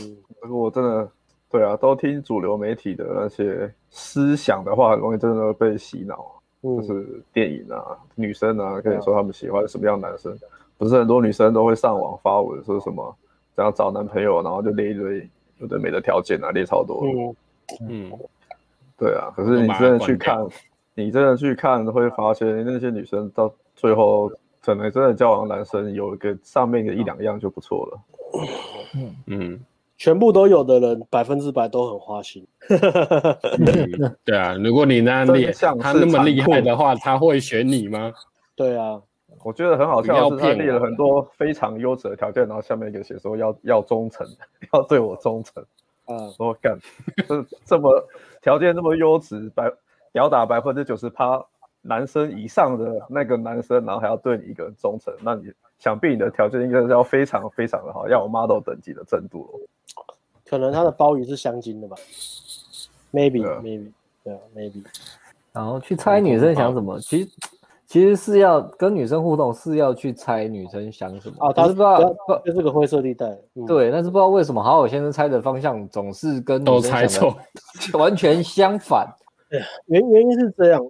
[0.42, 1.10] 如果真的
[1.50, 6.30] 对啊，都听主流媒体的那些思想的话，很容易真的被洗脑。
[6.64, 7.84] 就是电影啊，
[8.16, 10.36] 女生啊，跟你说他们喜欢什么样的男生，
[10.78, 13.16] 不是很多女生都会上网发文说什么，
[13.56, 15.30] 想要找男朋友，然后就列一堆
[15.60, 17.04] 有的没的条件啊，列超多。
[17.06, 17.36] 嗯
[17.88, 18.12] 嗯，
[18.98, 20.46] 对啊，可是你真的去看。
[20.96, 24.32] 你真的去看，会发现那些女生到最后，
[24.62, 28.00] 可能真的交往男生有一个上面的一两样就不错了。
[28.96, 29.60] 嗯嗯，
[30.04, 32.46] 全部都有的人，百分之百都很花心。
[32.68, 38.12] 嗯、 对啊，如果你那样像他那么厉害的话，他会选你吗？
[38.54, 39.02] 对啊，
[39.46, 44.28] 我觉得很好笑的是，他列了很多非常优质的条件，然后下面一个写说要要忠诚，
[44.74, 45.64] 要对我忠诚。
[46.04, 46.78] 啊，我干，
[47.26, 48.06] 这这么
[48.42, 49.72] 条件这么优质，百。
[50.12, 51.44] 吊打百分之九十趴
[51.84, 59.48] 男生以上的那个男生，然后还要对你一个人忠诚，那你想必你的条件应该是要非常非常的好，要有 model 等级的程度。
[60.46, 61.96] 可能他的鲍鱼是香精的吧
[63.12, 63.92] ？Maybe maybe
[64.24, 64.84] 对啊 maybe。
[65.52, 67.30] 然后去猜女生想什么，其实
[67.86, 71.36] 其实是要跟女生互动，是要去猜女生想什么。
[71.40, 72.16] 哦，他是不知道，
[72.46, 73.38] 就是个灰色地带。
[73.68, 77.36] 对，但是不知道为什么好好先生猜的方向总是跟女生都猜错，
[77.94, 79.08] 完全相反。
[79.86, 80.84] 原原因是这样，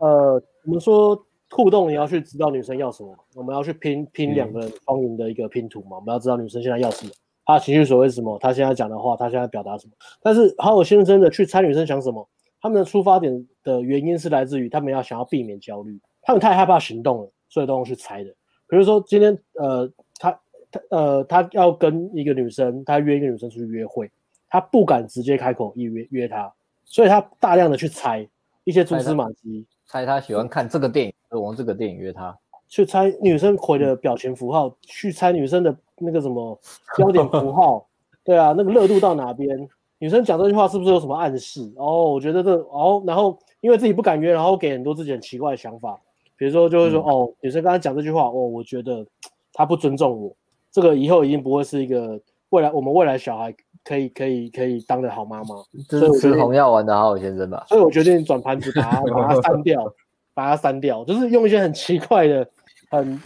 [0.00, 1.16] 呃，我们说
[1.50, 7.12] 互动，你要去知道女生要什么，我们要去拼拼两个人双赢的一个拼图嘛，我们要知道女生现在要什么，
[7.44, 9.92] 她情绪所谓是什么，她现在讲的话，她现在表达什么。
[10.22, 12.26] 但是好有先生的去猜女生想什么，
[12.60, 18.30] 他们的出发点的原因是来自于他们要想要避免焦虑，他们太害怕行动了，所以都用去猜的。
[18.68, 20.30] 比如说今天，呃，他
[20.70, 24.10] 他呃，他要跟一个女生，他约一个女生出去约会，
[24.48, 26.50] 他不敢直接开口约约她。
[26.84, 28.28] 所以他大量的去猜
[28.64, 32.38] 一些蛛丝马迹，猜他喜欢看这个电影，就往这个电影约他，
[32.68, 36.56] 去猜女生回的表情符号，去猜女生的那个什么
[36.96, 37.84] 标点符号，
[38.22, 39.68] 对啊，那个热度到哪边？
[39.98, 41.68] 女生讲这句话是不是有什么暗示？
[41.74, 46.00] 哦，我觉得这哦，然后因为自己不敢约，然后给很多自己很奇怪的想法，
[46.36, 49.04] 比如说就会说、嗯、哦，女生刚才讲这句话，哦，我觉得
[49.52, 50.36] 她不尊重我，
[50.70, 53.52] 这个以后已经不会是一个未来我们未来小孩。
[53.84, 55.56] 可以可以可以当的好妈妈，
[55.88, 57.64] 这是吃红药丸的好好先生吧？
[57.68, 59.84] 所以我决定转盘子，把它把它删掉，
[60.34, 62.46] 把它删掉，就是用一些很奇怪的，
[62.90, 63.20] 很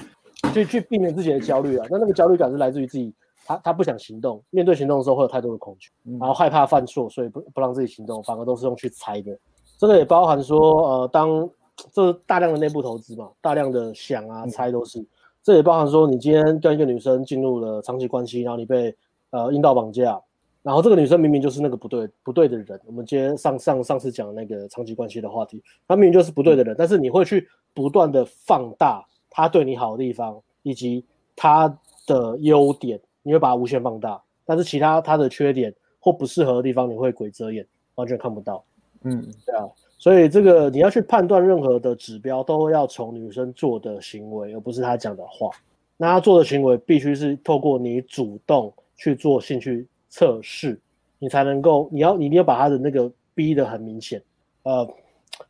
[0.52, 1.86] 去去避免自己的焦虑啊。
[1.90, 3.12] 那那个焦虑感是来自于自己
[3.44, 9.36] 他他不想行动，面对行动的时候会有太多的恐惧，然后害怕犯错，所以不不让自己行动，反而都是用去猜的。
[9.76, 10.58] 这个也包含说，
[10.88, 11.50] 呃，当
[11.92, 15.04] 这是大量的内部投资嘛，大量的想啊猜都是。
[15.42, 18.96] 这也包含说，你今天跟一个女生进入了长期关系，然后你被
[19.30, 20.18] 呃阴道绑架，
[20.64, 22.80] 然后这个女生明明就是那个不对不对的人。
[22.86, 31.04] 我们今天上上上次讲那个长期关系的话题，她明明就是不对的人，但是你会去不断的放大她对你好的地方，以及
[31.36, 31.68] 她
[32.06, 37.66] 的优点，你会把它无限放大，但是其他她的缺点或不适合的地方，你会鬼遮眼，
[37.96, 38.64] 完全看不到。
[39.02, 39.68] 嗯，对啊，
[39.98, 45.50] 所以这个你要去判断任何的指标，都要从女生做的行为，而不是她讲的话。
[45.98, 50.78] 那她做的行为必须是透过你主动去做兴趣测试，
[51.18, 54.22] 你才能够，你要你一定要把他的那个逼得很明显，
[54.62, 54.88] 呃，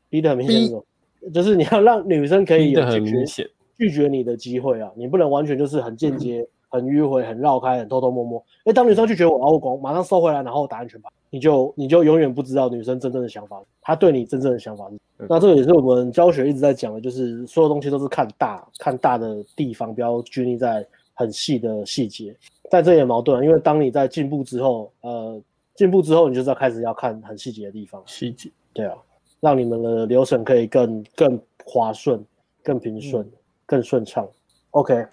[0.08, 0.70] 逼得很明显，
[1.34, 6.40] 就是你要让女生可以有拒绝拒绝你的机会啊，你不能完全就是很间接。
[6.40, 8.44] 嗯很迂回，很绕开，很偷偷摸摸。
[8.64, 14.98] 哎，当女生拒绝我，然后我马上收回来，然后打安全牌，你就你就永远不知道女生真正的想法，她对你真正的想法是。
[15.28, 22.34] 那这个也是我们教学一直在讲的，就是所有东西都是看大，看大的地方，不要拘泥在很细的细节。
[22.74, 25.40] 但这也矛盾，因为当你在进步之后，呃，
[25.76, 28.02] 进步之后，你就是要开始要看很细节的地方。
[28.04, 28.96] 细节，对啊，
[29.38, 32.20] 让你们的流程可以更更滑顺、
[32.64, 33.32] 更平顺、嗯、
[33.64, 34.28] 更顺畅。
[34.72, 35.06] OK，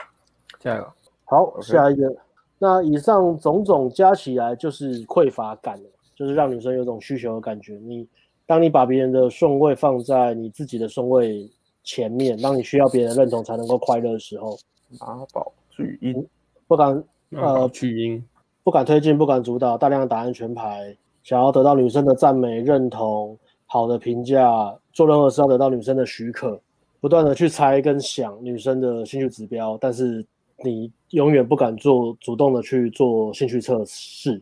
[0.59, 0.88] 加油。
[1.25, 2.11] 好.下一个。
[2.57, 5.79] 那以上种种加起来就是匮乏感，
[6.15, 7.75] 就是让女生有种需求的感觉。
[7.75, 8.07] 你
[8.47, 11.47] 当你把别人的顺位放在你自己的顺位
[11.83, 14.57] 前面，当你需要别人认同才能够快乐的时候，
[14.99, 16.27] 马宝巨婴
[16.67, 18.24] 不敢呃巨婴
[18.64, 26.60] 不敢推进，不敢主导，大量的打安全牌，想要得到女生的赞美、认同、好的评价，做任何事要得到女生的许可，
[26.99, 30.26] 不断的去猜跟想女生的兴趣指标，但是。
[30.64, 34.40] 你永远不敢做主动的去做兴趣测试，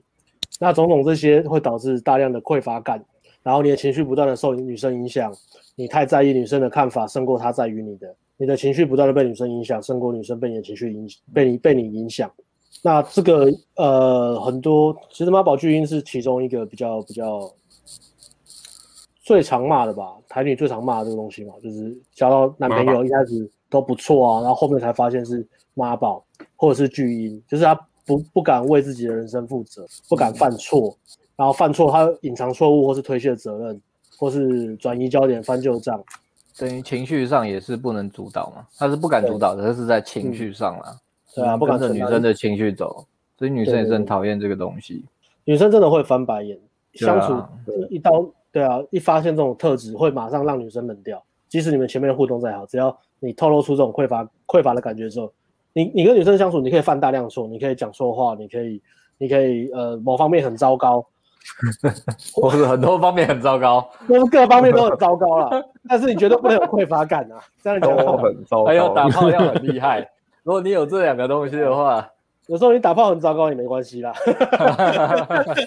[0.59, 3.01] 那种种这些会导致大量的匮乏感，
[3.41, 5.33] 然后你的情绪不断的受女生影响，
[5.77, 12.29] 你太在意女生的看法胜过她在于你的，你的情绪不断的被女生影响胜过女生被你的情绪影被你被你影响，
[12.81, 17.51] 那这个呃很多其实妈宝巨婴是其中一个比较比较
[19.21, 25.47] 最常骂的吧，台女最常骂的这个东西嘛，就是交到男朋友一开始都不错啊，然后后面才发现是。
[25.75, 26.21] 妈宝
[26.57, 27.73] 或者是巨婴，就是他
[28.05, 30.93] 不不敢为自己的人生负责，不敢犯错，
[31.37, 33.81] 然后犯错他隐藏错误或是推卸责任，
[34.17, 36.03] 或是转移焦点翻旧账，
[36.57, 40.99] 等于情绪上也是不能主导嘛，他是不敢主导的，他是在情绪上啦，
[41.35, 43.05] 对啊，不敢跟着女生的情绪走，
[43.37, 45.05] 所以女生也是很讨厌这个东西，
[45.45, 46.57] 女生真的会翻白眼，
[46.93, 47.41] 相处
[47.89, 55.31] 一一刀，对啊，一发现这种特质会马上让女生冷掉，即使你们前面的互动再好，只要你透露出这种匮乏匮乏的感觉之后。
[55.71, 58.81] 你你跟女生相处，你可以犯大量错，你可以讲错话，你可以
[59.19, 61.05] 你可以呃某方面很糟糕，
[62.33, 65.63] 或者很多方面很糟糕， 各各方面都很糟糕了。
[65.87, 68.65] 但是你绝对不能有匮乏感啊，这样讲 很糟糕。
[68.65, 70.09] 还有打炮要很厉害，
[70.49, 72.09] 如果你有这两个东西的话，
[72.49, 74.11] 有时候你打炮很糟糕也没关系啦，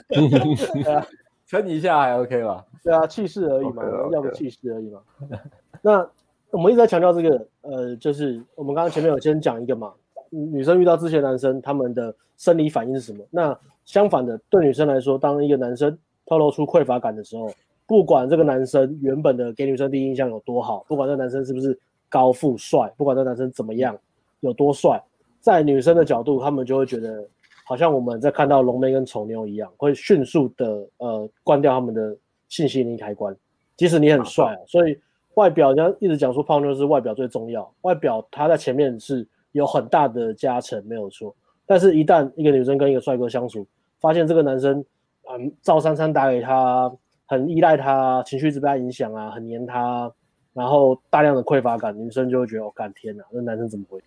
[1.47, 2.65] 撑一下还 OK 吧？
[2.83, 5.01] 对啊，气势而已嘛，要个气势而已嘛。
[5.81, 6.05] 那。
[6.51, 9.91] 我们一直在强调这个，呃，就是我们刚刚前面有先讲一个嘛，
[10.29, 13.25] 女生遇到之前男生，他们的生理反应是什么？
[13.31, 15.97] 那相反的，对女生来说，当一个男生
[16.27, 17.51] 透露出匮乏感的时候，
[17.87, 21.79] 不管这个男生原本的给女生第一印象有多好，不管这个男生是不是
[22.11, 23.97] 高富帅，不管这个男生怎么样
[24.43, 25.03] 有多帅，
[25.41, 27.27] 在女生的角度，他们就会觉得
[27.65, 32.17] 好像我们在看到龙妹跟丑妞一样，会迅速的呃关掉他们的
[32.49, 33.35] 性吸引力开关，
[33.77, 34.97] 即使你很帅啊，所以。
[35.37, 41.35] 外表，人家一直讲说泡妞是外表最重要，外表他在前面是有很大的加成，没有错。
[41.65, 43.67] 但是，一旦一个女生跟一个帅哥相处，
[43.99, 44.85] 发现这个男生，
[45.31, 46.93] 嗯，照三餐打给他，
[47.25, 50.13] 很依赖他，情绪一直被他影响啊，很黏他，
[50.53, 54.01] 然后大量的匮乏感，女生就会觉得，哦，干天哪，那男生怎么会？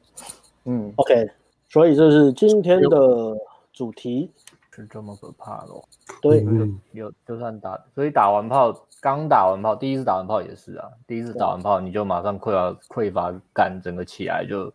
[0.65, 1.29] 嗯，OK，
[1.69, 3.35] 所以这是今天的
[3.71, 4.31] 主题。
[4.71, 5.81] 是这么可怕咯？
[6.21, 6.45] 对，
[6.91, 14.69] 有就算打，所以打完炮，刚打完炮，第一次打完炮也是啊，第一次打完炮你就马上匮乏匮乏感整个起来就，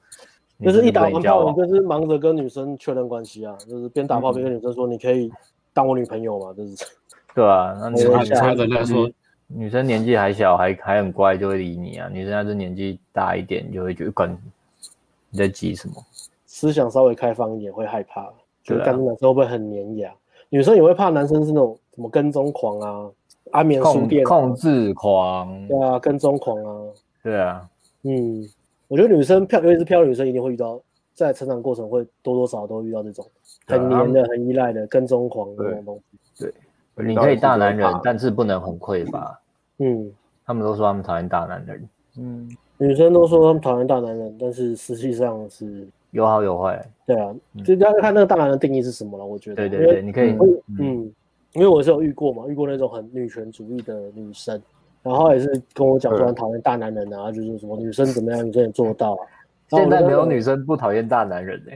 [0.59, 5.31] 就是一打完炮你就是忙着跟女生确认关系啊，就是边打炮边跟女生说你可以
[5.75, 6.87] 当我女朋友嘛，就是，
[7.35, 9.13] 对啊，那女生
[9.53, 14.31] 女生年纪还小还还很乖就会理你啊，女生要是年纪大一点就会觉得管
[15.31, 15.95] 你在急什么，
[16.47, 18.33] 思想稍微开放一点会害怕。
[18.63, 20.13] 就干的时候会很黏牙，
[20.51, 23.11] 女生也会怕男生是那种什么跟踪狂啊，
[23.53, 26.87] 安眠书店控控制狂，对啊，跟踪狂啊，
[27.23, 27.67] 对啊，
[28.03, 28.47] 嗯，
[28.87, 30.79] 我觉得女生漂，尤其是漂亮女生一定会遇到
[31.15, 33.27] 在成长过程会多多少少都遇到这种
[33.67, 36.01] 很黏的、很依赖的跟踪狂这种东
[36.37, 36.45] 西。
[36.45, 39.40] 对，你可以大男人，但是不能很匮乏。
[39.81, 40.13] 嗯，
[40.47, 41.89] 他们都说他们讨厌大男人。
[42.19, 42.49] 嗯，
[42.79, 46.85] 女生都说他们讨厌大男人，但是实际上是有好有坏。
[47.07, 47.35] 对啊，
[47.65, 49.25] 就大家看那个大男人定义是什么了。
[49.25, 50.37] 我觉得，对对对，你可以，
[50.79, 51.11] 嗯，
[51.55, 54.61] 因为我是有遇过嘛，遇过那种很女权主义的女生，
[55.03, 59.27] 然后也是跟我讲说很讨厌大男人啊，就是什么女生怎么样，女生也做到啊。
[59.71, 61.71] 现在没有女生不讨厌大男人呢。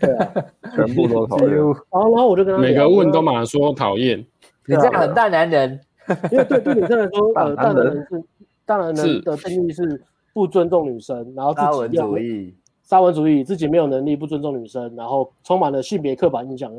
[0.00, 0.32] 对啊，
[0.72, 1.48] 全部都讨厌。
[1.56, 4.18] 然后，然后我就跟他每个问都马上说讨厌，
[4.66, 5.80] 你这样很大男人。
[6.30, 8.24] 因为对对女生来说，呃，大男人是
[8.64, 16.72] 大男人的定义是不尊重女生，然后自己沙文主义，沙文主义，自己没有能力，不尊重女生，然后充满了性别刻板印象。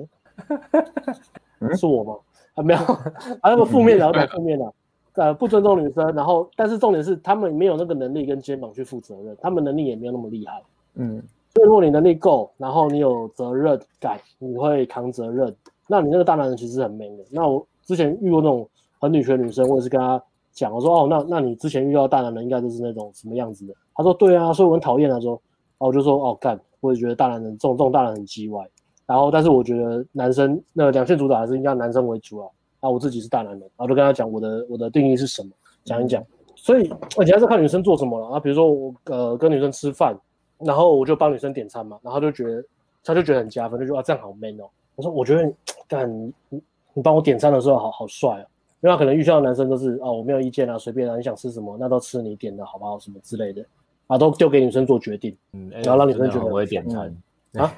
[1.77, 2.15] 是我吗？
[2.55, 2.79] 啊，没有，
[3.41, 4.73] 啊，那么负面的，太负面的。
[5.13, 10.63] 呃，不尊重女生，然后，但是重点是他们没有那个能力跟肩膀去负责任，他们能力也没有那么厉害。
[10.95, 11.21] 嗯，
[11.53, 15.53] 所以如果你能力够，然后你有责任感，你会扛责任，
[15.87, 17.23] 那你那个大男人其实很 man 的。
[17.29, 18.67] 那我之前遇过那种
[19.01, 20.23] 很女权女生，我也是跟她
[20.53, 23.73] 讲，我说哦，那那你之前遇到大男人应该都是那种什么样子的？
[23.95, 25.09] 她说对啊，所以我很讨厌。
[25.09, 25.33] 她说，
[25.79, 28.65] 哦，我就说哦干，我也觉得大男人这种这种大男人很鸡歪。
[29.05, 32.47] 然后，但是我觉得男生那两性主导还是应该男生为主啊。
[32.79, 35.49] 啊，我自己是大男人，然后就跟他讲我的我的定义是什么，
[35.83, 36.23] 讲一讲。
[36.55, 38.39] 所以而且还是看女生做什么了啊。
[38.39, 40.17] 比如说我呃跟女生吃饭，
[40.59, 42.63] 然后我就帮女生点餐嘛，然后他就觉得
[43.03, 44.69] 他就觉得很加分，就觉得啊这样好 man 哦。
[44.95, 45.51] 我说我觉得
[45.87, 46.63] 干你你
[46.93, 48.45] 你帮我点餐的时候好好帅哦，
[48.81, 53.63] 因为他可能遇到的男生都是哦我没有意见啊，随便啊，你想吃什么那都吃你点的好不好什么之类的
[54.07, 57.15] 啊，都丢给女生做决定，嗯，然后让女生觉得我会点餐
[57.53, 57.71] 啊。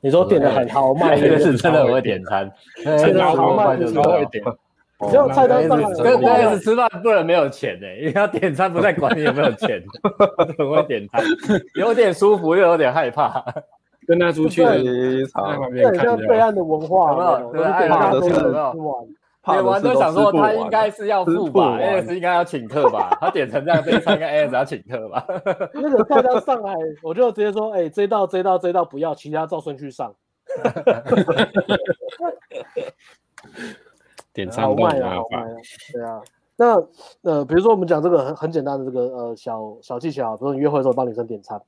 [0.00, 2.52] 你说点的很豪迈， 这个是真的我会点餐，
[2.84, 4.44] 真的豪迈就是会点。
[5.10, 9.82] 只要菜单上来，跟 S 吃饭不能没有钱的，因为他点餐不太管你有没有钱，
[10.58, 11.22] 很会点餐，
[11.74, 13.44] 有点舒服又有点害怕，
[14.06, 14.76] 跟他出去在
[15.32, 17.14] 旁边看，像对岸的文化，
[17.52, 18.72] 对，爱怕都是吃完
[19.82, 25.24] 都想说他应该是要付吧，AS 应该要请客吧， 他点成这样，这一餐应该 AS 要请客吧。
[25.74, 30.14] 那个菜单上来，我就直接说，哎，这道这道这道不要，其他照顺序上。
[34.32, 35.46] 点餐好卖啊，好卖啊，
[35.92, 36.22] 对啊。
[36.56, 36.76] 那
[37.22, 41.60] 呃，比如说我们讲这个很很简单的这个呃小小技巧，比如说你约会的时候帮女生点餐，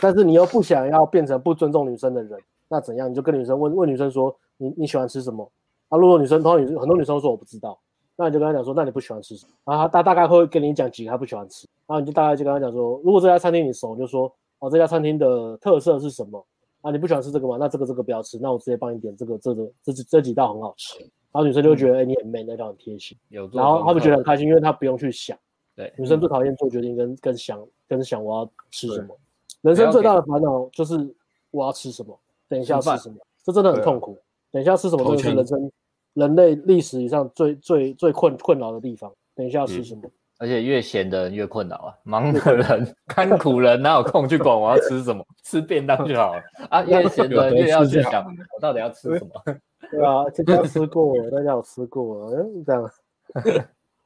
[0.00, 2.38] 但是你又不想要变成不尊重女生的人，
[2.68, 3.10] 那怎样？
[3.10, 5.48] 你就跟女生问问女生说，你你喜欢吃什么？
[5.88, 7.78] 啊，如果女生，通常女很多女生都说我不知道，
[8.16, 9.52] 那你就跟她讲说，那你不喜欢吃什么？
[9.64, 16.44] 然后她大概会跟你讲几个她不喜欢吃，然后你就大概就跟她讲说，如果这家餐厅你熟，就说哦，这家餐厅的特色是什么？
[16.82, 17.56] 啊，你不喜欢吃这个吗？
[17.58, 20.98] 那这个这个不要吃，那我直接帮你点这个这个这这这几道很好吃。
[21.30, 23.16] 然后女生就会觉得，哎、嗯欸，你很 man，那道很贴心。
[23.28, 25.36] 有，然后他们觉得很开心，因为他不用去想。
[25.76, 29.16] 对，女生最讨厌做决定跟跟想跟想我要吃什么。
[29.60, 31.14] 人生最大的烦恼就是
[31.50, 34.16] 我要吃什么，等一下吃什么，这真的很痛苦。
[34.50, 35.72] 等一下吃什么，真的是人生。
[36.18, 40.00] 人类历史以上最最最困困扰的地方，等一下要吃什么？
[40.04, 41.94] 嗯、 而且越闲的人越困扰啊！
[42.02, 45.24] 忙的人、 甘苦人哪有空去管我要吃什么？
[45.44, 46.82] 吃便当就好了啊！
[46.84, 49.58] 越闲的人越要去想我到底要吃什么？
[49.90, 52.90] 对啊，这家吃过，那家我吃过，嗯，这样，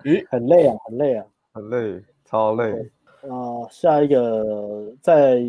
[0.05, 1.25] 咦，很累啊，很累啊，
[1.55, 2.71] 很累，超累
[3.23, 3.69] 啊、呃！
[3.71, 5.43] 下一个在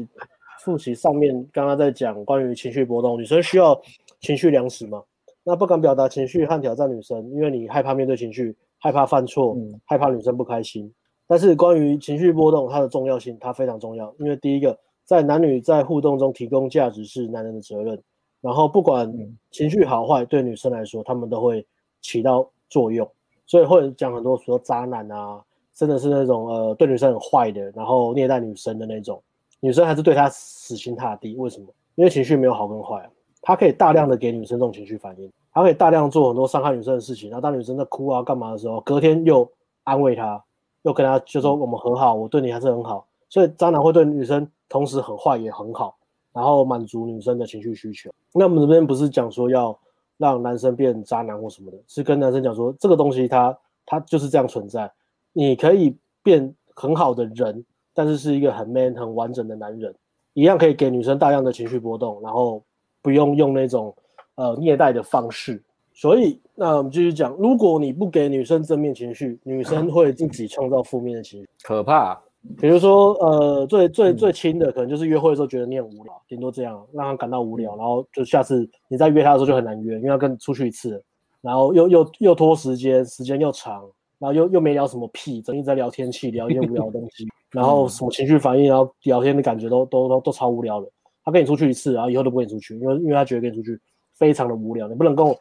[0.59, 3.79] 复习上面刚刚在讲关于情绪波动，女生需要
[4.21, 5.03] 情绪粮食吗？
[5.43, 10.91] 那不敢表达情绪和挑战女生，因为你害怕面对情绪，害怕犯错，嗯、害怕女生不开心。
[11.27, 14.13] 但是关于情绪波动，它的重要性，它非常重要。
[14.19, 18.01] 因为第一个，在男女在互动中提供价值是男人的责任。
[18.41, 19.11] 然后不管
[19.51, 21.65] 情绪好坏，对女生来说，他们都会
[22.01, 23.09] 起到作用。
[23.45, 25.41] 所以会讲很多说渣男啊，
[25.73, 29.21] 真的是那种呃对女生很坏的，然后虐待女生的那种，
[29.59, 31.35] 女生还是对他死心塌地。
[31.35, 31.67] 为什么？
[31.95, 33.09] 因为情绪没有好跟坏啊。
[33.45, 39.47] 他可以大量的给女生这种情绪反应，他可以大量做很多伤害女生的事情，然后当女生在哭啊干嘛的时候，隔天又
[39.83, 40.41] 安慰她，
[40.83, 43.05] 又跟她就说我们和好，我对你还是很好。
[43.27, 45.93] 所以渣男会对女生同时很坏也很好，
[46.31, 48.09] 然后满足女生的情绪需求。
[48.33, 49.77] 那我们这边不是讲说要
[50.17, 54.89] 让男生变渣男或什么的，是跟男生讲说这个东西它它就是这样存在，
[55.33, 59.93] 你可以变很好的人，但是是一个很 man 很完整的男人，
[60.33, 62.63] 一样可以给女生大量的情绪波动，然后。
[63.03, 63.93] 不用用那种
[64.33, 65.61] 呃虐待的方式，
[65.93, 72.19] 所以那我们继续讲，如果你不给女生正面情绪，女生 会自己创造负面的情绪，可怕。
[72.59, 81.01] 比如说呃最最最轻的可能就是约会的时候觉得你很无聊，顶多这样让他感到无聊，然后就下次你再约他的时候就很难约，因为要跟出去一次，
[81.41, 83.83] 然后又又又拖时间，时间又长，
[84.19, 90.89] 然后又又没聊什么屁，整天在聊天气，聊一些无聊的东西， 然后什么情绪反应，然后聊天的感觉都都都都超无聊的。
[91.23, 93.79] 他跟你出去一次，然后以后都不跟你出去，因为因为他觉得跟你出去
[94.13, 95.39] 非常的无聊，你不能够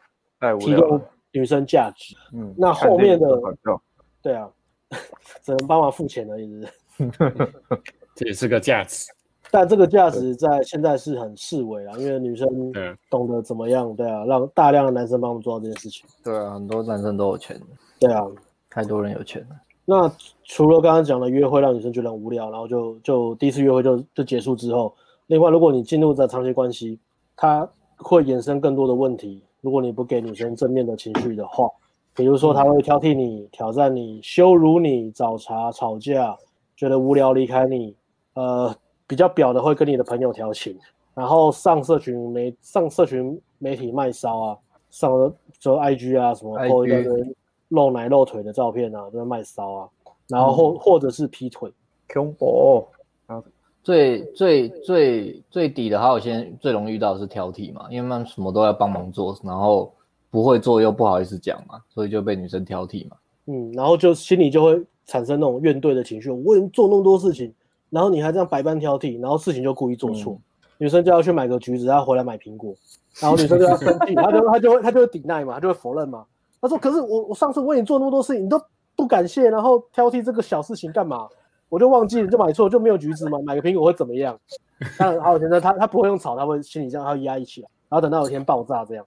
[0.61, 1.01] 提供
[1.33, 2.15] 女生价值。
[2.33, 3.27] 嗯，那后面的
[4.23, 4.49] 对啊，
[5.43, 6.67] 只能帮忙付钱而已。
[8.15, 9.11] 这也是个价值，
[9.51, 12.47] 但这个价值在现在是很式微啊，因为女生
[13.09, 16.07] 懂得怎么样，对啊，让大量的男生帮我们做到这件事情。
[16.23, 17.59] 对啊，很多男生都有钱。
[17.99, 18.23] 对啊，
[18.69, 19.57] 太多人有钱了。
[19.85, 20.13] 那
[20.45, 24.95] 除了刚刚讲的约会让女生觉得很无聊，然后就就第一次约会就就结束之后，
[25.33, 26.99] 另外如果你进入这长期关系，
[27.35, 29.43] 它会衍生更多的问题。
[29.63, 31.67] 如果你不给女生正面的情绪的话，
[32.15, 36.37] 比如说她会挑剔你、挑战你、羞辱你、找茬、吵架，
[36.77, 37.97] 觉得无聊离开你。
[38.35, 38.77] 呃，
[39.07, 40.79] 比较表的会跟你的朋友调情，
[41.15, 44.59] 然后上社群媒上社群媒体卖骚啊，
[44.91, 47.35] 上了就 IG 啊什么 po 一堆
[47.69, 49.89] 露奶露腿的照片啊，都在卖骚啊，
[50.29, 51.73] 然后或、嗯、或者是劈腿，
[52.13, 52.85] 恐怖。
[53.83, 59.93] 最最最最底的，还有先最容易遇到的是挑剔嘛，因为他们什么都要帮忙做，然后
[60.31, 63.17] 不会做又不好意思讲嘛，所以就被女生挑剔嘛。
[63.47, 67.53] 嗯，然后就心里就会产生那种怨怼的情绪，我为什么做那么多事情。
[67.91, 70.33] 然后你还这样百般挑剔，然后事情就故意做错。
[70.33, 70.43] 嗯、
[70.79, 72.75] 女生就要去买个橘子，然后回来买苹果，
[73.21, 76.25] 然后女生就要生气，她就她就会她就会抵赖嘛，她就会否认嘛。
[76.61, 78.59] 她说：“可是我我上次为你做那么多事情，你都
[78.97, 81.29] 不感谢，然后挑剔这个小事情干嘛？
[81.73, 84.39] 我就忘记了，就买错就没有橘子嘛，买个苹果会怎么样？”
[84.99, 89.07] 但好现在她她不会用吵，他会心里这样，他会压抑起来，然后等到有一天爆炸这样。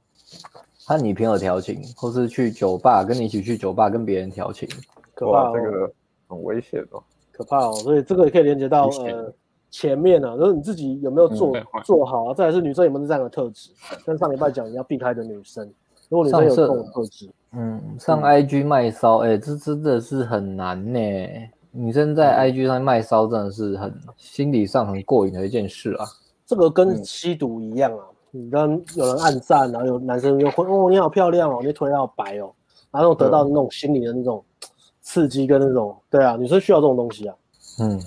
[0.88, 4.68] 和女朋友调情，或是去酒吧跟你一起去酒吧跟别人调情，
[5.14, 5.94] 可怕、哦，这个
[6.28, 7.04] 很危险哦。
[7.32, 9.32] 可怕哦，所以这个也可以连接到呃
[9.70, 12.34] 前面呢、啊，就是你自己有没有做、嗯、做好啊？
[12.34, 13.70] 再来是女生有没有这样的特质？
[14.04, 15.72] 跟上礼拜讲你要避开的女生，
[16.10, 21.00] 如果女生有这种特质，嗯，上 IG 卖骚，哎、欸，这真的是很难呢。
[21.76, 26.06] 女生在 IG 上卖骚，真的是很心理上很过瘾的一件事啊。
[26.46, 32.52] 这个跟吸毒一样啊，你跟有人暗赞，然后有男生又会哦，你好漂亮哦，你腿好白哦，
[32.92, 34.44] 然后得到那种心理的那种。
[35.08, 37.36] 刺激跟那种，对啊，女生需要这种东西啊。
[37.80, 38.02] 嗯，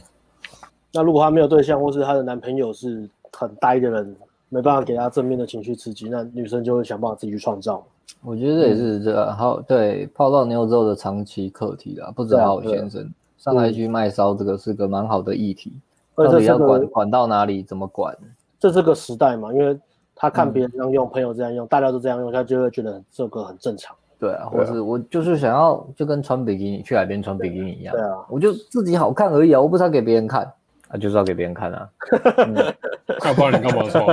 [0.93, 4.17] 那如果她没有对象，或是她的男朋友是很呆的人，
[4.49, 7.87] 没办法给她正面的情绪刺激，那女生就会想办法自己去创造。
[8.25, 12.11] 我觉得这也是这个好、嗯、对泡到妞之后的长期课题啦。
[12.11, 13.09] 不止好先生
[13.39, 15.73] 上来去卖烧，这个是个蛮好的议题。
[16.17, 18.15] 嗯、到底要管管到哪里，怎么管？
[18.59, 19.79] 这是个时代嘛，因为
[20.15, 23.97] 他看别人这样用，嗯、朋友这样用，大家都这样用，他就会觉得这个很正常。
[24.19, 30.43] 对啊，或是我就是想要就跟穿比基尼去海边穿比基尼一样，对啊，我就自己好看而已啊，我不是要给别人看
[30.89, 31.89] 啊，就是要给别人看啊，
[33.21, 34.13] 看 不然你干嘛说？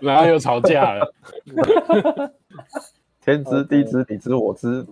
[0.00, 1.12] 然后又吵架了，
[3.24, 4.84] 天知地知你知我知，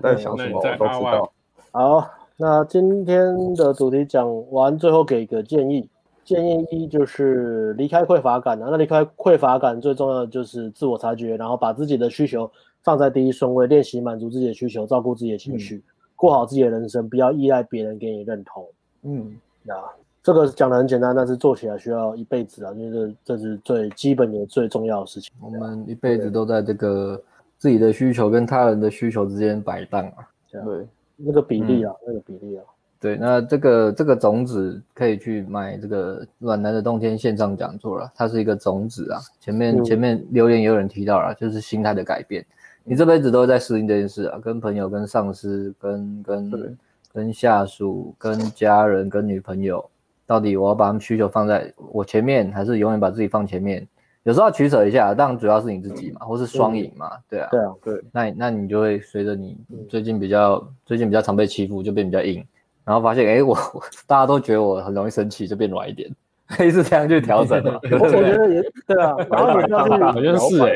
[0.00, 1.32] 在想什么我都知道。
[1.72, 5.88] 好，那今天的主题讲完，最后给一个建议，
[6.24, 12.50] 建议一就是离开匮乏感啊，那离开匮乏感最重要的就是自我察觉，然后把自己的需求。
[12.82, 15.82] 放在第一顺位，练习满足自己的需求，照顾自己的情绪，嗯、
[16.14, 18.62] 过好自己的人生，不要依赖别人给你认同。
[19.04, 19.34] 嗯，
[19.68, 19.88] 啊，
[20.22, 22.90] 这个讲的很简单，但是做起来需要一辈子啊，因为
[23.24, 25.32] 这这是最基本的最重要的事情。
[25.40, 27.18] 我们一辈子都在这个
[27.56, 30.28] 自己的需求跟他人的需求之间摆荡啊。
[30.52, 30.86] 对，
[31.16, 32.64] 那个比例啊，嗯、那个比例啊。
[33.00, 39.20] 对，那这个这个种子可以去买这个暖男的冬天线上讲座了，它是一个种子啊。
[39.38, 42.44] 前面、嗯、前面留言也有人提到了，就是心态的改变。
[42.82, 46.78] 你这辈子都会在适应这件事啊，跟朋友、跟上司、跟跟
[47.12, 49.84] 跟下属、跟家人、跟女朋友，
[50.26, 53.86] 到底我要把他们需求放在我前面，还是永远把自己放前面？
[54.24, 58.02] 有时候要取舍一下，当然主要是你自己嘛，嗯、或是双赢嘛，对啊，对啊，对。
[58.12, 59.56] 那那你就会随着你
[59.88, 62.44] 最近比较、嗯、最近比较常被欺负，就变比较硬，
[62.84, 63.56] 然后发现哎，我
[64.06, 66.10] 大家都觉得我很容易生气，就变软一点。
[66.46, 69.16] 可以是这样去调整的， 我觉得也对啊。
[69.30, 70.72] 然后也是要去，好像是哎，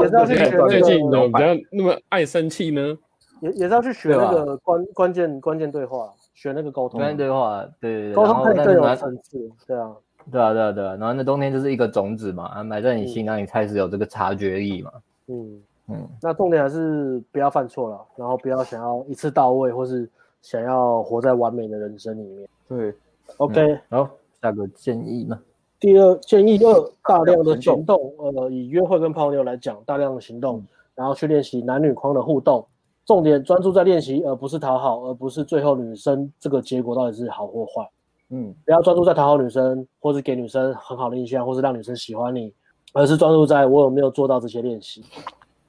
[0.00, 0.50] 也是要去学。
[0.68, 2.96] 最近怎么比较那么爱生气呢？
[3.42, 6.98] 也也是要去学那个关关键关键对话，学那个沟通。
[6.98, 9.90] 关键对话，对沟通可以更有层次，对啊，
[10.30, 10.96] 对啊，对啊，对啊。
[10.96, 14.92] 然后那冬天就是一个种子嘛，啊埋在你心，让你开始有这个察觉力嘛。
[15.26, 16.08] 嗯嗯。
[16.20, 20.08] 那重点还是不要犯错了，然后不要想要一次到位，或是
[20.40, 22.48] 想要活在完美的人生里面。
[22.68, 22.94] 对
[23.38, 24.08] ，OK，好。
[24.40, 25.38] 下个建议呢？
[25.78, 28.12] 第二建议二，大量的行动。
[28.18, 30.64] 呃，以约会跟泡妞来讲，大量的行动，
[30.96, 32.66] 然后去练习男女框的互动。
[33.04, 37.88] 重点专注在练习，而不是讨好，而不是最后女生这个结果到底是好或坏。
[38.34, 42.50] 嗯，不要专注在讨好女生，或是给女生很好的印象，或是让女生喜欢你，
[42.94, 45.04] 而是专注在我有没有做到这些练习。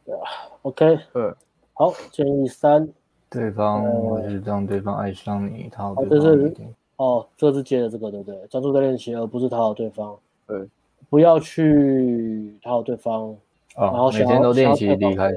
[0.05, 0.21] 对啊
[0.61, 1.35] ，OK，嗯，
[1.73, 2.87] 好，建议三，
[3.29, 6.65] 对方或是让对方爱上你，讨好对方。
[6.95, 8.47] 哦，这是接的这个，对不对？
[8.47, 10.15] 专注在练习，而不是讨好对方。
[10.47, 10.65] 对，
[11.09, 13.37] 不要去讨好对方，哦、
[13.75, 15.33] 然后每天都练习离开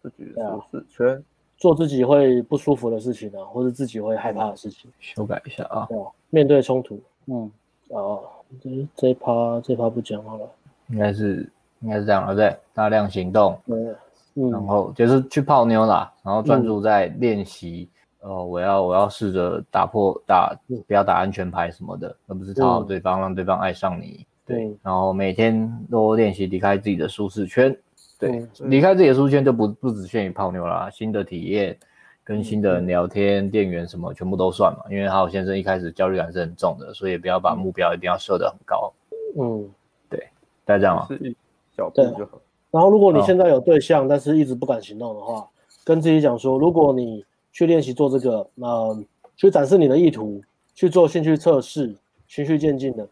[0.00, 1.24] 自己的舒适圈，
[1.62, 5.86] 做自己会不舒服的事情啊，或者自己会害怕的事情，修改一下啊。
[5.88, 5.96] 对，
[6.30, 7.48] 面对冲突，嗯，
[7.90, 8.24] 哦，
[8.60, 10.50] 这这一趴这一趴不讲好了，
[10.88, 11.48] 应该是
[11.78, 13.76] 应该是这样了，对，大量行动，对，
[14.34, 17.88] 嗯，然后就是去泡妞啦，然后专注在练习。
[17.88, 20.56] 嗯哦，我要我要试着打破打，
[20.86, 24.24] 不要打安全牌什么的，而不是讨好对方，让对方爱上你。
[24.46, 27.76] 对，然后每天都练习离开自己的舒适圈。
[28.22, 31.76] 对，离开自己的舒适圈就不不只限于泡妞啦，新的体验
[32.22, 34.84] 跟新的聊天、店员什么全部都算嘛。
[34.88, 38.92] 因为好先生一开始焦虑感是很重的，所以不要把目标一定要设得很高。
[39.36, 39.68] 嗯，
[40.08, 40.28] 对，
[40.64, 41.06] 大家这样啊。
[41.08, 41.34] 是
[41.76, 42.40] 小步就好。
[42.70, 45.44] 然后如果你现在有对象，但是一直不敢行动的话，
[45.82, 49.04] 跟自己讲说，如果你去练习做这个，呃，
[49.36, 50.40] 去展示你的意图，
[50.74, 51.92] 去做兴趣测试，
[52.28, 53.08] 循序渐进的。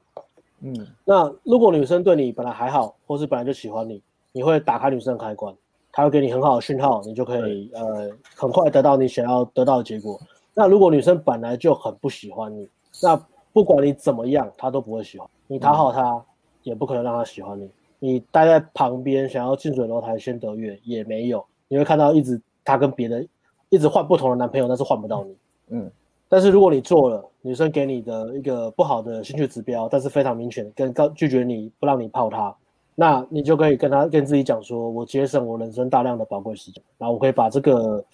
[0.61, 4.01] 嗯，那如果女生对你本来还好，或是本来就喜欢你，
[4.33, 5.55] 你会打开女生的开关，
[5.93, 10.21] 她会给你很好的讯号，你就可以呃很快得到你想要得到的结果。
[10.55, 12.69] 那如果女生本来就很不喜欢你，
[13.03, 13.17] 那
[13.53, 15.59] 不管你怎么样，她都不会喜欢你。
[15.59, 16.23] 讨好她，嗯，
[16.63, 17.71] 也不可能让她喜欢你。
[17.99, 23.27] 你待在旁边想要近水楼台先得月也没有，你会看到一直她跟别的。
[23.69, 25.37] 一直换不同的男朋友，但是换不到你。
[25.69, 25.89] 嗯，
[26.29, 32.53] 但是如果你做了，女生给你的一个不好的兴趣指标，但是非常明显，跟告拒绝你不让你泡她，
[32.95, 38.05] 那你就可以跟他跟自己讲说，我节省我人生大量的宝贵时间，然后我可以把这个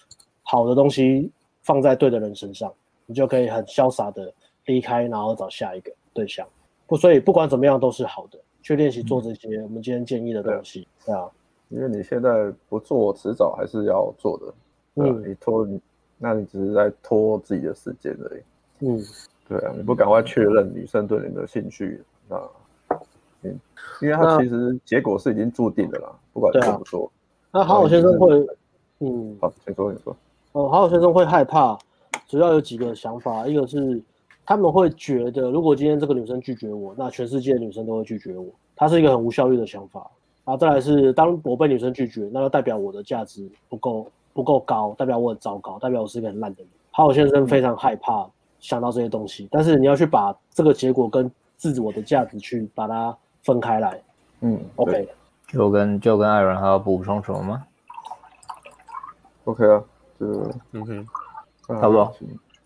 [0.43, 1.29] 好的东西
[1.63, 2.71] 放在对的人身上，
[3.05, 4.33] 你就可以很潇洒的
[4.65, 6.47] 离开，然后找下一个对象。
[6.85, 11.29] 不，所以不管怎么样都是好的，去练习做这些我们今天建议的东西，对啊，
[11.69, 14.53] 因为你现在不做，迟早还是要做的。
[14.95, 15.79] 嗯，你拖你，
[16.17, 18.41] 那你只是在拖自己的时间而已。
[18.79, 19.03] 嗯，
[19.47, 22.41] 对啊，你不赶快确认女生对你的兴趣，那，
[23.49, 23.59] 嗯，
[24.01, 27.11] 因为他其实结果是已经注定的啦，不管做不说。
[27.51, 28.47] 那好好先生会，
[28.99, 30.15] 嗯，好，请说，你说。
[30.51, 31.77] 哦，好好先生会害怕，
[32.27, 34.01] 主要有几个想法，一个是
[34.45, 38.45] 他们会觉得，如果今天这个女生拒绝我，那全世界的女生都会拒绝我，
[38.75, 40.09] 他是一个很无效率的想法。
[40.45, 44.07] 然后再来是，当我被女生拒绝，那就代表我的价值不够。
[44.33, 46.69] 不够高，代表我很糟糕，代表我是一个很烂的人。
[46.91, 48.29] 好好先生非常害怕
[48.59, 53.17] 想到这些东西，嗯、但是你要去把这个结果跟自我的价值去把它
[53.47, 54.01] 分开来。
[54.41, 55.09] 嗯，OK。
[55.47, 57.63] 就跟就跟艾伦还要补充什么吗
[59.45, 59.81] ？OK 啊，
[60.19, 60.27] 就
[60.81, 61.05] OK，
[61.67, 62.13] 差不多，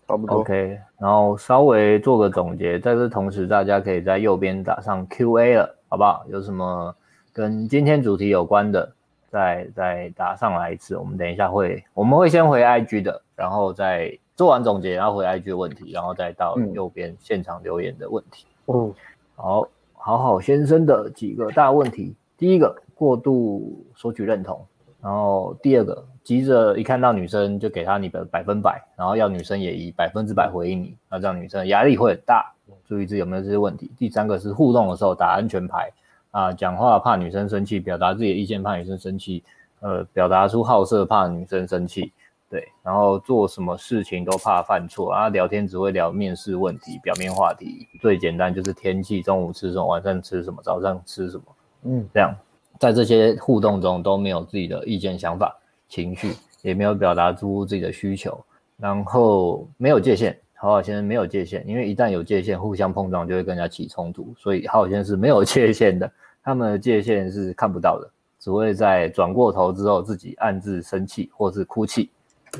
[0.08, 0.40] 差不多。
[0.40, 6.24] OK，然后稍微做个总结，在这同时，大家可以在右边打上 QA 了，好不好？
[6.28, 6.92] 有什么
[7.32, 8.92] 跟今天主题有关的？
[9.30, 18.44] 再再打上来一次，我们等一下会，我们会先回 IG 的，然后再做完总结，然后回 IG 的问题，然后再到右边现场留言的问题。
[18.66, 18.92] 嗯，
[19.36, 19.66] 好，
[20.04, 24.60] 好好先生的几个大问题，第一个过度索取认同，
[25.00, 32.52] 然后第二个急着一看到女生就给她你的百分百，然后要女生也以百分之百回应你，那这样女生压力会很大。
[32.84, 33.92] 注意这有没有这些问题。
[33.96, 35.88] 第三个是互动的时候打安全牌。
[36.32, 39.44] 啊，讲话怕女生生气，表达自己的意见怕女生生气，
[39.80, 42.10] 呃，表达出好色怕女生生气，
[42.52, 51.44] 对，然后做什么事情都怕犯错，啊，聊天只会聊面试问题、表面话题，最简单就是天气、中午吃什么、晚上吃什么、早上吃什么，
[51.84, 52.30] 嗯，这样，
[52.78, 55.58] 在这些互动中都没有自己的意见、想法、
[55.88, 58.38] 情绪，也没有表达出自己的需求，
[58.76, 60.38] 然后没有界限。
[60.54, 66.12] 好好先生没有界限，因为一旦有界限，互相碰撞就会跟人家起冲突，所以好好先生是没有界限的，
[66.44, 72.10] 他们的界限是看不到的，只会在转过头之后自己暗自生气或是哭泣。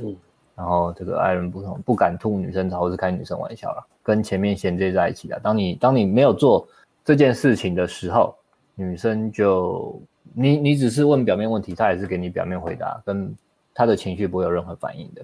[0.00, 0.16] 嗯，
[0.54, 5.38] 然后这个爱人不同，不敢吐女生槽或是开女生玩笑了，跟前面衔接在一起的。
[5.40, 6.66] 当你当你没有做
[7.04, 8.34] 这件事情的时候，
[8.74, 10.00] 女生就
[10.32, 13.34] 你你只是问表面问题，她也是给你表面回答，跟
[13.74, 15.22] 她的情绪不会有任何反应的。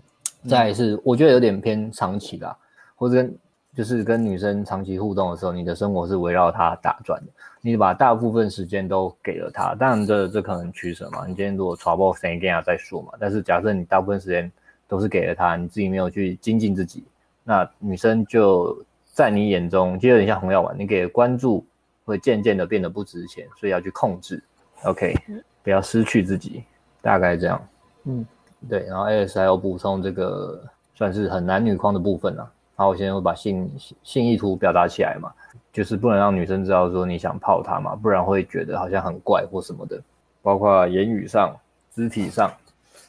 [0.49, 2.57] 再来是我觉得有点偏长期啦。
[3.01, 3.39] 或者跟
[3.77, 9.75] 就是跟女生长期互动的时候，你的生活是围绕她打转的，你把大部分时间都给了他。
[9.75, 11.27] 当然这这可能取舍嘛。
[11.27, 13.13] 你今天如果 trouble thing again 再说嘛。
[13.19, 14.51] 但是假设你大部分时间
[14.87, 17.05] 都是给了他，你自己没有去精进自己，
[17.45, 21.67] 那女生就在你眼中就有点像红药丸，你给的关注
[22.05, 24.43] 会渐渐的变得不值钱，所以要去控制。
[24.85, 25.15] OK，
[25.63, 26.63] 不要失去自己，
[27.03, 27.69] 大概这样。
[28.05, 28.25] 嗯，
[28.69, 28.87] 对。
[28.87, 30.63] 然后 AS 还有补充这个
[30.95, 32.49] 算是很男女框的部分啊。
[32.77, 33.69] 然后我现在会把性
[34.05, 35.33] 性意图表达起来嘛，
[35.73, 40.01] 就是不能让女生知道说你想泡她嘛，不然会觉得好像很怪或什么的。
[40.41, 41.55] 包括言语上、
[41.93, 42.51] 肢体上，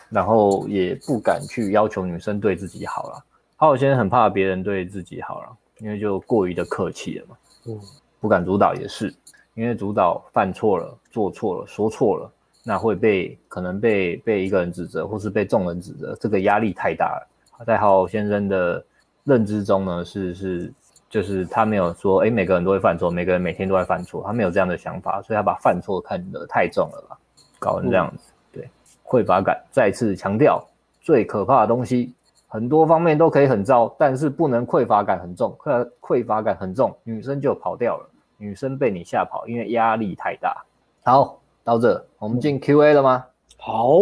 [0.09, 3.23] 然后也不敢去要求女生对自己好了。
[3.55, 5.47] 好，我现在很怕别人对自己好了，
[5.79, 7.37] 因为就过于的客气了嘛。
[7.67, 7.79] 嗯，
[8.19, 9.13] 不敢主导也是，
[9.53, 12.31] 因为主导犯错了、做错了、说错了，
[12.63, 17.27] 那会被可能被被一个人指责，或是被众人指责，这个压力太大了。
[17.65, 18.83] 在好好先生的
[19.23, 20.73] 认知中呢，是是
[21.09, 27.17] 就是他没有说，哎，每个人都会犯错，每个人每天都在犯错，他没有这样的想法，所以他把犯错看得太重了吧，
[27.59, 28.31] 搞成这样子。
[28.31, 28.69] 嗯、对，
[29.03, 30.63] 匮乏感再次强调，
[31.01, 32.13] 最可怕的东西。
[32.51, 35.55] 很多方面都可以很糟，但是不能匮乏感很重。
[35.59, 38.09] 匮匮乏感很重，女生就跑掉了。
[38.37, 40.63] 女生被你吓跑，因为压力太大。
[41.03, 43.23] 好，到这，我们进 Q&A 了吗？
[43.57, 43.99] 好，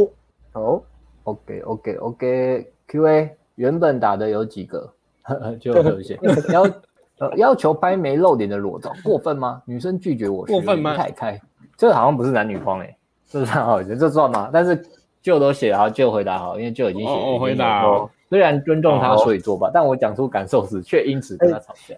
[0.53, 0.81] 好
[1.23, 2.71] ，OK OK OK。
[2.87, 4.89] Q&A 原本打的有几个，
[5.59, 6.17] 就有一些
[6.53, 6.63] 要
[7.19, 9.61] 呃要求拍没露脸的裸照， 过分吗？
[9.65, 10.95] 女生拒绝我，过分吗？
[10.95, 11.39] 太开，
[11.75, 12.97] 这个好像不是男女框诶、欸，
[13.29, 14.49] 这是好，这算吗？
[14.51, 14.81] 但是
[15.21, 17.11] 就都写好，就回答好，因为就已经写。
[17.11, 18.09] 我、哦、回答、哦。
[18.29, 21.95] 虽然尊重他，所以作罢，但我讲出感受时，却因此跟他吵架。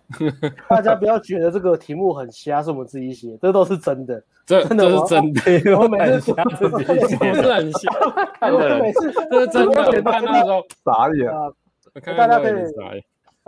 [0.67, 5.75] 大家不要觉得这个题目很瞎，是我们自己写，这都是真的，这真的是真的。
[5.75, 7.89] 我每次瞎自己写，不是很瞎。
[8.47, 12.15] 我每次这是真的，看到的时候 傻眼。
[12.15, 12.53] 大家可以，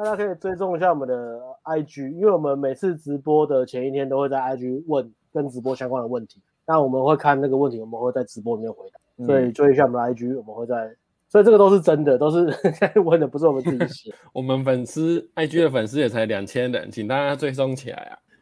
[0.03, 10.91] 大家可以追踪一下我们的 IG，因为我们每次直播的前一天都会在 IG 问跟直播相关的问题，那我们会看那个问题，我们会在直播里面回答，所以追一下我们的 IG，我们会在。
[11.29, 14.11] 所以这个都是真的，都是在 问的，不是我们自己写。
[14.33, 17.97] 我们粉丝 IG 的粉丝也才两千人，请大家追踪起来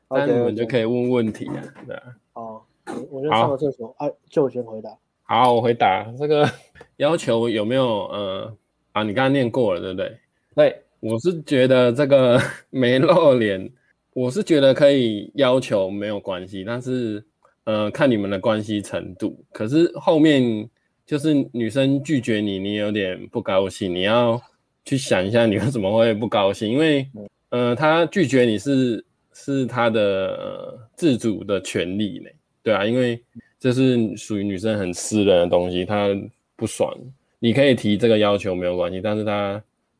[0.07, 2.03] 啊，那你们就可以问问题啊，对啊。
[2.31, 2.65] 好，
[3.11, 4.89] 我就上个厕所，哎，就先回答。
[5.23, 6.49] 好，我回答这个
[6.95, 8.05] 要求有没有？
[8.07, 8.53] 呃，
[8.93, 10.17] 啊，你刚刚念过了，对不对？
[10.55, 12.39] 对，我是觉得这个
[12.69, 13.69] 没露脸，
[14.13, 17.23] 我是觉得可以要求没有关系，但是
[17.63, 19.43] 呃，看你们的关系程度。
[19.51, 20.69] 可是后面。
[21.09, 24.39] 就是女生拒绝你，你有点不高兴，你要
[24.85, 26.69] 去想一下，你为什么会不高兴？
[26.69, 27.09] 因为，
[27.49, 29.03] 呃，她拒绝你是
[29.33, 32.29] 是她的、自主的权利呢，
[32.61, 33.19] 对啊，因为
[33.59, 36.09] 这是属于女生很私人的东西，她
[36.55, 36.95] 不爽，
[37.39, 39.59] 你可以提这个要求没有关系，但是她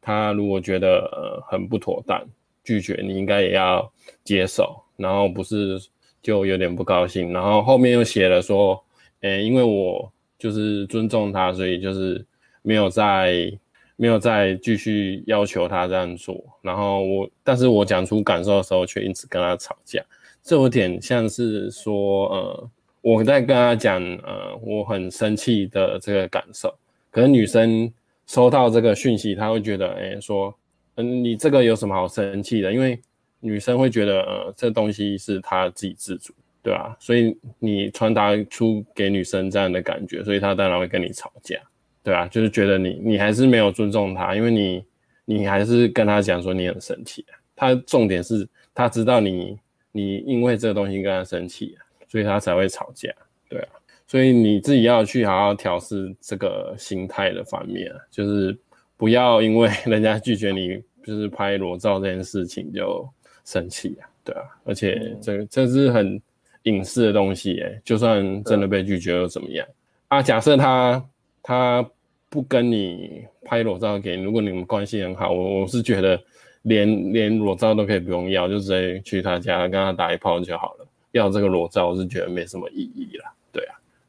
[0.09, 2.27] 他如果觉得呃很不妥当，
[2.63, 3.91] 拒绝你应该也要
[4.23, 5.79] 接受，然后不是
[6.21, 8.83] 就有点不高兴，然后后面又写了说，
[9.21, 10.11] 诶，因为我。
[10.41, 12.25] 就是尊重他，所以就是
[12.61, 13.51] 没有再
[13.97, 16.41] 没有再继续要求他这样做。
[16.61, 20.01] 然后我，但是我讲出感受的时候，却因此跟他吵架。
[20.41, 22.69] 这有点像是说，呃，
[23.01, 26.73] 我在跟他讲，呃，我很生气的这个感受。
[27.11, 27.91] 可能女生
[28.29, 30.55] 收到这个讯息，他会觉得，哎、说，
[30.97, 32.71] 嗯，你这个有什么好生气的？
[32.71, 33.01] 因为
[33.39, 36.31] 女生会觉得，呃，这东西是她自己自主。
[36.61, 41.57] 对啊，所以你传达出给女生这样的感觉，所以她当然会跟你吵架，
[42.03, 44.85] 对啊，就是觉得你你还是没有尊重她，因为你
[45.25, 47.33] 你还是跟她讲说你很生气啊。
[47.55, 49.57] 她重点是她知道你
[49.91, 51.75] 你因为这个东西跟她生气，
[52.07, 53.09] 所以她才会吵架，
[53.49, 53.69] 对啊，
[54.09, 58.57] 所以你自己要去好好调试这个心态的方面啊，就是
[58.97, 63.07] 不要因为 人家拒绝你就是拍裸照这件事情就
[63.45, 66.21] 生气啊，对啊，而且这这是很。
[66.63, 69.65] 隐私的东西，哎，就算真的被拒绝又怎么样？
[70.09, 71.03] 啊，假设他
[71.41, 71.89] 他
[72.29, 76.21] 不跟你拍裸照给你，如果你们关系很好，我我是觉得
[76.63, 80.87] 连连裸照都可以不用要，就直接去他家跟他打一炮就好了。
[81.13, 83.33] 要这个裸照，我是觉得没什么意义了。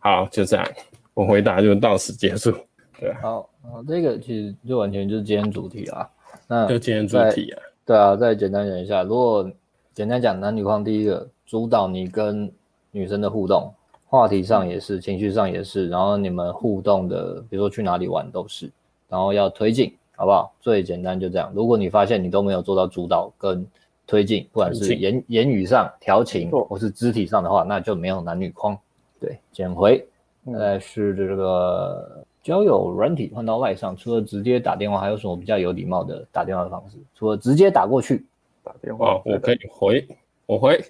[0.00, 0.66] 好，就这样，
[1.14, 2.52] 我回答就到此结束。
[2.98, 6.10] 对啊，好，好，这个其实就完全就是今天主题啊。
[6.48, 7.62] 那就今天主题啊。
[7.86, 9.48] 对啊，再简单讲一下，如果
[9.94, 11.28] 简单讲男女框第一个。
[11.46, 12.48] 主导你跟
[12.92, 13.74] 女生的互动，
[14.06, 18.70] 话题上也是，情绪上也是，然后你们互动的，比如说去哪里玩都是，
[19.08, 20.54] 然后要推进，好不好？
[20.60, 21.50] 最简单就这样。
[21.52, 23.66] 如果你发现你都没有做到主导跟
[24.06, 28.78] 推进，不管是言言语上调情，或是肢体上的话，那就没有男女框。
[29.20, 30.04] 对，减回。
[30.44, 36.96] 现在是这个交友软体换到外上，除了直接打电话，还有什么比较有礼貌的打电话的方式？
[37.14, 38.24] 除了直接打过去，
[38.64, 40.08] 打电话，哦，我可以回，
[40.46, 40.80] 我回。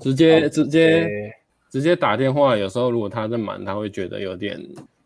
[0.00, 1.06] 直接直接
[1.68, 4.58] 直接打电话，有时候如果他在忙，他会觉得有点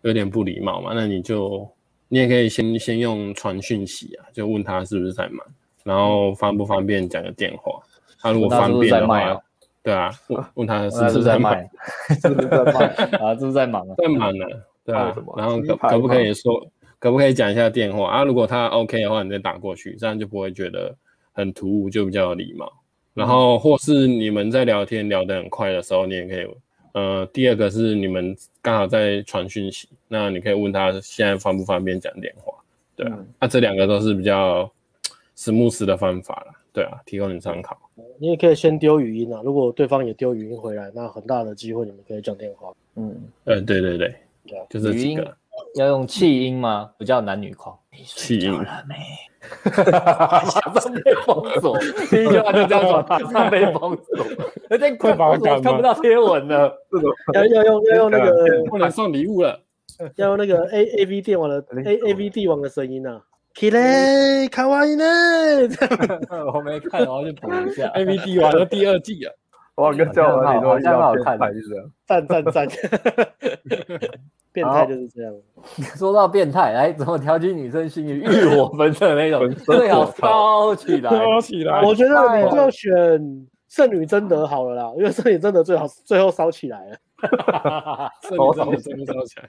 [0.03, 0.93] 有点不礼貌嘛。
[0.95, 1.69] 那你就
[2.09, 5.45] 你也可以先先用传讯息啊，就问他是不是在忙，
[5.83, 7.81] 然后方不方便讲个电话。
[8.21, 9.41] 他如果方便的话，
[9.89, 11.55] 对啊，问问他是不是在忙，
[12.21, 12.75] 是不是在忙
[13.25, 13.33] 啊？
[13.33, 13.95] 是不是在忙啊？
[13.97, 14.45] 在忙呢，
[14.85, 15.17] 对啊。
[15.35, 16.61] 然后可可不可以说，
[16.99, 18.23] 可不可以讲一下电话啊？
[18.23, 20.95] 如果他 OK 的话，你再打过去，这样就不会觉得
[21.33, 22.71] 很突兀，就比较有礼貌。
[23.15, 26.47] 然后，或是你们在聊天聊得很快的时候，你也可以，
[26.93, 32.53] 呃，第二个是你们刚好在传讯息，那你可以问他现在方不方便讲电话，
[32.95, 34.71] 对啊，那、嗯啊、这两个都是比较
[35.35, 37.77] smooth 的方法了，对啊，提供你参考。
[38.19, 42.73] 你也可以先丢语音啊，如果对方也丢语音回来，那很大的机会你们可以讲电话。
[42.97, 43.15] 嗯，
[43.45, 44.15] 呃，对对对，
[44.47, 45.25] 对啊，就是语音。
[45.75, 46.89] 要用气音吗？
[46.97, 47.77] 不叫男女狂。
[48.05, 48.53] 气音。
[48.53, 51.77] 马上被封锁，
[52.11, 54.25] 第一句话就这样说，马上被封锁。
[54.71, 56.73] 而且快把我看不到贴文了。
[57.35, 59.61] 要要用要用那个 不能送礼物了，
[60.15, 63.21] 要用那个 A A V 电王的 A A V 帝王的声音啊。
[63.59, 65.05] Kile 卡哇伊呢？
[66.55, 69.33] 我没看，我要去补一下 A V 帝王的第二季啊。
[69.75, 72.69] 我，跟叫完你都要变态，就是赞赞赞。
[74.53, 75.35] 变态就是这样。
[75.97, 81.83] 说到变态，来怎么挑起女生心欲，欲火焚身的那种，最好烧起来，烧起来。
[81.83, 82.89] 我觉得你就选
[83.67, 86.97] 圣女贞德好了啦，因为圣女贞德最好最后烧起来了。
[88.23, 88.39] 圣
[88.71, 89.49] 女贞德烧起来，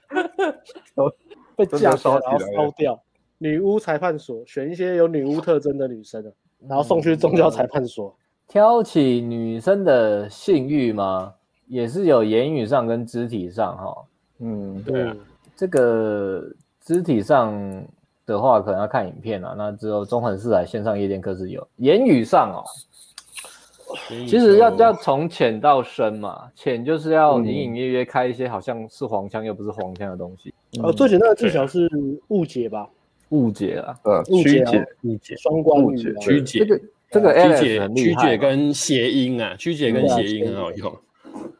[1.54, 3.00] 被架起来然后烧掉。
[3.42, 6.22] 女巫裁判所选一些有女巫特征的女生，
[6.68, 8.14] 然后送去宗教裁判所。
[8.46, 11.32] 挑起女生的性欲吗？
[11.66, 13.96] 也是有言语上跟肢体上哈。
[14.40, 15.16] 嗯，对啊，
[15.56, 16.44] 这个
[16.80, 17.54] 肢体上
[18.26, 19.54] 的话，可能要看影片啊。
[19.56, 21.66] 那只有中横四海线上夜店课是有。
[21.76, 22.60] 言语上哦，
[24.08, 26.50] 其实要要从浅到深嘛。
[26.54, 30.52] 浅就是要隐隐约约开一些好像是黄腔又不是黄腔的东西。
[30.82, 31.88] 哦，最简单的技巧是
[32.28, 32.86] 误解吧？
[33.30, 36.58] 误解啊，呃，曲解，误解，双关语，曲解。
[36.60, 36.80] 这个
[37.10, 40.92] 这个曲解，曲解跟谐音啊，曲解跟谐音很好用。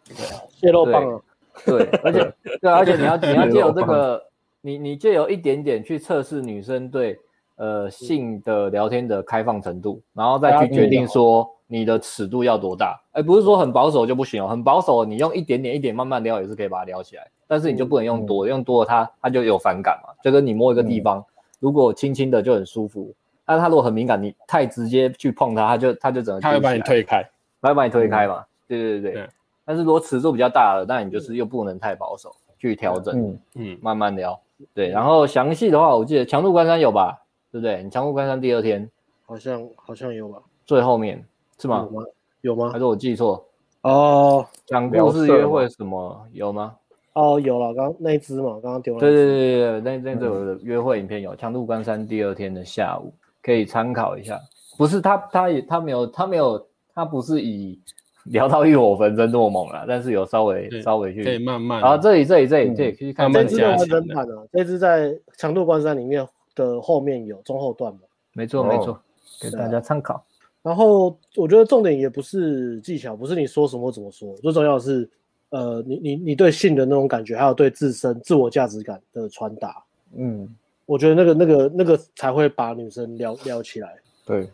[0.07, 1.21] 对啊，泄露棒啊。
[1.65, 2.33] 对，而且
[2.63, 4.23] 对，而且你要你要借由这个，
[4.61, 7.19] 你你借由一点点去测试女生对
[7.57, 13.01] 呃性的聊天的开放程度，然后再去决定说你的尺度要多大。
[13.13, 20.15] 哎，不是说很保守就不行哦，很保守你用一点点一点慢慢撩也是可以把它撩起来，但是你就不能用多，用多了它它就有反感嘛。
[20.23, 21.25] 就跟你摸一个地方，
[21.61, 23.15] 如果轻轻的就很舒服，
[23.45, 27.23] 但是它如果很敏感，你太直接去碰它，它就它就整个它会把你推开，
[27.61, 28.45] 它会把你推开嘛。
[28.67, 29.29] 对对对对。
[29.65, 34.41] 但是如果尺度比较大的，那你就是又不能太保守，去调整，嗯嗯，慢慢聊，
[34.75, 34.89] 对。
[34.89, 37.23] 然后详细的话，我记得强度关山有吧？
[37.53, 37.83] 对不对？
[37.83, 38.91] 你强度关山第二天
[39.27, 40.41] 好像好像有吧？
[40.65, 41.25] 最后面
[41.59, 41.87] 是吗？
[41.89, 42.07] 有吗？
[42.41, 42.71] 有吗？
[42.73, 43.45] 还是我记错？
[43.83, 46.77] 哦，讲故事约会什么有吗？
[47.21, 49.01] 哦，有了，刚刚那一只嘛，刚刚丢了。
[49.01, 54.41] 对对对对对，那那这个约会影片有强度关山第二天的下午可以参考一下。
[54.79, 57.81] 不是他，他也他没有，他没有，他不是以。
[58.25, 63.33] 聊到欲火焚身那么猛了，但是有稍微稍微去可以慢慢啊，这里这里这里这里可以看。
[63.33, 66.25] 这支的人版啊，这只在强度关山里面
[66.55, 68.01] 的后面有中后段嘛？
[68.35, 69.01] 没错没错，
[69.41, 70.23] 给大家参考。
[70.63, 75.09] 然后我觉得重点也不是技巧，不是你说什么怎么说，最重要的是
[75.51, 79.83] 呃，你你你对性的那种感觉，还有对自身自我价值感的传达。
[80.17, 80.49] 嗯，
[80.87, 83.95] 我觉得那个那个那个才会把女生撩撩起来。
[84.25, 84.49] 对。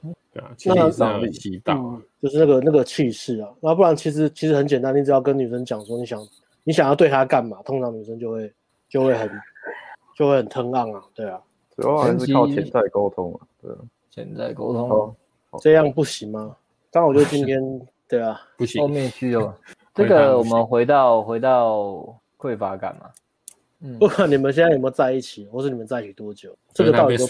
[0.58, 1.74] 气势很激大，
[2.20, 6.20] 就是那个那个气势啊，那不然其实其实很简单，你只要跟女生讲说你想
[6.62, 8.52] 你想要对她干嘛，通常女生就会
[8.86, 9.30] 就会很
[10.14, 11.40] 就会很疼爱啊，对啊，
[11.74, 13.78] 主要还是靠潜在沟通啊，对啊，
[14.10, 15.16] 潜在沟通，
[15.58, 16.54] 这样不行吗？
[16.90, 19.40] 刚好就今天，对啊，不行，后面需要
[19.96, 23.10] 这个，我们回到回到匮乏感嘛，
[23.80, 27.26] 嗯，不管 你们现在有没有在一起，或是你们在一起多久，这个道理都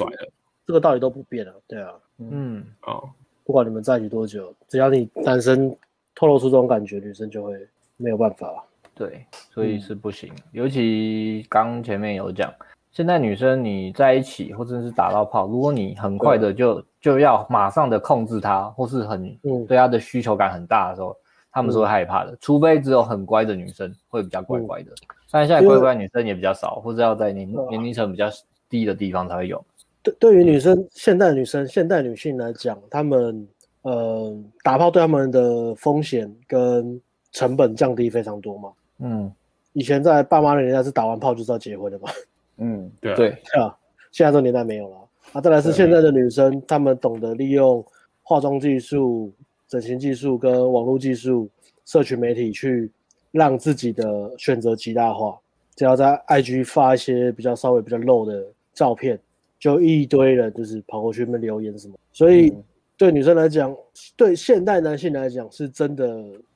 [0.67, 1.93] 这个道理都不变了，对啊。
[2.19, 3.09] 嗯，哦，
[3.45, 5.75] 不管你们在一起多久，只要你男生
[6.13, 7.55] 透露出这种感觉，女生就会
[7.97, 8.65] 没有办法。
[8.93, 10.33] 对，所以是不行。
[10.35, 12.53] 嗯、尤其刚前面有讲，
[12.91, 19.37] 现在女生你在一起或者是打到炮，如果你很快的就、嗯、就要马上的控制她，或是很
[19.69, 21.15] 对她的需求感很大的时候，
[21.57, 22.37] 他、嗯、们是会害怕的。
[22.39, 28.27] 除非只有很乖的女生会比较乖乖的，嗯、但现在乖乖女生也比较少，或者要在年年龄层比较
[28.69, 29.65] 低的地方才会有。
[30.03, 33.49] 对，对于女生，现代女生、现代女性来讲，她们
[33.81, 37.01] 呃打炮对她们的风险跟
[37.33, 38.73] 成本降低非常多嘛。
[38.99, 39.33] 嗯，
[39.73, 42.11] 以前在爸妈的年代是打完炮就知道结婚的嘛。
[42.59, 43.75] 嗯， 对对啊，
[44.13, 44.97] 现在这个年代没有了。
[45.33, 47.83] 啊，再来是现在的女生，她们懂得利用
[48.23, 49.33] 化妆技术、
[49.69, 51.49] 整形技术跟网络技术、
[51.85, 52.91] 社群媒体去
[53.33, 55.39] 让自己的选择极大化。
[55.75, 59.19] 只要在 IG 发一些比较稍微比较露的照片。
[59.59, 62.53] 就一堆人就是跑过去那边留言什么，所以
[62.95, 63.75] 对女生来讲，
[64.15, 66.07] 对现代男性来讲是真的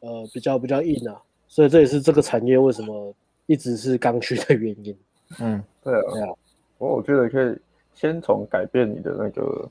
[0.01, 1.19] 呃比较比较硬啊，
[1.49, 3.13] 所以这也是这个产业为什么
[3.47, 4.95] 一直是刚需的原因。
[5.41, 6.29] 嗯，对啊，对啊，
[6.77, 7.57] 我我觉得可以
[7.95, 9.67] 先从改变你的那个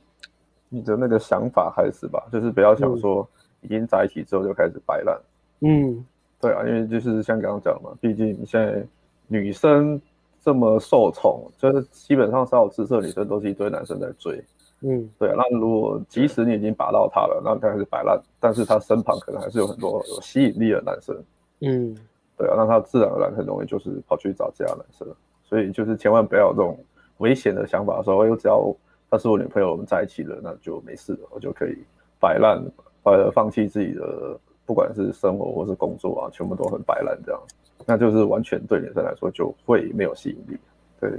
[0.70, 3.28] 你的那个想法开始吧，就是不要想说
[3.62, 5.20] 已经在一起之后就开始摆烂。
[5.62, 6.06] 嗯，
[6.40, 8.86] 对啊，因为就是像刚刚讲嘛，毕竟现在
[9.28, 10.02] 女生。
[10.42, 14.42] 这么受宠，就是基本上所有姿色的女生都是一堆男生在追，
[14.80, 15.36] 嗯，对啊。
[15.36, 21.14] 那如果即使你已经把到他了，那他还是摆烂，但是他身旁可能还是有很多有吸引力的男生。
[21.60, 21.94] 嗯，
[22.38, 25.06] 对啊，那他自然而然很容易就是跑去找其他男生。
[25.44, 26.80] 所以就是千万不要有这种
[27.18, 28.74] 危险的想法，说我只要
[29.10, 31.78] 她是我女朋友，我们在一起了，那就没事了，我就可以
[32.20, 32.64] 摆烂，
[33.04, 37.42] 呃，放弃自己的不管是生活或是工作啊，全部都很摆烂这样，
[37.86, 40.60] 那就是完全对女生来说就会没有吸引力。
[41.00, 41.10] 对，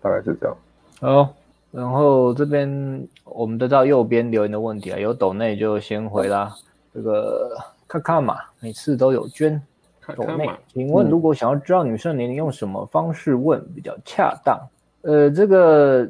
[0.00, 0.56] 大概是这样。
[1.00, 1.34] 好，
[1.70, 6.52] 然后这边我们得到右边留言的问题啊，有抖内就先回啦。
[6.94, 7.56] 这个
[7.86, 9.60] 看看嘛，每次都有捐。
[10.16, 14.56] 抖内，请问如果想要知道女生年龄，用什么方式问比较恰当？
[15.02, 16.08] 嗯、呃，这个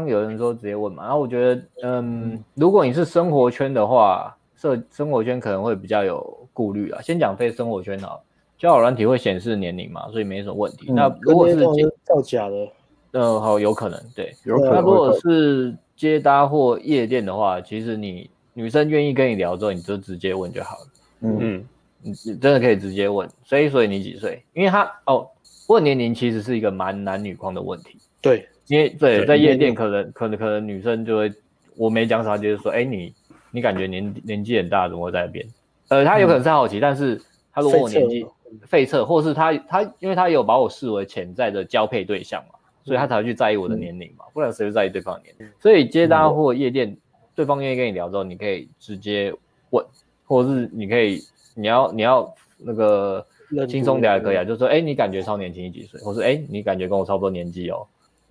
[0.00, 7.00] 刚有人说直接问嘛，然后我觉得，嗯，如果你是生活圈的话，社生活圈可能会比较有顾虑啊。
[7.02, 8.18] 先讲非生活圈啊，
[8.56, 10.86] 交友软体会显示年龄嘛，所以没什么问题。
[10.88, 11.56] 嗯、那如果是
[12.04, 12.68] 造假的，
[13.12, 14.74] 呃，好，有可能，对，有可能。
[14.74, 20.86] 那如果是接搭或夜店的话，其实你女生愿意跟你聊之后，你就直接问就好了。
[21.20, 21.38] 嗯。
[21.40, 21.64] 嗯
[22.04, 24.44] 你你真的可以直接问，所以所以你几岁？
[24.54, 25.24] 因为他哦，
[25.68, 27.96] 问年龄其实是一个蛮男女框的问题。
[28.20, 31.30] 对，因为对在夜店可能可能可能女生就会，
[31.76, 33.12] 我没讲啥，就是说，哎，你
[33.50, 35.46] 你感觉年年纪很大，怎么会在那边？
[35.88, 37.20] 呃，他有可能是好奇，嗯、但是
[37.52, 38.26] 他如果我年纪
[38.62, 45.46] 费测，或是他他因为他有把我视为潜在的交配对象嘛，所以他才会去在意我的年龄嘛，嗯、不然谁会在意对方的年龄？
[45.60, 46.96] 所以接搭或夜店，嗯、
[47.34, 49.34] 对方愿意跟你聊之后，你可以直接
[49.68, 49.84] 问，
[50.24, 51.20] 或者是你可以。
[51.54, 53.22] 你要你要那个
[53.68, 56.00] 轻松点也可以啊，就是说，哎，你感觉超年轻，你几岁？
[56.00, 57.86] 或是哎，你感觉跟我差不多年纪哦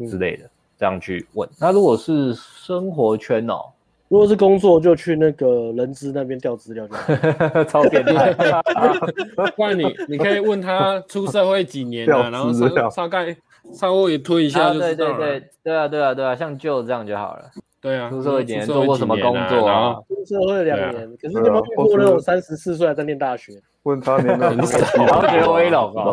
[0.07, 1.47] 之类的，这样去问。
[1.59, 3.65] 那如果是生活圈哦，
[4.07, 8.33] 如果是工作，就去那个人资那边调资料就好， 超变态。
[9.55, 12.51] 不然你你可以问他出社会几年啊，然后
[12.95, 13.35] 大概
[13.73, 14.95] 稍微推一下就知道了。
[14.95, 17.43] 对对对对啊对啊对啊，像就这样就好了。
[17.79, 19.95] 对啊，出社会几年，做过什么工作啊？
[20.07, 23.53] 出社会两年，可是你有没有遇过那种三十四岁还在念大学？
[23.83, 24.57] 问他年龄，
[25.07, 26.03] 逃学威龙啊！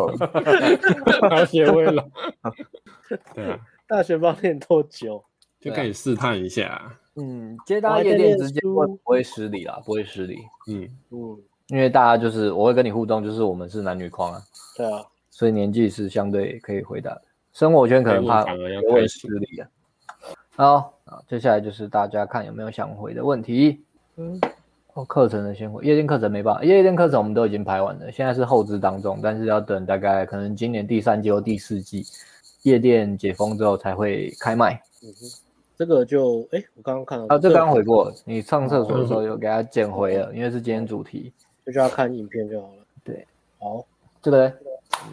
[1.29, 2.11] 逃学威龙。
[3.35, 3.59] 对啊，
[3.89, 5.21] 大学帮念多久？
[5.59, 6.95] 就可以试探一下。
[7.15, 10.37] 嗯，接到夜店直接问不会失礼啦，不会失礼。
[10.67, 11.37] 嗯嗯，
[11.67, 14.41] 因为大家就是我会跟你互动，就是我们是男女框啊。
[14.77, 17.21] 对啊，所以年纪是相对可以回答的。
[17.51, 19.67] 生活圈可能怕不会失礼啊。
[20.55, 20.93] 好。
[21.09, 23.83] 啊，接下来就是大家看有没有想回的问题。
[24.17, 24.39] 嗯，
[24.93, 32.05] 哦，课程的先回，夜店课程没办法，夜店课程我们都已经排完了，现在是后置当中，但是要等大概可能今年第三季或第四季
[32.63, 34.81] 夜店解封之后才会开卖。
[35.03, 35.41] 嗯哼，
[35.77, 41.31] 这个就哎，我刚刚看到啊，这刚刚回过，你上厕所的时候有给他捡回了，因为是今天主题，
[41.65, 42.83] 就叫他看影片就好了。
[43.03, 43.25] 对，
[43.59, 43.85] 好，
[44.21, 44.53] 这个呢？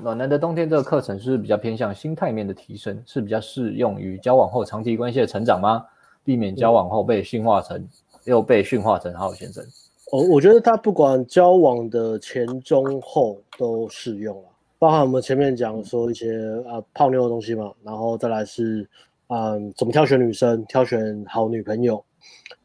[0.02, 5.84] 暖男的冬天这个课程是，是比较偏向心态面的提升，是比较适用于交往后长期关系的成长吗？
[6.24, 7.88] 避免交往后被驯化成、嗯、
[8.24, 9.64] 又被驯化成好先生。
[10.10, 14.48] 哦，我觉得他不管交往的前中后都适用了，
[14.78, 18.88] 包含我们前面讲说一些啊泡妞的东西嘛，然后再来是
[19.28, 22.04] 嗯怎么挑选女生，挑选好女朋友，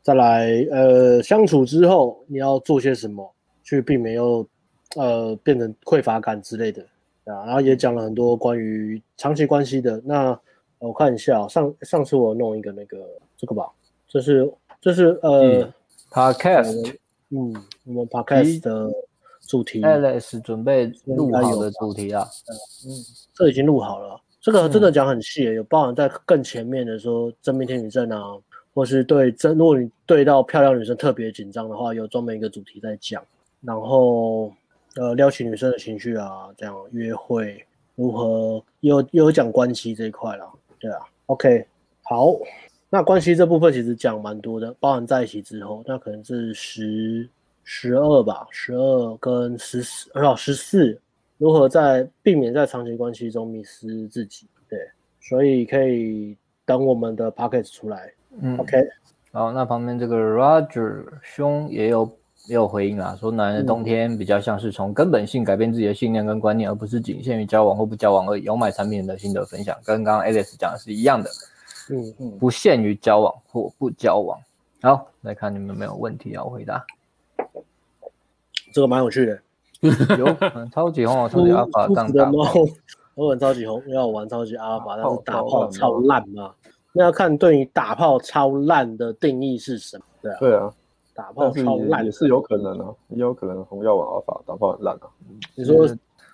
[0.01, 3.33] 再来呃相处之后你要做些什么
[3.63, 4.47] 去避免又
[4.95, 6.85] 呃变成匮乏感之类的。
[7.23, 10.01] 啊，然后也讲了很多关于长期关系的。
[10.03, 10.38] 那
[10.79, 12.97] 我看一下，上上次我弄一个那个
[13.38, 13.69] 这个吧，
[14.07, 14.51] 这是
[14.81, 15.73] 这是呃、嗯、
[16.09, 16.95] ，podcast，
[17.29, 17.53] 嗯，
[17.85, 18.91] 我们 podcast 的
[19.51, 22.25] 主题，Alex 准备录好的主题啊，
[22.87, 22.89] 嗯，
[23.33, 28.37] 这已经录好了，这个真的讲很细，有包含在更前面的说真命天女症啊，
[28.73, 33.21] 或是对真，如果你对到漂亮女生特别紧张的话，有专门一个主题在讲，
[33.61, 34.51] 然后。
[34.97, 37.65] 呃，撩起女生的情绪啊，这样约会
[37.95, 38.61] 如何？
[38.81, 40.45] 又又有讲关系这一块了，
[40.81, 40.99] 对啊。
[41.27, 41.65] OK，
[42.01, 42.35] 好，
[42.89, 47.25] 那关系这部分其实讲蛮多的，包含在一起之后，那可能是十
[47.73, 50.99] 十二吧，十二跟十四，哦，十四，
[51.38, 54.45] 如何在避免在长期关系中迷失自己？
[54.68, 54.77] 对，
[55.22, 56.35] 所以可以
[56.65, 58.11] 等我们的 Podcast 出来。
[58.41, 58.77] 嗯，OK，
[59.31, 62.11] 好，那旁边这个 Roger 兄也有。
[62.48, 68.41] 也有回应啊，说男人的冬天比较像是从根本性改变自己的信念跟观念，而不是仅限于交往或不交往而已。
[68.41, 71.30] 有买产品的心得分享，跟刚刚 Alice 讲的是一样的。
[71.91, 74.39] 嗯嗯，不限于交往或不交往。
[74.81, 76.84] 好，来看你们有没有问题要回答。
[78.72, 79.39] 这个蛮有趣的。
[80.18, 80.26] 有，
[80.56, 82.53] 嗯、超级红，超级阿法当打炮。
[83.15, 86.52] 我玩超级红，要玩超级阿法，但是打炮超烂嘛？
[86.93, 90.03] 那要看对于打炮超烂的定义是什么？
[90.22, 90.38] 对啊。
[90.39, 90.72] 对啊。
[91.14, 95.07] 打炮超烂也是有可能啊，也有可能红药玩阿法打炮很烂啊。
[95.56, 95.85] 你说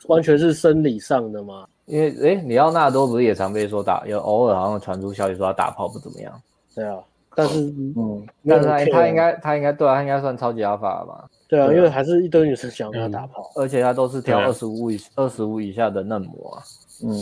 [0.05, 1.67] 完全是生理上的吗？
[1.85, 6.31] 因为诶，里奥纳多不是也常被说打，有偶尔好像传出消息说他打炮不怎么样。
[6.75, 6.99] 对啊，
[7.37, 7.59] 但是
[7.95, 11.29] 嗯，但是他他应该他应该对啊，他应该算超级 Alpha 吧？
[11.47, 16.63] 对啊，因为还是一堆女生想跟他打炮，而且他都是挑二十五以二十五以下的嫩模啊。
[17.03, 17.13] 嗯，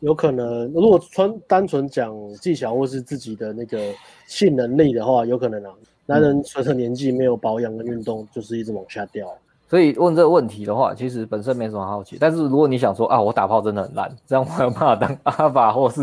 [0.00, 3.78] 有可能如果纯单纯讲技巧或是自己的那个
[4.26, 5.70] 性能力的话，有可能啊。
[6.04, 9.26] 男人随着年纪没有保养跟运动，就是一直往下掉。
[9.70, 12.18] 所以问这个问题的话，其实本身没什么好奇。
[12.20, 16.02] 但是如果你想说啊，我打炮真的很烂，这样我有办法当阿法或是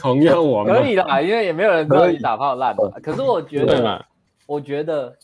[0.00, 0.66] 红药王？
[0.66, 2.74] 可以啦，因为也没有人知道你打炮烂。
[3.02, 4.04] 可是我觉得，
[4.46, 5.14] 我觉得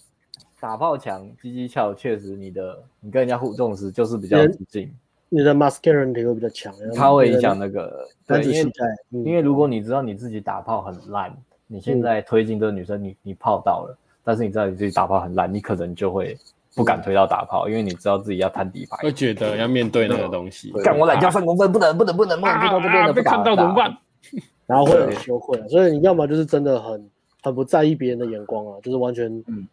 [0.58, 4.92] 打炮强、鸡鸡翘，确实你的你跟人家互动时就是比较自信，
[5.28, 8.06] 你的 masculinity 会比较强，它会影响那个。
[8.26, 8.72] 对，因为
[9.24, 11.36] 因为如果你知道你自己打炮很烂，
[11.66, 13.96] 你现在推进这个女生，你你泡到了。
[14.22, 16.36] 但是你知道你自己打炮很烂，你可能就会
[16.74, 20.70] 不敢推到打炮，因为你知道自己要摊底牌，会觉得要面对那个东西。
[20.84, 23.96] 干我懒觉三公分，不能不能不能不能被看到怎么办？
[24.66, 27.10] 然后会很羞愧，所以你要么就是真的很
[27.42, 29.66] 很不在意别人的眼光啊，就是完全嗯，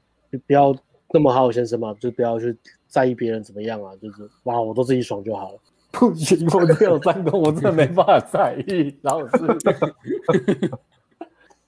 [0.46, 0.76] 不要
[1.12, 2.58] 那么好好先生嘛，就不要去
[2.88, 5.60] 在意别人怎么样啊，就是哇，我都自己爽就好了。
[5.92, 10.70] 不行，我只有三公，我真的没办法在意，然后是。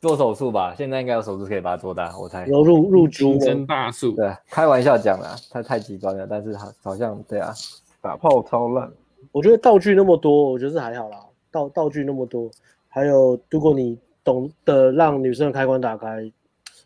[0.01, 2.47] 做手术吧，现在应该有手术可以把它做大，我猜。
[2.47, 4.13] 有入入珠增大术。
[4.13, 7.53] 对，开玩笑讲啦，他太极端了，但是好好像对啊，
[8.01, 8.89] 打炮超烂。
[9.33, 11.17] 我觉得道具那么多，我觉得是还好啦。
[11.51, 12.49] 道道具那么多，
[12.87, 16.31] 还有如果你懂得让女生的开关打开，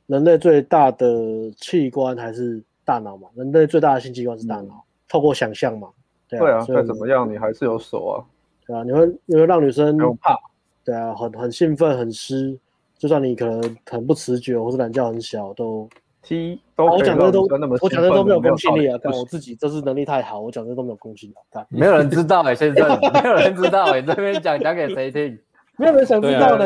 [0.08, 5.90] 人类最大的器官还是大脑嘛，人类最大的性器官是大脑，嗯、透过想象嘛。
[6.28, 8.24] 对啊，再怎么样你还是有手啊。
[8.66, 10.38] 对啊，你会你会让女生怕。
[10.84, 12.58] 对啊，很很兴奋，很湿。
[12.98, 15.90] 就算你可能很不持久，或是懒觉很小，都
[16.24, 16.60] 踢。
[16.78, 17.60] 我讲的都我讲
[18.02, 18.98] 的都没有公信力啊！
[18.98, 21.36] 看我自己，这是能力太好，我讲的都没有公信力。
[21.52, 25.38] 看，没有人知道哎，先生，没有人知道哎，这边讲讲给谁听？
[25.78, 26.66] 没有人想知道呢，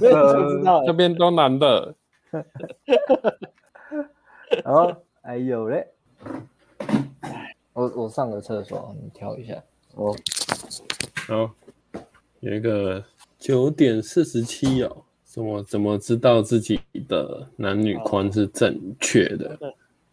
[0.00, 0.84] 没有人想知道。
[0.86, 1.94] 这边都男的。
[4.64, 5.88] 哦，哎呦嘞！
[7.72, 9.60] 我我上个厕所，你挑一下。
[9.94, 10.14] 我，
[11.26, 11.50] 好，
[12.40, 13.02] 有一个
[13.38, 15.04] 九点四十七哦。
[15.36, 19.58] 怎么怎么知道自己的男女宽是正确的？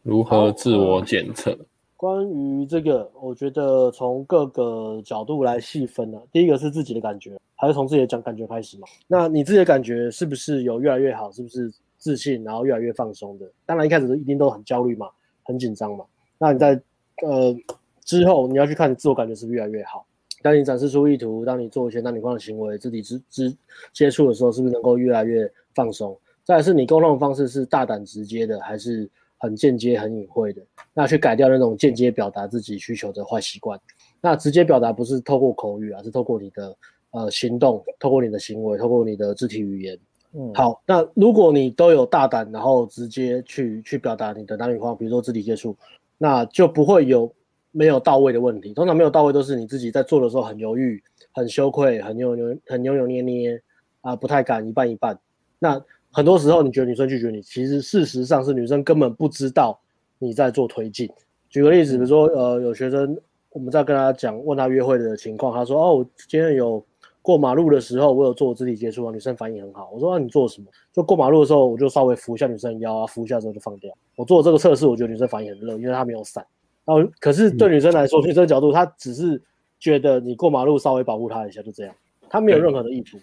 [0.01, 1.57] 如何自我检测？
[1.95, 6.23] 关于这个，我觉得从各个角度来细分呢、啊。
[6.29, 8.87] 第一个是自己的感觉，还是从自己的讲感觉开始嘛？
[9.07, 11.31] 那你自己的感觉是不是有越来越好？
[11.31, 13.49] 是不是自信，然后越来越放松的？
[13.65, 15.07] 当然一开始一定都很焦虑嘛，
[15.43, 16.03] 很紧张嘛。
[16.37, 16.73] 那你在
[17.21, 17.55] 呃
[18.03, 20.05] 之后你要去看你自我感觉是不是越来越好？
[20.44, 23.57] 当你展示出意图，当你做一些男女框的行为，肢体之之
[23.94, 26.15] 接触的时候，是不是能够越来越放松？
[26.44, 30.61] 再来是你沟通的方式是大胆直接的，还是很间接、很隐晦的？
[30.94, 33.80] 那去改掉那种间接表达自己需求的坏习惯。
[34.20, 36.76] 那直接表达不是透过口语啊，是透过你的
[37.11, 39.98] 呃行动，透过你的行为，透过你的肢体语言。
[40.34, 40.82] 嗯，好。
[40.86, 45.76] 那如果你都有大胆，然后直接去去表达你的男女框，比如说肢体接触，
[46.18, 47.34] 那就不会有。
[47.73, 53.61] 没有到位的问题，通常没有到位都是你自己在做的时候很犹豫、很羞愧、很扭扭、很扭扭捏捏
[54.01, 55.19] 啊，不太敢一半一半。
[55.57, 59.77] 那很多时候你觉得女生拒绝你，其实事实上是女生根本不知道
[60.19, 61.09] 你在做推进。
[61.49, 63.19] 举个例子，比如说呃，有学生
[63.49, 66.85] 我们在跟他讲问他约会的情况，他说哦，我今天有
[67.23, 69.89] 过马路的时候，我有做肢体接触啊，女生反应很好。
[69.91, 70.67] 我说那、啊、你做什么？
[70.91, 73.91] 就过马路的时候，我就稍微扶一下女生腰啊，扶一下之后就放掉。
[74.15, 76.45] 我做这个测试，我觉得女生反应很热，因为她没有闪。
[76.85, 79.41] 然后，可是对女生来说，女生角度，她只是
[79.80, 81.95] 觉得你过马路稍微保护她一下，就这样，
[82.30, 83.18] 她没有任何的意图。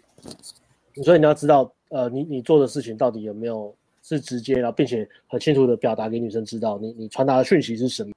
[1.03, 8.13] 所以你要知道，呃，你你做的事情到底有没有是直接，然后并且很清楚的表达给女生知道，你你传达的讯息是什么。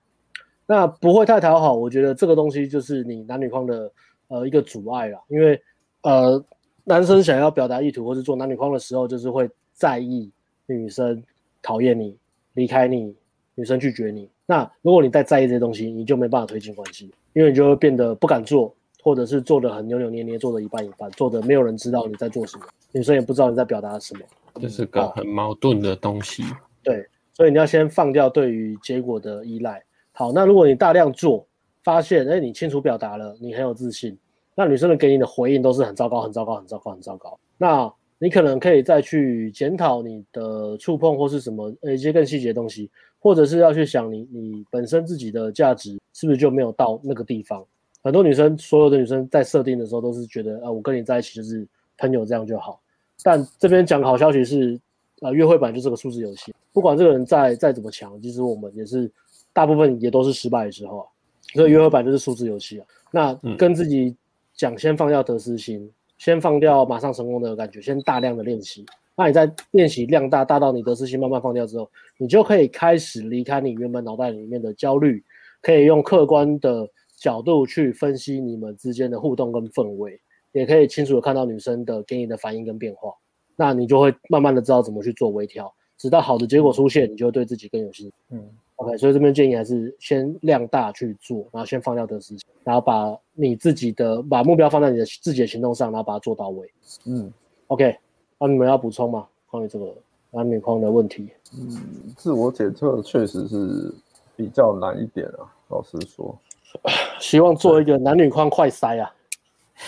[0.66, 3.92] 那不会太讨好，我觉得这个东西就是你男女框的
[4.30, 5.62] 呃一个阻碍了，因为
[6.04, 6.44] 呃
[6.86, 10.32] 男生想要表达意图或者做男女框的时候，就是会在意
[10.66, 11.22] 女生
[11.62, 12.18] 讨厌你、
[12.54, 13.14] 离开你、
[13.56, 14.30] 女生拒绝你。
[14.46, 24.22] 那如果你再在意这些东西，你就没办法推进关系，因为你就会变得不敢做，或者是做的很扭扭捏捏，做的一半一半，做的没有人知道你在做什么，女生也不知道你在表达什么，
[24.62, 26.44] 这是个很矛盾的东西。
[26.84, 29.82] 对，所以你要先放掉对于结果的依赖。
[30.12, 31.48] 好，那如果你大量做，
[31.82, 34.18] 发现哎，你清楚表达了，你很有自信，
[34.56, 37.40] 那女生的给你的回应都是很糟糕，很糟糕，很糟糕，很糟糕。
[37.58, 42.90] 那你可能可以再去检讨你的触碰或是什么，呃，一些更细节的东西。
[43.24, 47.66] 或者是要去想你你本身自己的价值是不是就没有到那个地方？
[48.04, 51.66] 很多女生，所有的女生在设定的时候都是觉得，啊，我跟你在一起就是
[51.98, 52.82] 朋友这样就好。
[53.24, 54.78] 但这边讲好消息是，
[55.22, 59.10] 呃，约会版就是个数字游戏，不管这个人再再怎么强，其实我们也是
[59.54, 61.06] 大部分也都是失败的时候啊。
[61.54, 62.86] 所以约会版就是数字游戏啊。
[63.10, 64.14] 那跟自己
[64.54, 68.86] 讲，先放掉得失心，先放掉马上成功的感觉，先大量的练习。
[69.16, 75.24] 那你在练习量大，大到你得失心慢慢放掉之后，你就可以开始离开你原本脑袋里面的焦虑，
[75.62, 80.20] 可以用客观的角度去分析你们之间的互动跟氛围，
[80.52, 83.14] 也可以清楚的看到女生的给你的反应跟变化。
[83.56, 88.14] 那你就会慢慢的知道怎么去做微调，直到好的结果出现，你就会对自己更有信心。
[88.32, 96.68] 嗯，OK，所以这边建议还是先量大去做，然后先放掉得失心，然后把你自己的把目标放在你的自己的行动上，然后把它做到位。
[97.06, 97.32] 嗯
[97.68, 97.96] ，OK。
[98.38, 99.28] 那、啊、你们要补充吗？
[99.50, 99.94] 关于这个
[100.32, 101.30] 男女框的问题？
[101.56, 103.94] 嗯，自我检测确实是
[104.36, 105.46] 比较难一点啊。
[105.70, 106.38] 老实说，
[107.20, 109.14] 希望做一个男女框快筛啊！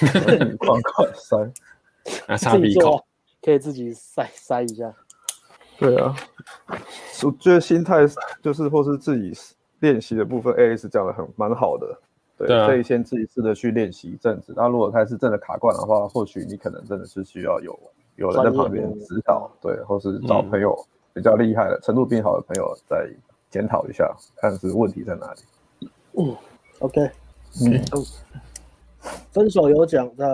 [0.28, 1.52] 男女框快筛，
[2.38, 3.04] 自己做
[3.42, 4.94] 可以自己筛筛一下。
[5.78, 6.16] 对啊，
[7.24, 8.06] 我觉得心态
[8.42, 9.34] 就是或是自己
[9.80, 12.00] 练习的部分，Alex 讲的很蛮好的。
[12.38, 14.54] 对，可以、啊、先自己试着去练习一阵子。
[14.56, 17.78] 那如果开始真的卡关的话，或许你可能真的是需要有。
[18.16, 20.78] 有人在旁边指导，对，或是找朋友
[21.14, 23.10] 比较厉害的、嗯、程度比你好的朋友再
[23.50, 25.90] 检讨一下，看是问题在哪里。
[26.18, 26.36] 嗯
[26.80, 27.10] ，OK，
[27.62, 27.84] 嗯，
[29.32, 30.26] 分手有讲在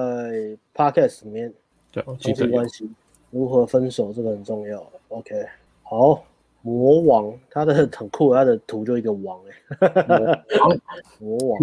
[0.76, 1.54] Podcast 里面，
[1.92, 2.90] 对，夫妻关系
[3.32, 4.84] 如何分手这个很重要。
[5.10, 5.46] OK，
[5.84, 6.24] 好，
[6.62, 9.40] 魔王他的很酷，他的图就一个王
[9.80, 10.44] 哎、欸，
[11.20, 11.60] 魔王，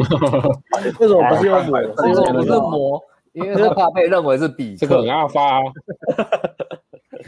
[0.98, 1.80] 为什么不是用魔？
[1.80, 3.04] 为什么不是魔？
[3.32, 5.62] 因为他怕被认为是比特，这个很阿发、啊，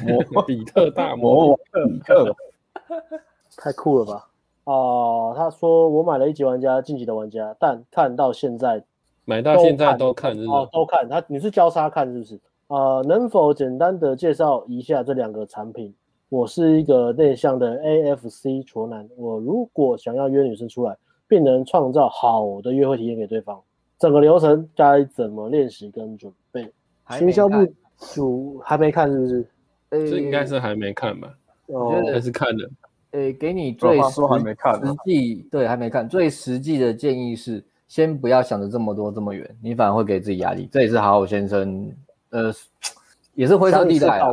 [0.33, 1.59] 魔比特大魔王，
[1.89, 2.35] 比特，
[3.57, 4.29] 太酷了吧？
[4.65, 8.83] 哦、呃，他说我买了一级玩家晋级的玩家，但看到现在，
[9.25, 12.37] 买到现在都看是是，哦，都看他，你是交叉看是不是？
[12.69, 15.95] 啊、呃，能否简单的介绍一下这两个产品？
[16.29, 20.97] 我是一个内向的 AFC 戳男，我如果想要约女生出来，
[21.27, 23.61] 并能创造好的约会体验给对方。
[24.01, 26.69] 整个流程该怎么练习跟准备？
[27.11, 27.55] 行销部
[28.15, 29.47] 主还没看是不是？
[29.91, 31.33] 这应该是还没看吧？
[31.67, 32.71] 哦，还是看了。
[33.11, 34.21] 诶，给你最实
[35.05, 40.69] 际对还没看最实际的建议是，先不要想着这么多这么远，你反而会给自己压力。
[40.73, 41.93] 这也是好好先生，
[42.31, 42.53] 呃，
[43.35, 44.31] 也是灰色地带啊。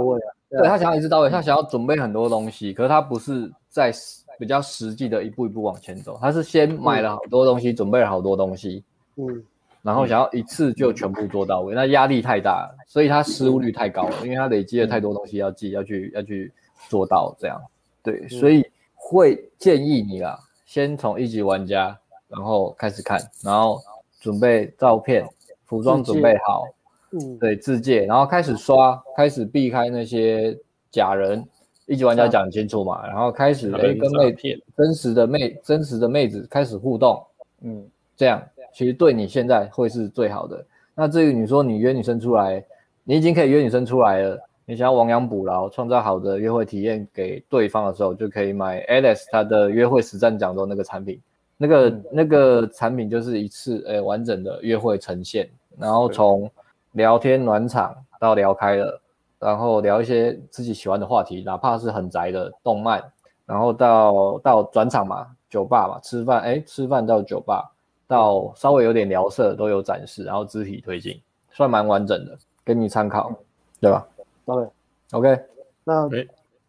[0.50, 3.92] 对，他想要一次到位，他想要准备很多东西，可是他不是在
[4.40, 8.84] 比较实际的一步一步往前走，他是先买了好多东西，准备了好多东西。
[9.16, 9.44] 嗯。
[9.88, 16.52] 然后想要一次就全部做到位，那压力太大，所以他失误率太高了，因为他累积了太多东西要记，要去要去
[16.90, 17.58] 做到这样。
[18.04, 21.98] 对，所以会建议你啊，先从一级玩家，
[22.28, 23.80] 然后开始看，然后
[24.20, 25.26] 准备照片、
[25.64, 26.66] 服装准备好，
[27.12, 30.54] 嗯，对，自介，然后开始刷，开始避开那些
[30.92, 31.42] 假人。
[31.86, 37.26] 一级玩家讲清楚嘛，然后开始哎跟妹片真实的妹真实的妹子开始互动，
[37.62, 37.88] 嗯，
[38.18, 38.44] 这样。
[38.78, 40.64] 其实对你现在会是最好的。
[40.94, 42.64] 那至于你说你约女生出来，
[43.04, 51.20] 你已经可以约女生出来了，你想要亡羊补牢，创造好的约会体验给对方的时候，就可以买 Alex 他的约会实战讲座那个产品。
[51.58, 56.48] 那个、嗯、那个产品就是一次诶完整的约会呈现，然后从
[56.92, 59.02] 聊天暖场到聊开了，
[59.40, 63.04] 然后聊一些自己喜欢的话题，哪怕是很宅的动漫，
[63.48, 67.72] 然后到到转场嘛，酒吧嘛，吃饭诶吃饭到酒吧。
[68.08, 71.20] 到稍微有点聊色都有展示，然后肢体推进，
[71.52, 73.38] 算蛮完整的，给你参考，
[73.82, 74.08] 对吧
[74.46, 75.40] ？OK，OK，
[75.84, 76.10] 那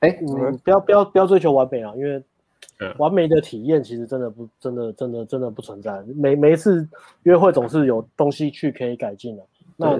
[0.01, 2.23] 哎，你们不要不要不要追求完美啊，因为
[2.99, 6.03] 完美的体验其实真的不真的真的真的不存在。
[6.15, 6.89] 每每一次
[7.23, 9.43] 约会总是有东西去可以改进的。
[9.77, 9.97] 那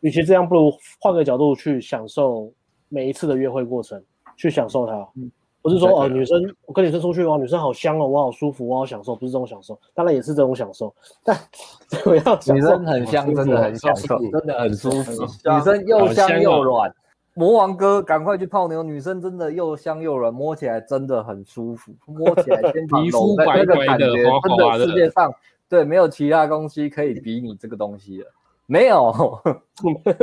[0.00, 2.50] 与其这样，不如换个角度去享受
[2.88, 4.02] 每一次的约会过程，
[4.36, 5.06] 去享受它。
[5.14, 5.30] 嗯
[5.62, 11.36] 不是说哦、呃，女生我跟女生出去哦，女生好香哦，我好舒服，我好享受，不是这种享受，当然也是这种享受，但
[12.06, 16.92] 我要女生很香，真的很享受，真的很舒服，女生又香又软。
[17.34, 24.06] 魔王哥，赶快去泡妞，女生真的又香又软，摸起来真的很舒服，摸起来肩膀柔的那个感觉，
[24.42, 25.32] 真的世界上
[25.68, 28.26] 对没有其他东西可以比你这个东西了，
[28.66, 29.40] 没有，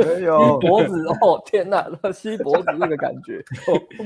[0.04, 3.42] 没有 脖子哦，天哪， 吸脖子那个感觉，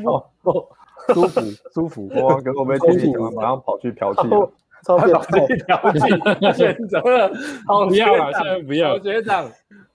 [0.05, 0.67] 哦哦。
[1.09, 1.41] 舒服
[1.75, 2.41] 舒服， 哇！
[2.41, 4.51] 跟我们天气讲完，马上跑去嫖妓了，
[4.87, 4.99] 跑
[5.47, 7.31] 去嫖妓，选择了，
[7.67, 8.99] 好不要了，现在不要。
[9.01, 9.51] 学长，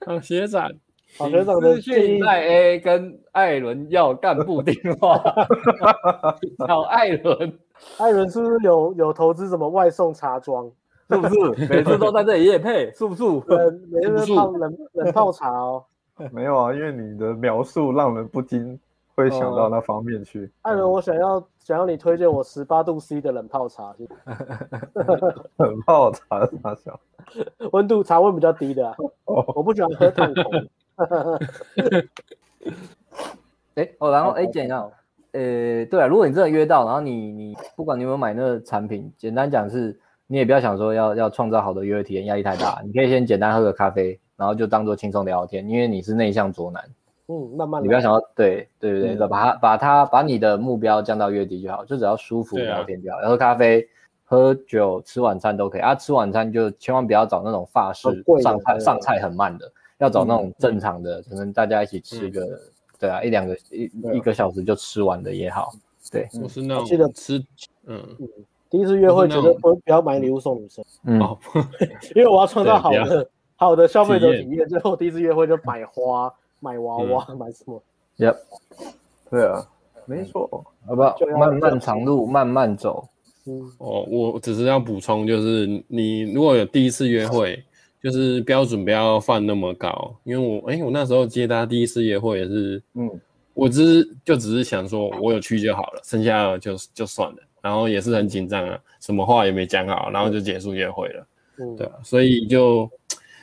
[0.06, 0.70] 好学长，
[1.18, 5.22] 好学长的资讯在 A 跟艾伦要干部电话，
[6.66, 7.58] 找艾伦，
[7.98, 10.70] 艾伦是不是有有投资什么外送茶庄？
[11.10, 11.66] 是不是？
[11.68, 13.24] 每次都在这里夜配，是不是？
[13.90, 15.82] 每次泡冷冷泡茶哦。
[16.32, 18.78] 没有啊，因为你的描述让人不禁。
[19.18, 20.50] 会想到那方面去。
[20.62, 23.92] 艾伦，我想要想要你推荐我十八度 C 的冷泡茶。
[25.56, 27.00] 冷泡茶是啥小？
[27.72, 28.94] 温度茶温比较低的啊。
[29.26, 30.42] 我不喜欢喝烫口。
[33.74, 34.90] 哎哦，然后哎，简要，
[35.32, 46.82] 呃，对啊，如果你真的约到，然后你你不管你有没有买那个产品，简单讲是，你也不要想说要要创造好的约会体验，压力太大，你可以先简单喝个咖啡，然后就当做轻松聊天，因为你是内向左男。
[47.30, 53.86] 嗯，慢慢，你不要想要，对对对对，把它把它把你的目标降到越低就好，就只要舒服聊天就好，喝咖啡、
[54.24, 55.82] 喝酒、吃晚餐都可以。
[55.82, 55.94] 啊。
[55.94, 58.08] 吃晚餐就千万不要找那种法式
[58.42, 62.58] 上菜上菜很慢的，要找那种正常的，可能大家一起吃个，
[62.98, 65.70] 对啊，一两个一一个小时就吃完的也好。
[66.10, 67.38] 对，我是那种记得吃，
[67.84, 68.02] 嗯。
[68.20, 68.28] 嗯，
[68.70, 71.20] 第一次约会觉得不不要买礼物送女生，嗯，
[72.14, 76.32] 因为我要创造好的好的消费者体验，最后第一次约会就买花。
[76.60, 77.82] 买娃娃，嗯、买什么
[78.18, 78.36] ？Yep，
[79.30, 79.68] 对啊，
[80.06, 80.48] 没错，
[80.86, 81.16] 好不好？
[81.38, 83.08] 漫漫长路慢慢走。
[83.46, 87.62] 嗯，哦，我只是要补充，就是你如果有第一次约会，
[88.02, 93.08] 就是标准不要放那么高，因为我，哎、欸，我那时候接他第一次约会也是，嗯，
[93.54, 101.26] 我只是就只是想说，我有去就好了，剩下的就就算了，然后也是很紧张啊，什么话也没讲好，然后就结束约会了。
[101.58, 102.90] 嗯，对啊，所以就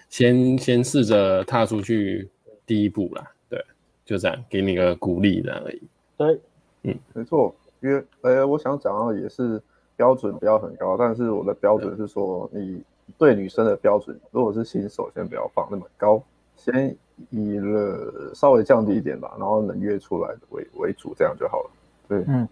[0.09, 2.29] 先先试着踏出去。
[2.65, 3.63] 第一步啦，对，
[4.03, 5.81] 就这样，给你个鼓励这样而已。
[6.17, 6.39] 对，
[6.83, 7.53] 嗯，没错。
[7.81, 9.61] 因为，呃，我想讲的也是
[9.95, 12.81] 标准不要很高，但是我的标准是说，你
[13.17, 16.19] 对女生的标准，如果是新手，先不要放那么高，
[16.55, 16.95] 先
[17.29, 21.69] 以了稍微降低一点吧，然后能约出来的为为主，这样就好了。
[22.07, 22.47] 对，嗯，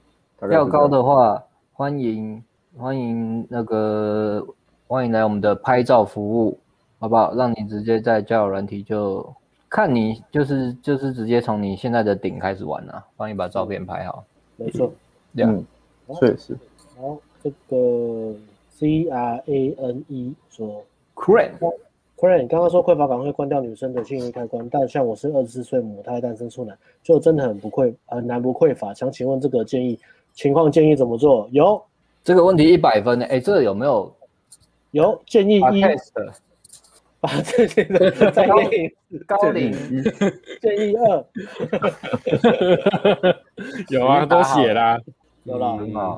[0.52, 1.42] 要高的话，
[1.72, 2.44] 欢迎
[2.78, 4.46] 欢迎那个
[4.86, 6.60] 欢迎来我们的拍照服务，
[7.00, 7.34] 好不好？
[7.34, 9.34] 让你直接在交友软体就。
[9.74, 14.24] 看你就是就是直接从你现在的顶开始玩啊，帮你把照片拍好。
[14.56, 14.94] 没错，
[15.36, 15.52] 这样，
[16.08, 16.56] 嗯，确实。
[16.96, 18.36] 好，这个
[18.70, 20.86] C R A N E 说
[21.16, 28.94] ，Crane，Crane，刚刚说匮乏感会关掉女生的性欲开关，但像我是二十四岁母胎单身处男，就真的很不匮很难不匮乏。
[28.94, 30.00] 想请问这个建议
[30.36, 31.50] 情况建议怎么做？
[31.52, 31.84] 有
[32.24, 33.26] 这个问题一百分呢？
[33.26, 34.14] 哎，这个有没有？
[34.92, 35.84] 有建议一。
[37.24, 38.92] 把这些的再练
[39.26, 39.72] 高领
[40.62, 41.26] 建议二，
[43.88, 45.00] 有啊，都写啦，
[45.46, 45.70] 有啦。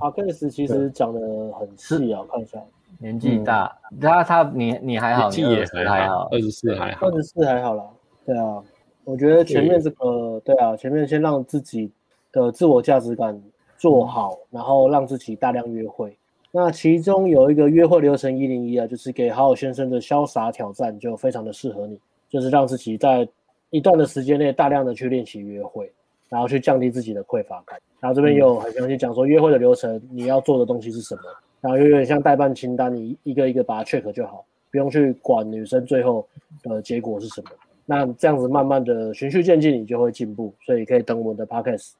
[0.01, 1.19] 阿 Case 其实讲的
[1.59, 2.59] 很细啊，看一下，
[2.97, 3.71] 年纪大，
[4.01, 7.83] 他他你你还好，年纪也还好，二十四还好，二十四还好啦。
[8.25, 8.63] 对啊，
[9.03, 11.91] 我觉得前面这个对啊，前面先让自己
[12.31, 13.39] 的自我价值感
[13.77, 16.17] 做好，然后让自己大量约会。
[16.57, 21.99] 那其中有一个约会流程一零一啊，就是给好好先生的潇洒挑战，就非常的适合你，
[22.29, 23.27] 就是让自己在
[23.71, 25.91] 一段的时间内大量的去练习约会，
[26.29, 27.77] 然后去降低自己的匮乏感。
[27.99, 31.23] 然后这边有很详细讲说约会的流程，你要做的东西是什么，
[31.59, 36.25] 然后又有点像代办清单，你一个一个把它 check 就好，不用去管女生最后
[36.63, 37.49] 的结果是什么。
[37.85, 40.53] 那这样子慢慢的循序渐进，你就会进步。
[40.65, 41.91] 所以可以等我们的 podcast。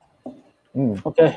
[0.72, 1.30] 嗯，OK。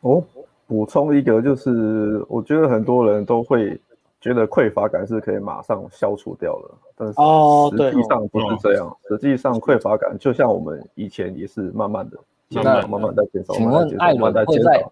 [0.00, 0.24] 哦。
[0.66, 3.80] 补充一个，就是我觉得很多人都会
[4.20, 8.86] 觉得匮乏感是可以马上消除掉的，但是实际上不是这样。
[8.88, 12.18] 哦、实际上匮乏感就像我们以前也是慢慢的
[12.48, 13.54] 减少，慢慢在减少。
[13.54, 14.84] 请问艾伦会在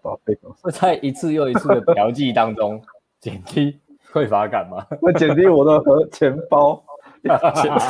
[0.61, 2.81] 会在一次又一次的调剂当中
[3.19, 3.77] 减低
[4.13, 4.85] 匮乏感吗？
[5.01, 6.81] 会减低我的荷钱包，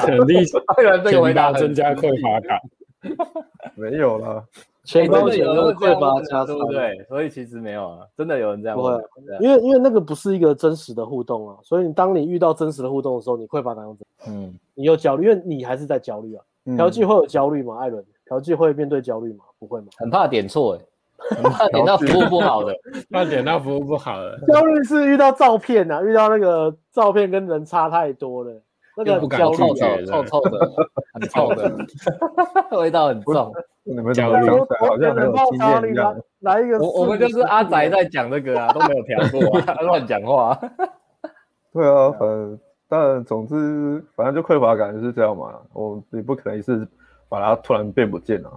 [0.05, 0.37] 减低
[0.75, 2.59] 艾伦这个回答增加匮乏感，
[3.75, 4.43] 没有了。
[4.85, 7.03] 钱包钱都匮乏加对不对？
[7.09, 8.77] 所以其实没有啊，真的有人这样。
[8.77, 8.93] 不会，
[9.41, 16.43] 因为因为那个不是一个真实的互动啊，所以当你遇到真实的互动的时候，你匮乏感样子，嗯，你有焦虑，因为你还是在焦虑啊。
[16.77, 17.77] 调剂会有焦虑吗？
[17.77, 19.43] 艾伦，调剂会面对焦虑吗？
[19.59, 19.87] 不会吗？
[19.97, 22.75] 很怕点错，哎，很怕点到服务不好的，
[23.11, 24.39] 怕点到服务不好的。
[24.47, 28.51] 焦虑是遇到照片啊，遇到那个照片跟人差太多了，
[28.97, 29.57] 那个焦虑
[30.05, 30.72] 臭臭的，
[31.13, 31.72] 很臭的，
[32.77, 33.53] 味道很重。
[33.84, 36.15] 你们焦虑好像没有经验一样。
[36.39, 40.59] 来一个，我我们就是阿宅在讲这个啊，都没有调过， 乱讲话。
[41.72, 45.53] 对啊，反正但总之，反正就匮乏感就是这样嘛。
[45.73, 46.88] 我你不可能一次
[47.30, 48.51] 把它突然变不见啊。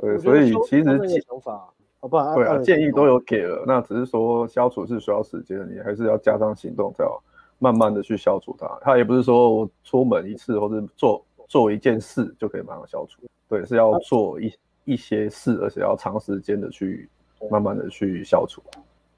[0.00, 1.68] 对，所以其实想法，
[2.00, 2.34] 好不好？
[2.34, 7.22] 对啊，建议都有给了，那只是说消除是需要时间，你还是要加上行动，才要
[7.60, 8.66] 慢慢的去消除它。
[8.80, 13.22] 它也不是说我出门一次或者做做一件事就可以马上消除。
[13.48, 14.52] 对，是要做一
[14.84, 17.08] 一些事，而且要长时间的去
[17.48, 18.60] 慢慢的去消除。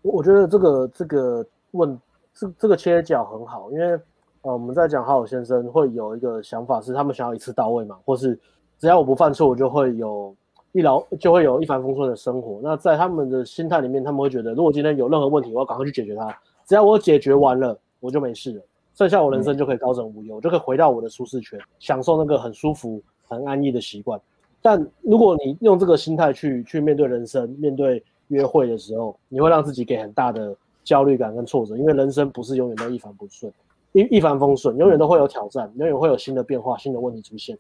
[0.03, 1.99] 我觉得这个这个问
[2.35, 3.93] 这这个切角很好，因为
[4.43, 8.39] 呃我们在讲好好先生会有一个想法是他们想要一次到位嘛，或是
[8.79, 10.35] 只要我不犯错，我就会有
[10.73, 12.59] 一劳就会有一帆风顺的生活。
[12.63, 18.63] 那在他们的心态里面，他们会觉得如果今天有任何问题，我要赶快去解决它，只要我解决完了，我就没事了。
[18.95, 24.21] 剩下我人生就可以高枕无忧，嗯、就可以回到我的舒适圈，享受那个很舒服、很安逸的习惯。
[24.61, 30.55] 但如果你用这个心态去去面对人生、面对约会的时候，你会让自己给很大的
[30.85, 33.51] 焦虑感跟挫折，因为人生不是永远都一帆不顺、
[33.93, 37.57] 一一帆风顺，永远都会有挑战，永远会有新的变化、新的问题出现。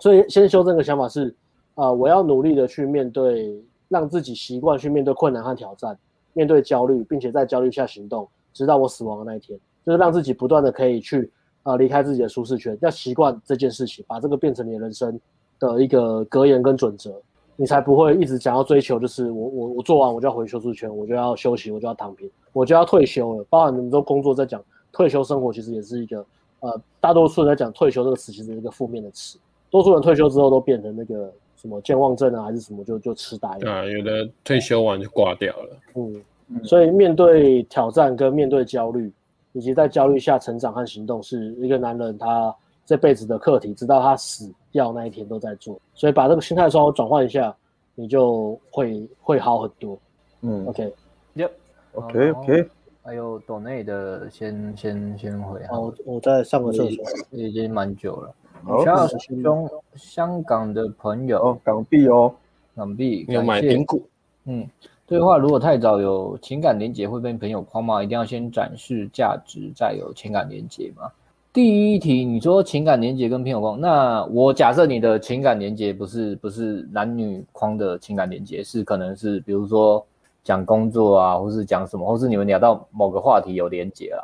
[0.00, 1.28] 所以，先修正的想法是，
[1.74, 5.96] 啊、呃，我要努力的去面对，让自己习惯去面对困难和挑战，
[6.32, 11.30] 面对焦虑，并且在焦虑下行动，直到我死亡的那一天，就是让自己不断的可以去，
[11.64, 15.20] 呃，离开自己的舒适圈，要习惯这件事情，把这个变成你的人生
[15.58, 17.12] 的一个格言跟准则，
[17.56, 23.44] 你才不会一直想要追求，就是我我我做完我就要回舒适圈，我就要休息，我就要躺平，我就要退休了。
[23.50, 24.62] 包含你们都工作在讲
[24.92, 26.24] 退休生活，其实也是一个，
[26.60, 29.38] 呃，大多数人在讲退休这个词，其实是一个负面的词。
[29.70, 33.84] 多数人退休之后都变成那个什么健忘症啊，还是什么就就痴呆了啊。
[33.84, 35.76] 有的退休完就挂掉了。
[35.94, 39.12] 嗯，所以面对挑战跟面对焦虑，
[39.54, 42.54] 以及在焦虑下成长和行动，是一个男人他
[42.84, 45.80] 这辈子的课题，直到他死掉那一天都在做。
[45.94, 47.56] 所以把这个心态稍微转换一下，
[47.94, 49.98] 你就会会好很多。
[50.42, 52.68] 嗯，OK，Yep，OK，OK。
[53.02, 55.78] 还有岛内的先先先回啊。
[55.78, 58.34] 我我在上个厕所，已经蛮久了。
[58.82, 62.34] 小兄，香港的朋友，哦、港币哦，
[62.74, 64.00] 港币有买苹果。
[64.46, 64.66] 嗯，
[65.06, 68.02] 对话如果太早有情感连结会被朋友框吗？
[68.02, 71.10] 一定要先展示价值再有情感连接吗？
[71.52, 80.04] 第一题，你说情感连接跟朋友框，那我假设你的情感连接不是不是男女框的情感连接，是可能是比如说
[80.42, 84.22] 讲工作啊，或是讲什么，或是你们聊到某个话题有连接啊。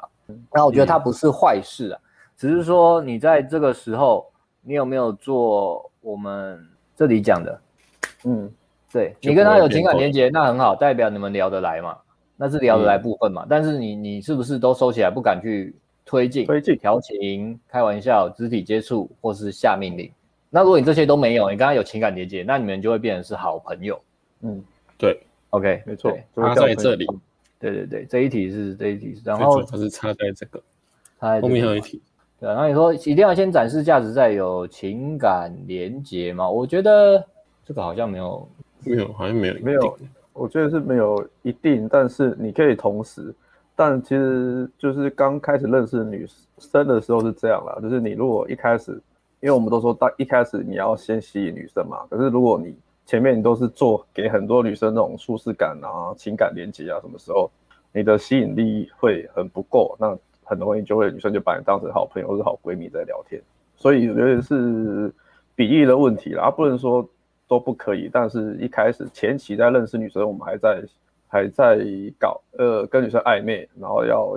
[0.52, 2.00] 那我觉得它不是坏事啊，
[2.36, 4.26] 只是说你在这个时候。
[4.62, 6.62] 你有没有做我们
[6.94, 7.60] 这里讲的？
[8.24, 8.52] 嗯，
[8.92, 11.96] 对，你跟他有情感连接，那很好，代表你们聊得来嘛，
[12.36, 13.44] 那是聊得来部分嘛。
[13.44, 20.10] 嗯、但是你你是不是都收起来，不敢去推进、推进、调情、开玩笑、肢体接触或是下命令？
[20.50, 24.00] 那如果你这些都没有，你跟他有情感连接，那你们就会变成是好朋友。
[24.40, 24.60] 嗯，
[24.98, 27.06] 对，OK，没错，他在这里。
[27.60, 30.60] 对对对，这一题是这一题是，然后它是插在这个，
[31.18, 32.00] 它后面还有一题。
[32.40, 36.50] 对，然后你说一定要先展示价值，再有情感连接吗？
[36.50, 37.22] 我觉得
[37.66, 38.48] 这个好像没有，
[38.84, 39.98] 没有，好像没有，没有。
[40.32, 43.34] 我觉得是没有一定，但是你可以同时。
[43.76, 46.26] 但其实就是刚开始认识女
[46.58, 48.92] 生的时候是这样啦，就是你如果一开始，
[49.40, 51.98] 因为我们都说，到一开始你要先吸引女生嘛。
[52.10, 52.76] 可是如果你
[53.06, 57.50] 前面你都是做给很多女生那种舒适感啊、情感连接啊，什么时候
[57.92, 59.96] 你的吸引力会很不够？
[59.98, 63.40] 那很容易就会女生就把你当成好朋友或是好闺蜜在聊天，
[63.76, 65.10] 所以我觉得是
[65.54, 67.08] 比例的问题啦，不能说
[67.50, 68.08] 都不可以。
[68.12, 70.84] 但是一开始前期在认识女生，我们还在
[71.26, 71.84] 还在
[72.16, 74.36] 搞呃跟女生暧昧，然后要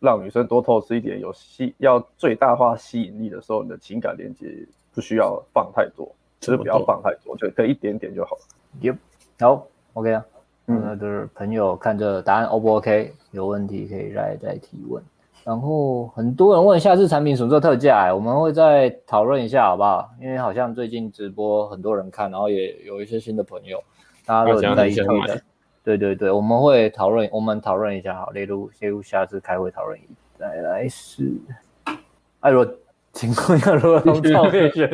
[0.00, 4.48] 让女生多透支一点，有吸要最大化吸引力的时候，你的情感连接
[4.94, 6.10] 不需要放太多，
[6.40, 8.42] 其实不要放太多，就可以一点点就好了。
[8.80, 8.96] Yep，
[9.38, 10.24] 好，OK 啊，
[10.66, 13.12] 嗯，那就是朋友看这答案 O 不 OK？
[13.32, 15.02] 有问题可以再再提问。
[15.44, 20.08] 然后很多人问下次产品什么时候特价，欸，我们会再讨论一下，好不好？
[20.18, 23.78] 因为好像最近直播很多人看，然后也有一些新的朋友，
[24.24, 25.42] 大家都在一起的。
[25.84, 30.08] 对对对，我们会讨论，我们讨论一下，好，例如例如下次开会讨论一下。
[30.38, 31.30] 再来是，
[32.40, 32.74] 哎，如果
[33.12, 34.90] 情况下如果用照片选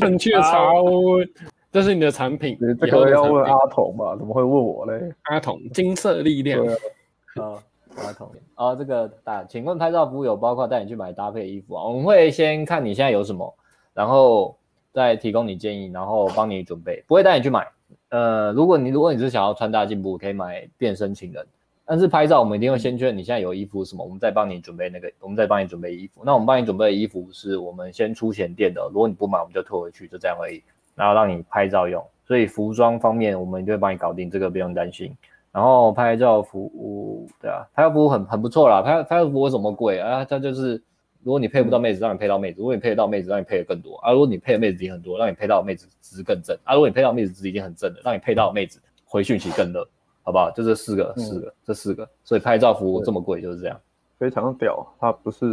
[0.00, 1.30] 正 确查问，
[1.70, 4.16] 这是你的产品，这个要问阿童吧？
[4.16, 5.14] 怎么会问我嘞？
[5.22, 6.66] 阿童，金色力量。
[6.66, 7.62] 啊。
[7.98, 11.84] 马桶哦，这个打，请问拍照服务有包括带你去买搭配衣服啊？
[11.84, 13.54] 我们会先看你现在有什么，
[13.94, 14.56] 然后
[14.92, 17.66] 再提供你建议，然后帮你准备，不会带你去买。
[18.10, 21.46] 呃，如果你如果你是想要穿搭进步，可以买变身情人。
[21.84, 26.22] 但是拍照我们一定会先确认你现在有衣服什么，我们再帮你准备那个，我们再帮你准备衣服。
[26.24, 30.62] 那我们帮你准备的衣服是我们先出钱垫的，如果你不买，我们就退回去，就这样而已。
[30.94, 35.16] 然后让你拍照用，所以服装方面我们就会帮你搞定，这个不用担心。
[35.50, 38.82] 然后拍照服务，对啊，拍照服务很很不错啦。
[38.82, 40.24] 拍拍照服务为什么贵啊？
[40.24, 40.74] 它就是
[41.22, 44.12] 如果你配不到妹子，让你配到妹子；如果你配得到妹子，让你配的更多啊。
[44.12, 46.74] 如果你配的妹子已经很多，让你配到妹子值更正啊。
[46.74, 49.86] 如果你配到妹子值已经很正了，让你配到妹子回讯息更热，
[50.22, 50.50] 好不好？
[50.50, 52.08] 就这四个，四个，嗯、这四个。
[52.22, 53.80] 所以拍照服务这么贵就是这样，
[54.18, 55.44] 非常屌，它不是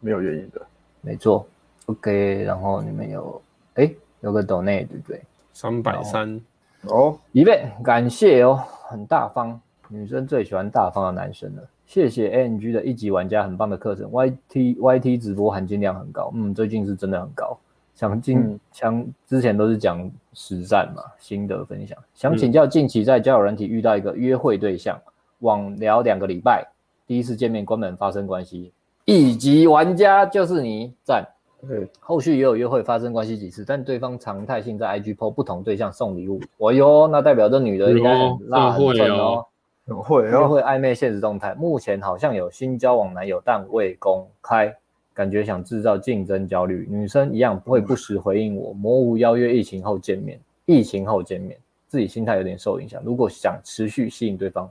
[0.00, 0.60] 没有原因的。
[1.00, 1.46] 没错
[1.86, 2.42] ，OK。
[2.44, 3.42] 然后你们有
[3.74, 3.90] 哎
[4.20, 5.20] 有个 donate 对不对？
[5.52, 6.40] 三百三。
[6.88, 11.62] 哦，一倍，感谢哦，很大方，女生最喜欢大方的男生了。
[11.84, 17.58] 谢谢 ANG 的一级玩家，很棒的课程，YT YT 直播含金量很高，嗯，最近是真的很高。
[17.94, 21.98] 想进想之前都是讲实战嘛，心得分享。
[22.14, 24.98] 想请教，近期在交友软体遇到一个约会对象，
[25.40, 26.66] 网聊两个礼拜，
[27.06, 28.72] 第一次见面关门发生关系，
[29.04, 31.26] 一级玩家就是你，赞。
[31.66, 36.40] 对，后续也有约会发生关系几次，但对方常态性在 IG po 不同对象送礼物。
[36.58, 39.44] 哦哟，那代表这女的应该很辣很准哦。
[39.86, 44.72] 会约会暧昧现实动态，目前好像有新交往男友，但未公开，
[45.14, 46.86] 感觉想制造竞争焦虑。
[46.90, 50.38] 女生一样不会不时回应我，模糊邀约，疫情后见面。
[50.66, 51.58] 疫情后见面，
[51.88, 53.02] 自己心态有点受影响。
[53.02, 54.70] 如果想持续吸引对方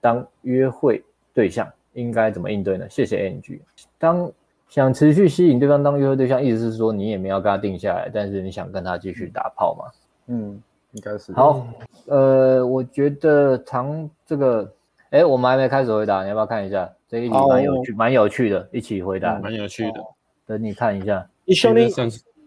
[0.00, 1.00] 当约会
[1.32, 2.84] 对象，应该怎么应对呢？
[2.90, 3.60] 谢谢 NG。
[3.96, 4.30] 当
[4.70, 9.84] 想持续吸引对方当约会对象，意思是说你也没有跟他定下来，但是你想跟他继续打炮嘛？
[10.28, 11.32] 嗯，应该是。
[11.32, 11.66] 好，
[12.06, 14.72] 呃，我觉得唐这个，
[15.10, 16.88] 哎，我们还没开始回答，你要不要看一下？
[17.08, 18.14] 这一题蛮有趣，蛮、oh.
[18.14, 20.00] 有趣的，一起回答，蛮有趣的。
[20.46, 21.92] 等你看一下，你兄弟，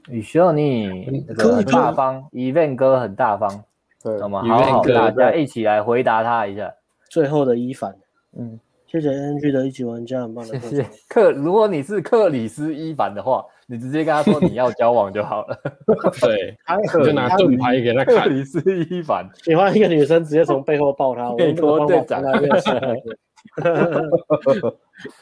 [0.07, 3.63] 你兄弟，这个很大方，Event 哥很大方，
[4.01, 6.73] 对，好吗好好大家一起来回答他一下。
[7.09, 7.93] 最后的一凡，
[8.37, 8.57] 嗯。
[8.94, 10.60] 谢谢 NG 的一级玩家，很棒的。
[10.60, 15.60] 谢谢克，如果你是克里斯伊凡的话，你直接跟他说你要交往就好了。
[16.22, 16.56] 对，
[17.03, 18.20] 就拿盾牌给他看。
[18.20, 18.61] 克里斯
[18.91, 21.34] 伊凡，喜欢一个女生，直接从背后抱她。
[21.34, 22.22] 美国队长。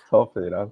[0.09, 0.69] 超肥了。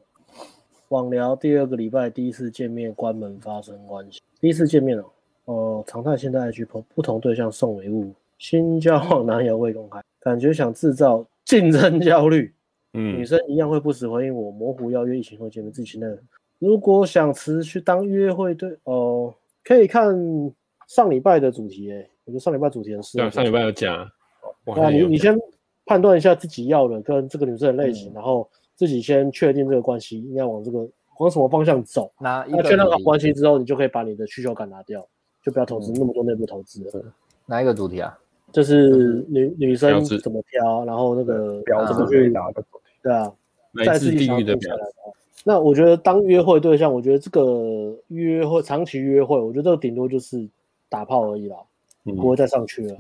[0.90, 4.20] 网聊第二个礼拜第一次见面，关门发生关系。
[4.42, 5.06] 第一次见面哦，
[5.46, 12.54] 哦，常态现在去碰不同对象送礼物，新交往男友未公开，感觉想制造竞争焦虑。
[12.94, 16.08] 嗯，女生一样会不时回应我，模糊邀约，疫情后见面，自己那
[16.58, 19.34] 如果想持续当约会对哦，
[19.64, 20.14] 可以看
[20.88, 23.26] 上礼拜的主题哎，我觉得上礼拜主题很适合。
[23.26, 24.10] 对，上礼拜有讲。
[24.76, 25.36] 那你你先
[25.86, 30.88] 判断一下自己要的跟这个女生的类型，嗯、然后自己先确定这个关系应该往这个
[31.20, 32.12] 往什么方向走。
[32.20, 35.08] 那确认好关系之后，你就可以把你的需求感拿掉，
[35.44, 37.04] 就不要投资那么多内部投资了。
[37.46, 38.18] 哪一个主题啊？
[38.52, 42.64] 就是女女生怎么挑，然后那个标怎么去拿的。
[43.02, 43.32] 对啊，
[43.74, 44.76] 来自地狱的表。
[45.46, 50.46] 那我觉得当约会对象，我觉得这个约会长期约会，我觉得这个顶多就是
[50.90, 51.56] 打炮而已啦，
[52.04, 52.98] 嗯、不会再上去了。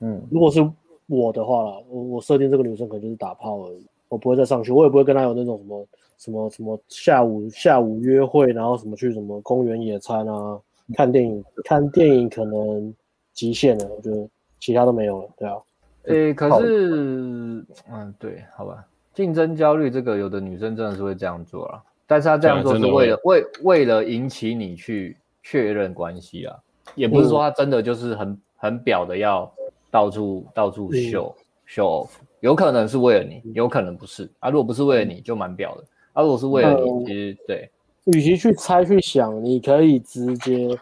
[0.00, 0.66] 嗯，如果是
[1.06, 10.58] 我的话啦，我我设定这个女生可能就是打炮而已，我不会再上去，我也不会跟她有那种什么什么什么下午下午约会，然后什么去什么公园野餐啊，
[10.94, 12.92] 看电影看电影可能
[13.34, 14.26] 极限了，我觉得
[14.58, 15.28] 其他都没有了。
[15.36, 15.56] 对啊，
[16.04, 18.82] 诶、欸，可是，嗯，对，好吧。
[19.14, 26.56] 竞争焦虑，这个有的女生真的是会这样做啊，但是她这样做是为了为为了引起你去确认关系啊，
[26.94, 29.52] 也不是说她真的就是很很表的要
[29.90, 31.34] 到处到处秀
[31.68, 32.10] show off，
[32.40, 34.30] 有可能是为了你，有可能不是。
[34.38, 34.48] 啊。
[34.48, 35.84] 如果不是为了你，就蛮表的。
[36.14, 36.22] 啊。
[36.22, 37.70] 如果是为了你，其实对，
[38.06, 40.74] 与其去猜去想，你可以直接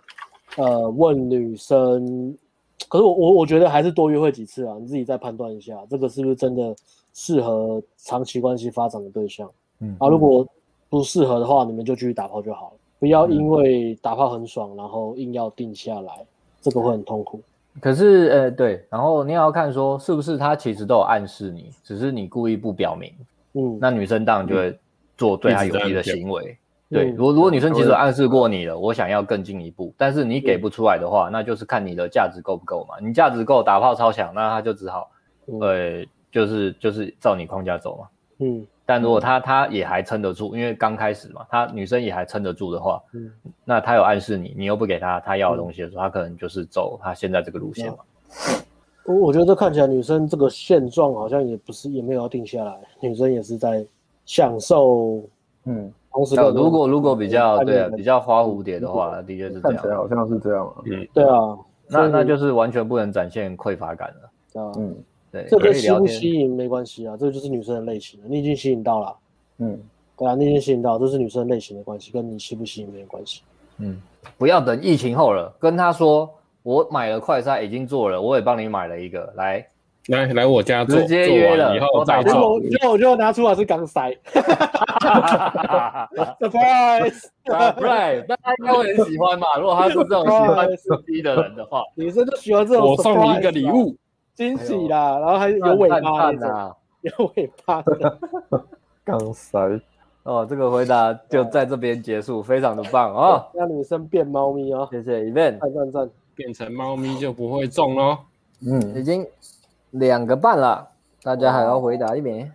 [0.57, 2.37] 呃问女生，
[2.89, 6.77] 可是我我我觉得还是多约会几次啊，你自己再判断一下，这个是不是真的。
[7.13, 9.51] 适合长期关系发展的对象，
[9.81, 10.47] 嗯啊，如果
[10.89, 16.25] 不适合的话，你们就继续打炮就好了，不要因为打炮很爽，然后硬要定下来，
[16.61, 17.41] 这个会很痛苦。
[17.81, 23.13] 可是，呃，对，然后你也要看说是不是他其实都有暗示你，只是你故意不表明，
[23.53, 24.77] 嗯，那女生当然就会
[25.17, 26.57] 做对他有利的行为。
[26.89, 32.97] 对，如果如果女生其实暗示过你了，我想要更进一步，但是你给不出来的话，那就是看你的价值够不够嘛。
[33.01, 35.09] 你价值够，打炮超强，那他就只好，
[35.61, 36.05] 呃。
[36.31, 38.09] 就是就是照你框架走嘛，
[38.39, 43.31] 嗯，但如果他他也还撑得住，因为刚开始嘛，他女生也还撑得住的话，嗯，
[43.65, 47.99] 那他有暗示你，你又不给他他要的东西的时候，嗯、他可能就是走他现在这个路线嘛。
[49.07, 53.85] 我我觉得看起来女生这个现状好像也不是也没有要定下来，女生也是在
[54.25, 55.23] 享受，
[55.65, 61.59] 嗯，同时如果如果比较对啊比较花蝴蝶的话，的确是这样，看起来好像是这样啊，嗯，对啊，
[61.89, 64.97] 那那就是完全不能展现匮乏感了，啊，嗯。
[65.33, 68.27] 对，这跟吸不吸引没关系啊，这个就是女生的类型了。
[68.29, 69.17] 你已经吸引到了，
[69.59, 69.81] 嗯，
[70.19, 73.43] 对啊，你已经吸引到，这是女生类型的关系，跟你吸不吸引没有关系。
[73.79, 74.03] 嗯，
[74.37, 76.29] 不要等疫情后了，跟他说
[76.65, 79.65] 我买了快筛，已经做了，我也帮你买了一个，来
[80.09, 82.59] 来来我家做，直接约了，以后再做。
[82.91, 84.17] 我就拿出来是刚筛，
[86.41, 89.57] surprise，surprise，大家应该会很喜欢嘛。
[89.59, 92.91] 如果他是这种喜欢吃鸡的人的话，女生就喜欢这种。
[92.91, 93.95] 我送你一个礼物。
[94.41, 98.19] 惊喜啦，然后还有尾巴的， 有尾巴的。
[99.05, 99.59] 刚塞
[100.23, 103.45] 哦，这个回答就在这边结束，非常的棒哦。
[103.53, 108.17] 让女生变猫咪哦，谢谢 Event，赞赞赞，变成猫咪就不会中喽。
[108.67, 109.27] 嗯，已经
[109.91, 110.89] 两个半了，
[111.23, 112.51] 大家还要回答一遍？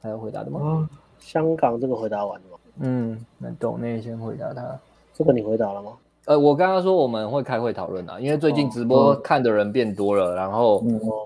[0.00, 0.88] 还要回答的吗？
[1.18, 2.58] 香港这个回答完了吗？
[2.78, 4.78] 嗯，那董内先回答他。
[5.12, 5.94] 这个你回答了吗？
[6.26, 10.84] 呃，我刚刚说我们会开会讨论啊，因为最近直播看的人变多了，然后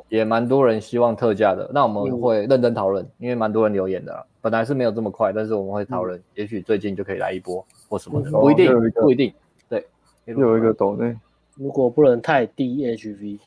[0.09, 9.33] 也蛮多人希望特价的，那我们会认真讨论，因为蛮多人留言的啦，本来是没有这么快，但是我们会讨论，也许最近就可以来一波或什么的，不一定，不一定，
[9.69, 9.87] 对，
[10.25, 11.15] 有一个抖内，
[11.57, 13.39] 如果不能太低 HV，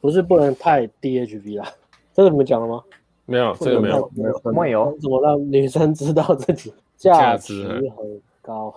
[0.00, 1.68] 不是不能太低 HV 啦，
[2.14, 2.82] 这个你们讲了吗？
[3.26, 8.72] 没有，这个没有，没有，没有，怎么让女生知道自己价值很高？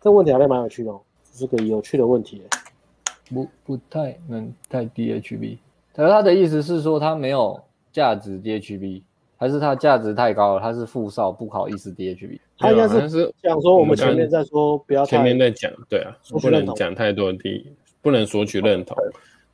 [0.00, 1.00] 这问题还是蛮有趣的哦，
[1.32, 2.42] 这是个有趣的问题。
[3.28, 5.58] 不不太能太 DHB，
[5.92, 7.60] 可是他的意思是说他没有
[7.92, 9.02] 价值 DHB，
[9.36, 10.60] 还是他价值太高了？
[10.60, 17.66] 他是富少不好意思 DHB，他应该是想说我们前面在说不要前面在讲，对啊，不能讲太多低，
[18.00, 18.96] 不能索取认同。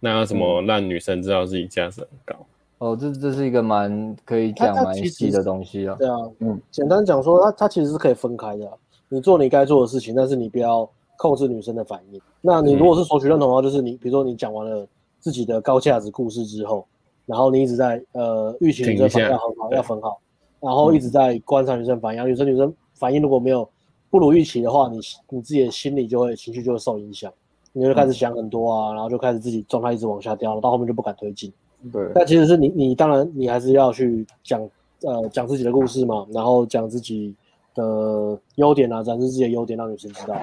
[0.01, 2.47] 那要怎么让女生知道自己价值很高？
[2.77, 5.97] 哦，这这是一个蛮可以讲蛮细的东西啊。
[5.99, 8.70] 对啊，嗯，简单讲说，它它其实是可以分开的。
[9.12, 12.20] 你做你该做的事情，但是你不要控制女生的反应。
[12.40, 14.89] 那你如果是索取认同的话，就是你比如说你讲完了
[15.20, 16.86] 自己的高价值故事之后，
[17.26, 20.18] 然后你一直在呃预期女生反应要很好，要很好，
[20.60, 23.68] 然后一直在观察女生反应，女生女生反应如果没有
[24.09, 24.98] 不如预期的话，你
[25.28, 27.30] 你自己的心理就会情绪就会受影响，
[27.74, 31.52] 你就开始想很多啊，然后就开始自己状态一直往下掉了，到后面就不敢推进。
[31.93, 34.66] 对，但其实是你你当然你还是要去讲
[35.02, 37.34] 呃讲自己的故事嘛，然后讲自己。
[37.74, 40.36] 的优点啊，展示自己的优点，让女生知道。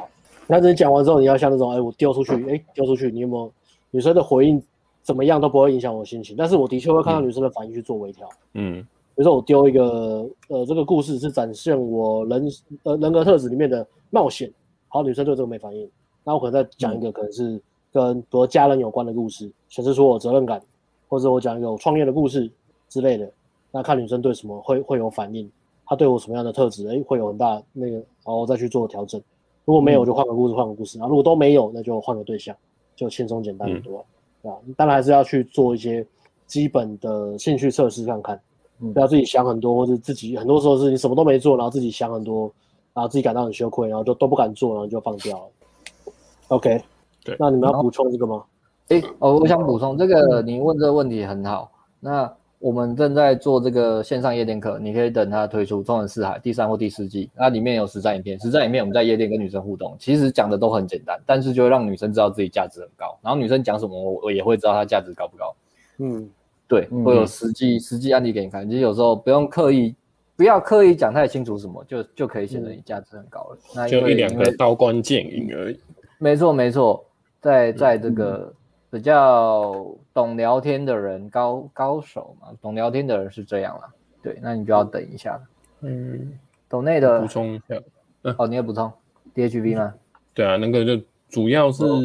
[0.47, 3.51] 那这讲完之后，你要像那种，哎，我丢出去，哎，丢出去，你有没有
[3.91, 4.61] 女生的回应？
[5.01, 6.35] 怎么样都不会影响我心情。
[6.37, 8.29] 但是我的确会看到女生的反应去做微调。
[8.53, 12.47] 嗯，比如说我丢一个，呃，这个故事是展现我人
[12.83, 14.51] 呃人格特质里面的冒险。
[14.87, 15.89] 好，女生对这个没反应。
[16.23, 17.59] 那我可能再讲一个，可能是
[17.91, 20.61] 跟比如家人有关的故事，显示出我责任感，
[21.07, 22.51] 或者我讲一个创业的故事
[22.87, 23.31] 之类的。
[23.71, 25.49] 那看女生对什么会会有反应。
[25.89, 29.19] 他对我什么样的特质，哎，会有很大那个，然后再去做调整。
[29.65, 30.99] 如果没有，就换个故事，换个故事。
[30.99, 32.55] 然后如果都没有，那就换个对象，
[32.95, 33.97] 就轻松简单很多，
[34.43, 34.73] 啊、嗯。
[34.77, 36.05] 当然还是要去做一些
[36.45, 38.39] 基本的兴趣测试看看，
[38.79, 42.51] 嗯、不要自己想很多，或者自己很多时候是你什么都没做，然后自己想很多，
[42.93, 46.13] 然后自己感到很羞愧，然后就都不敢做，然后就放掉了。
[46.49, 46.81] OK，
[47.25, 48.43] 对，那你们要补充这个吗？
[48.89, 51.71] 哎，哦，我想补充这个，你问这个问题很好。
[51.99, 65.55] 那我们正在做这个线上夜店课，你可以等它推出《纵横四海》第三或第四季，那里面有实战影片，实战影片我们在夜店跟女生互动，其实讲的都很简单，但是就会让女生知道自己价值很高，然后女生讲什么，我我也会知道她价值高不高。
[65.99, 66.29] 嗯，
[66.67, 69.95] 对，会有实际实际案例给你看，其实有时候不用刻意，
[70.35, 73.57] 不要刻意讲太清楚什么，就就可以显得你价值很高了。
[73.73, 75.79] 那就一两个刀光剑影而已。
[76.17, 77.05] 没错没错，
[77.39, 78.49] 在在这个。
[78.49, 78.55] 嗯
[78.91, 79.85] 比较
[80.19, 83.89] 懂聊天的人，高高手嘛，懂聊天的人是这样啦。
[84.21, 85.39] 对，那你就要等一下。
[85.79, 87.81] 嗯，懂内的补充一下。
[88.23, 88.91] 嗯、哦，你也补充
[89.33, 89.93] DHB 吗？
[90.33, 92.01] 对啊，那个就主要是、哦、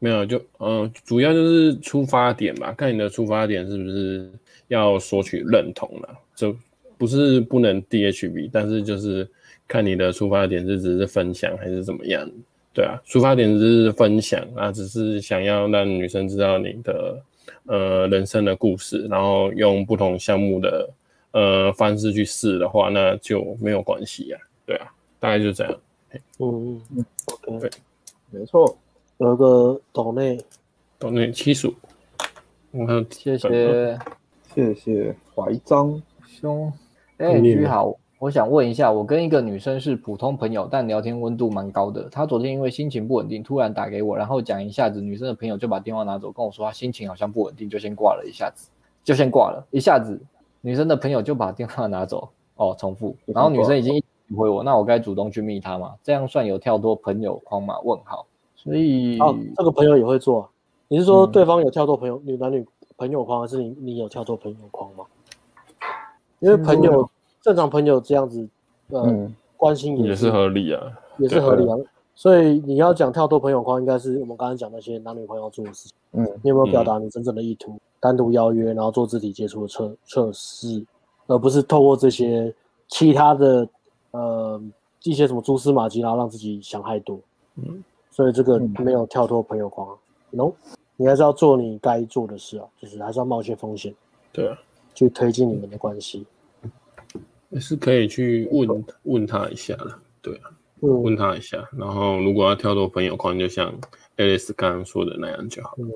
[0.00, 4.28] 没有，就嗯、呃，主要就是出发点吧，看你的出发点是不是
[4.66, 6.52] 要索取认同了，就
[6.98, 9.28] 不是不能 DHB，但是就是
[9.68, 12.28] 看你的出发点是只是分享还是怎么样。
[12.74, 17.22] 对啊，出发点是分享啊，只是想要让女生知道你的
[17.66, 20.88] 呃人生的故事，然后用不同项目的
[21.32, 24.44] 呃方式去试的话，那就没有关系呀、啊。
[24.66, 25.74] 对啊，大概就这样。
[26.38, 27.04] 嗯嗯
[27.46, 27.70] ，OK，对，
[28.30, 28.76] 没错。
[29.18, 30.38] 有一个岛内，
[30.98, 31.74] 岛内七十五，
[32.72, 33.98] 嗯，谢谢，
[34.54, 36.72] 谢谢怀章兄，
[37.18, 37.96] 哎，你好。
[38.18, 42.08] 我想问一下，我跟一个女生是普通朋友，但聊天温度蛮高的。
[42.08, 48.70] 她昨天因为心情不稳定，突然打给我，然后讲一下子，女生的朋友就把电话拿走，跟我说她心情好像不稳定，就先挂了一下子，
[49.04, 50.18] 就先挂了一下子。
[50.62, 53.14] 女生的朋友就把电话拿走，哦，重复。
[53.26, 54.02] 然后女生已经
[54.34, 55.94] 回我，那我该主动去密她吗？
[56.02, 57.78] 这样算有跳脱朋友框吗？
[57.84, 58.26] 问号。
[58.54, 60.48] 所以，哦，这个朋友也会做。
[60.88, 65.04] 你是说对方有跳脱朋友、嗯、女男女朋友框，还是你你有跳脱朋友框吗？
[66.40, 67.06] 因为朋友。
[67.46, 68.44] 正常朋友这样子，
[68.88, 70.82] 呃，嗯、关心也是，也是合理啊，
[71.16, 71.76] 也是合理啊。
[72.12, 75.96] 所以你要讲跳脱朋友框，应该是我们刚才讲那些男女朋友做的事情。
[76.10, 77.70] 嗯，你有没有表达你真正的意图？
[77.70, 80.84] 嗯、单独邀约，然后做肢体接触的测测试，
[81.28, 82.52] 而不是透过这些
[82.88, 83.68] 其他的
[84.10, 84.60] 呃
[85.04, 87.16] 一些什么蛛丝马迹，然后让自己想太多。
[87.54, 89.96] 嗯，所以这个没有跳脱朋友框
[90.30, 90.50] ，no，
[90.96, 93.94] 你还是要做你该做的事啊，就是还是要冒一些风险，
[94.32, 94.58] 对啊，
[94.96, 96.26] 去推进你们的关系。
[97.50, 100.50] 也是可以去问问他一下了，对啊，
[100.82, 103.72] 嗯、问他一下，然后如果要跳脱朋友框，就像
[104.16, 105.74] Alice 刚刚说的那样就好。
[105.78, 105.90] 嗯，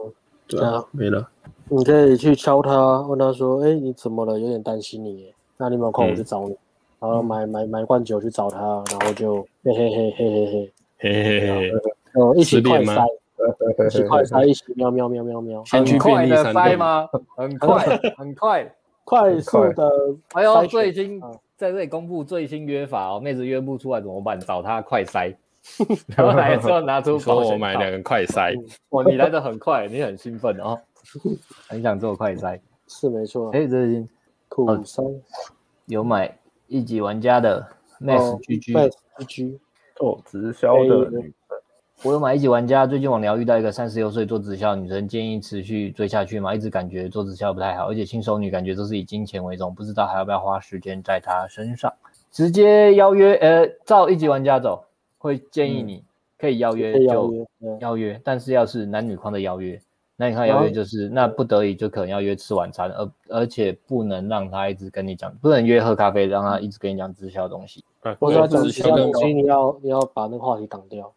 [0.46, 1.28] 对啊，没了。
[1.68, 4.38] 你可以去敲他，问他说：“哎、欸，你怎么了？
[4.38, 5.34] 有点担心你耶。
[5.56, 6.52] 那你有没有空我去找你？
[6.54, 6.58] 嗯、
[7.00, 8.58] 然后买买买罐酒去找他，
[8.90, 11.72] 然后就嘿嘿嘿嘿嘿嘿嘿嘿嘿，
[12.14, 13.06] 哦，一起快塞，
[13.86, 17.08] 一起快塞， 一起喵喵喵喵喵，很快的塞吗？
[17.36, 18.74] 很快，很快，
[19.10, 19.90] 快速的。
[20.34, 21.20] 哎呦，最新
[21.56, 24.39] 在这里公布最新约法哦，妹子约不出来怎么办？
[24.39, 25.36] 找他快塞，
[26.16, 28.55] 然后来之后拿出保险套，我买两个快塞。
[28.90, 30.80] 哇，你来的很快，你很兴奋哦，
[31.66, 33.50] 很想做快塞，是没错。
[33.50, 34.08] 哎，这已经
[34.48, 34.84] 酷。
[34.84, 35.02] 塞
[35.86, 36.32] 有买
[36.68, 37.66] 一级玩家的
[38.00, 39.58] Max GG GG
[39.98, 41.59] 哦，直销的女生，
[42.02, 42.86] 我有买一级玩家。
[42.86, 46.54] 最近网聊遇到一个三十六岁做直销的女生，建议持续追下去吗？
[46.54, 51.92] 一直感觉做直销不太好，而且新手女感觉都是以金钱为重，不知道还要不要花时间在她身上。
[52.30, 54.82] 直接邀约，呃，照一级玩家走，
[55.18, 56.02] 会建议你
[56.38, 57.46] 可以邀约就
[57.80, 59.78] 邀约，但是要是男女框的邀约，
[60.16, 67.84] 男女框邀约就是那不得已就可能要约吃晚餐，而而且不能让他一直跟你讲，不能约喝咖啡，让他一直跟你讲直销东西。
[68.18, 71.12] 或者说直销东西，你要你要把那个话题挡掉。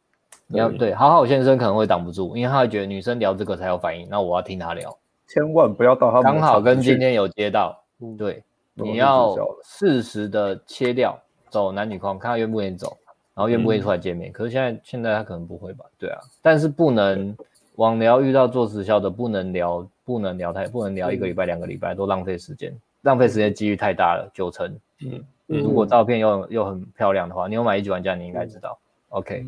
[0.53, 4.95] 你要对好好先生可能会挡不住，因为他会觉得女生聊这个才有反应，那我要听他聊。
[5.27, 8.43] 千万不要到他刚好跟今天有接到，嗯，对，
[8.75, 12.95] 你要适时的切掉，走男女框，看他愿不愿意走，
[13.33, 14.32] 然后愿不愿意出来见面。
[14.32, 15.83] 可是现在现在他可能不会吧？
[15.98, 17.35] 对啊，但是不能
[17.77, 25.23] 网聊遇到做直销的，不能聊，不能聊太，不能聊一个礼拜、两个礼拜都浪费时间，浪费时间几率太大了，九成，嗯。
[25.48, 28.80] 如果照片又又很漂亮的话，你有买一级玩家，你应该知道。
[29.09, 29.45] OK，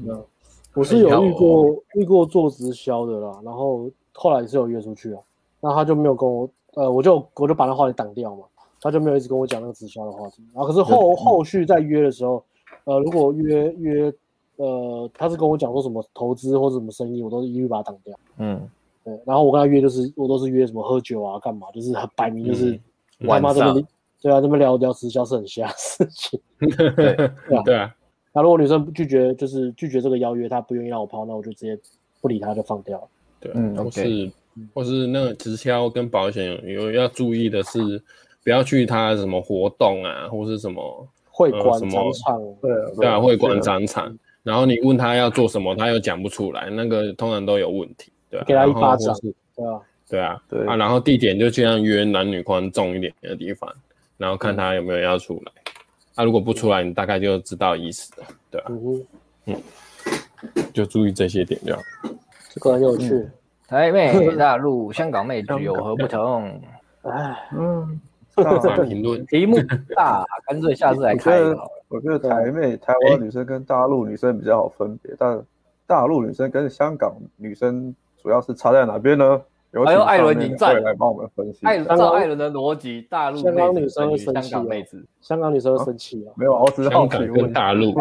[0.75, 5.21] 我是有遇过遇过做直销的啦，然后后来是有约出去啊，
[5.61, 8.43] 那他就没有跟我，呃，我就我就把那话题挡掉嘛，
[8.81, 10.43] 他就没有一直跟我讲那个直销的话题。
[10.53, 12.43] 然后可是后后续再约的时候，
[12.83, 14.13] 呃，如果约约，
[14.57, 18.13] 呃，他是跟我讲说什么投资或者什么生意，我都是一律把他挡掉。
[18.37, 18.69] 嗯，
[19.03, 19.17] 对。
[19.25, 22.79] 然后我跟他约就是我都是约什么喝酒啊，干嘛，就是很摆明就是
[23.19, 23.83] 他妈的。
[24.21, 26.41] 对啊，这么聊聊直销是很瞎的事情。
[26.59, 27.15] 对
[27.63, 27.95] 对啊。
[28.35, 31.79] 那如果女生拒绝，就是拒绝这个邀约，她不愿意让我抛，那我就直接
[32.19, 33.07] 不理她，就放掉了。
[33.39, 34.31] 对，嗯，或是
[34.73, 37.79] 或是那个直销跟保险有要注意的是，
[38.43, 42.41] 不要去他什么活动啊，或是什么会馆商场。
[42.61, 44.13] 对对啊，会馆商场。
[44.43, 48.11] 然后你问他要做什么，他又讲不出来，那个通常都有问题。
[48.29, 49.15] 对，给他一巴掌。
[49.55, 50.75] 对啊，对啊，对啊。
[50.75, 53.73] 然后地点就尽量约男女宽重一点的地方。
[54.17, 55.51] 然后看他有没有要出来，
[56.15, 58.73] 他、嗯啊、如果不出来，你大概就知道意思了，对吧、啊？
[58.73, 59.05] 嗯，
[59.47, 61.81] 嗯，就注意这些点就好。
[62.49, 63.13] 这个很有趣。
[63.13, 63.31] 嗯、
[63.67, 66.61] 台妹、 大陆、香港妹子有何不同？
[67.03, 67.99] 哎，嗯，
[68.35, 69.57] 大评论题目
[69.95, 71.39] 大，干脆下次来看。
[71.87, 75.39] 我觉得台妹、台湾女生跟大陆女生比较好分别，但
[75.85, 79.41] 大陆女生跟香港女生主要是差在哪边呢？
[79.83, 81.65] 还有艾伦迎战来帮我们分析。
[81.65, 86.31] 艾照艾伦的逻辑，大陆香港女生会生气，香港妹子，香港女生会生气啊？
[86.37, 87.93] 没有，我只是好奇问大陆。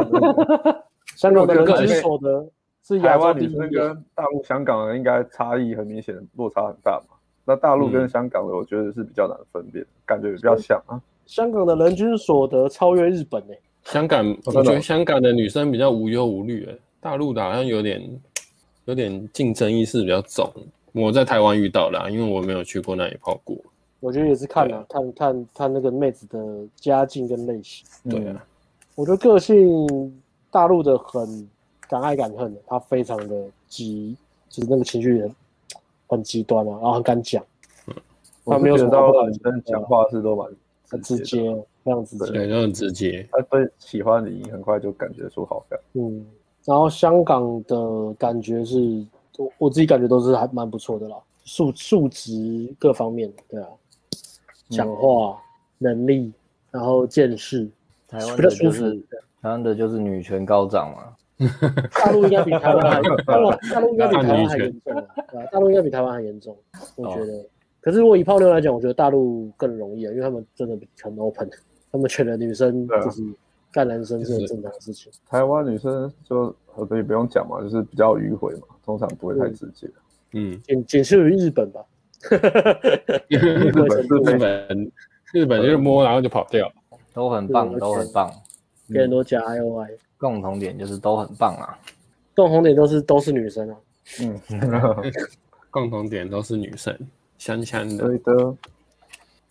[1.16, 2.46] 香港的人均所得
[2.86, 7.16] 是台湾女生跟大陆、香港人应该差异很明显，落差很大嘛？
[7.44, 11.00] 那大陆跟香港的，我觉得是比较难分辨，感觉也比较像啊。
[11.26, 13.58] 香港的人均所得超越日本诶。
[13.84, 18.20] 香港，我觉得香港的女生比较无忧无虑诶，大陆的好像有点
[18.86, 20.50] 有点竞争意识比较重。
[20.94, 23.56] 我在台湾遇到了，因为我没有去过那里泡过。
[23.98, 27.84] 我觉得也是看了，看看看那个妹子的家境跟类型。
[28.08, 28.46] 对啊，
[28.94, 31.48] 我觉得个性大陆的很
[31.88, 34.16] 敢爱敢恨的，他非常的急，
[34.48, 35.34] 就是那个情绪很
[36.06, 37.44] 很极端啊，然后很敢讲。
[37.88, 37.94] 嗯，
[38.44, 40.46] 他没有什么大陆女生讲话是都蛮
[40.90, 41.40] 很直接，
[41.82, 43.28] 非常直接，对，都很直接。
[43.32, 45.80] 他对喜欢你很快就感觉出好感。
[45.94, 46.24] 嗯，
[46.64, 49.04] 然后香港的感觉是。
[49.36, 53.68] 我我自己感觉都是还蛮不错的啦，素素质各方面，对啊，
[54.70, 55.38] 讲话
[55.78, 56.32] 能力，
[56.70, 57.68] 然后见识，
[58.08, 58.94] 台湾的就是
[59.42, 61.48] 台湾的就是女权高涨嘛，
[61.92, 65.04] 大陆应该比台湾还 大陆大陆应该比台湾还严重 啊，
[65.52, 66.56] 大陆应该比台湾还严重，
[66.96, 67.44] 我觉得。
[67.80, 71.50] 可是如果以泡妞来讲，我觉得大陆更容易啊，因为他们真的很 open，
[71.92, 73.22] 他们全的女生就是
[73.74, 75.10] 干男生是很正常的事情。
[75.28, 76.54] 台湾女生就
[76.88, 78.68] 可以不用讲嘛，就是比较迂回嘛。
[78.84, 79.90] 通常不会太直接，
[80.32, 81.84] 嗯，仅仅次于日本吧。
[83.28, 84.92] 日本日本
[85.32, 86.70] 日本就是摸然后就跑掉，
[87.12, 88.30] 都很棒，都很棒，
[88.88, 89.90] 给很多加 I O I。
[90.16, 91.76] 共同点就是都很棒啊，
[92.36, 93.76] 共同点都是都是女生啊，
[94.20, 94.40] 嗯
[95.70, 96.96] 共同点都是女生，
[97.36, 98.06] 香香的。
[98.06, 98.54] 对的。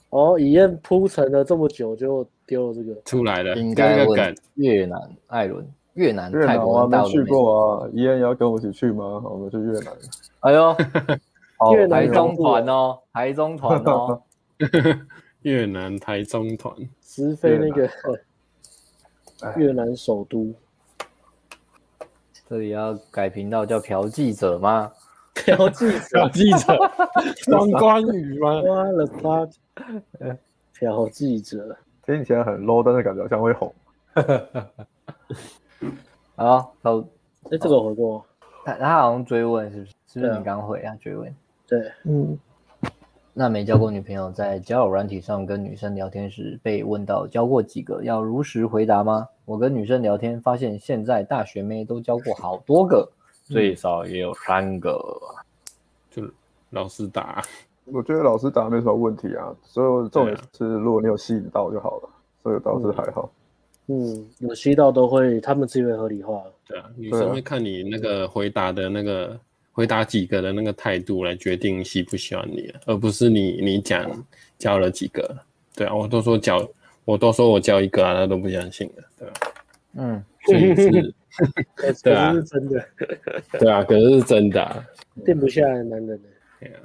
[0.10, 5.68] 哦，以燕铺陈了这么久，就丢了这个出来了，应该问越南艾伦。
[5.94, 9.22] 越南、泰国我没去过啊，伊恩要跟我一起去吗？
[9.24, 9.94] 我们去越南。
[10.40, 10.76] 哎呦，
[11.76, 14.22] 越南台中团哦，台中团哦，
[15.44, 17.88] 越南台中团直飞那个
[19.56, 20.52] 越南首都。
[22.50, 24.92] 这里要改频道叫嫖妓者吗？
[25.36, 26.76] 嫖妓者，嫖妓者，
[27.38, 28.62] 双关语吗？
[28.62, 29.48] 花了他，
[30.74, 33.74] 嫖妓者听起来很 low，但是感觉好像会红。
[36.36, 37.00] 好，好，
[37.52, 38.26] 哎，这个我回过。
[38.66, 39.92] 他他好像追问是不是？
[40.08, 40.96] 是不是你刚回啊？
[41.02, 41.34] 追问。
[41.68, 42.38] 对，嗯。
[43.36, 49.28] 那没交过女朋友，在交友软体上跟女生聊天时，被问到交过几个，要如实回答吗？
[49.46, 53.10] 我跟女生聊天，发现现在大学妹都交过好多个，
[53.44, 55.04] 最少也有三个，
[56.12, 56.24] 就
[56.70, 57.44] 老实答。
[57.86, 62.10] 我觉得老师答没什么问题啊，所以重点是如果你有吸引到就好了，
[62.42, 63.32] 所以倒是还好。
[63.88, 66.42] 嗯，有吸到都会，他们自己会合理化。
[66.68, 69.40] 对啊，女生会看你那个回答的那个。
[69.76, 74.08] 回答几个的那个态度来决定喜不喜欢你，而不是你你讲
[74.60, 75.36] 交了几个，
[75.76, 76.64] 对啊，我都说交，
[77.06, 79.34] 我都说我交一个啊，他都不相信的，对吧？
[79.96, 81.16] 嗯，所以是，
[82.04, 82.86] 对啊，是真的，
[83.60, 84.86] 对啊，可是是真的，啊，
[85.26, 86.30] 定不下来的男人呢？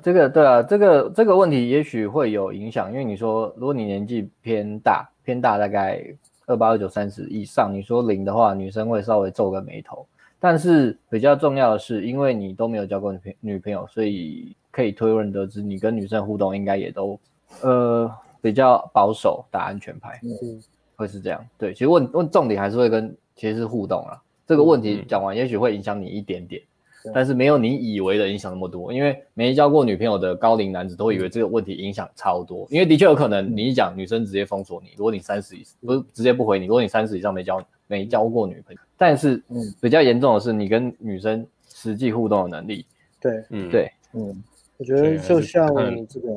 [0.03, 6.03] 这个对啊，这个这个问题也许会有影响，因为你说如果你年纪偏大，偏大大概
[6.47, 10.07] 二八二九三十以上，你说零的话，女生会稍微皱个眉头。
[10.41, 17.19] 但是比较重要的是，因为你都没有交过女朋女朋友，所以可以推论得知，你跟女生互动应该也都，
[17.63, 18.09] 呃，
[18.41, 20.63] 比较保守，打安全牌，嗯，
[20.95, 21.45] 会是这样。
[21.59, 24.23] 对，其实问问重点还是会跟其实是互动啊。
[24.47, 26.68] 这个问题讲完，也许会影响你一点点，嗯，
[27.15, 28.93] 但是没有你以为的影响那么多。
[28.93, 38.81] 因为没交过女朋友的高龄男子都以为这个问题影响超多，因为的确有可能你一讲女生直接封锁你，如果你三十以不是直接不回你，如果你三十以上没交没交过女朋友。
[38.97, 42.85] 但是，嗯，比较严重的是你跟女生实际互动的能力。
[43.20, 44.43] 对，嗯，对，嗯，
[44.77, 45.69] 我觉得就像
[46.07, 46.28] 这个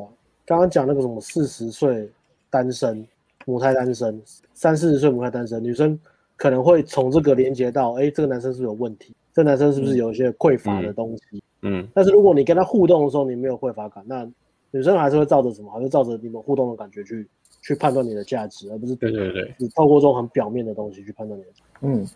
[0.45, 2.07] 刚刚讲那个什么四十岁
[2.51, 3.03] 单身
[3.45, 4.21] 母胎单身，
[4.53, 5.99] 三四十岁母胎单身，女生
[6.37, 9.15] 可能会从这个连接到，哎，这个男生是不是有问题？
[9.33, 11.43] 这男生是不是有一些匮乏的东西？
[11.61, 14.27] 嗯，但是如果你跟他互动的时候，你没有匮乏感，那
[14.71, 15.71] 女生还是会照着什么？
[15.71, 17.27] 还是照着你们互动的感觉去
[17.61, 21.87] 去判断你的价值，而不是对对对，你透过这种很表面的东西去判断你的价值。
[21.87, 22.07] 嗯。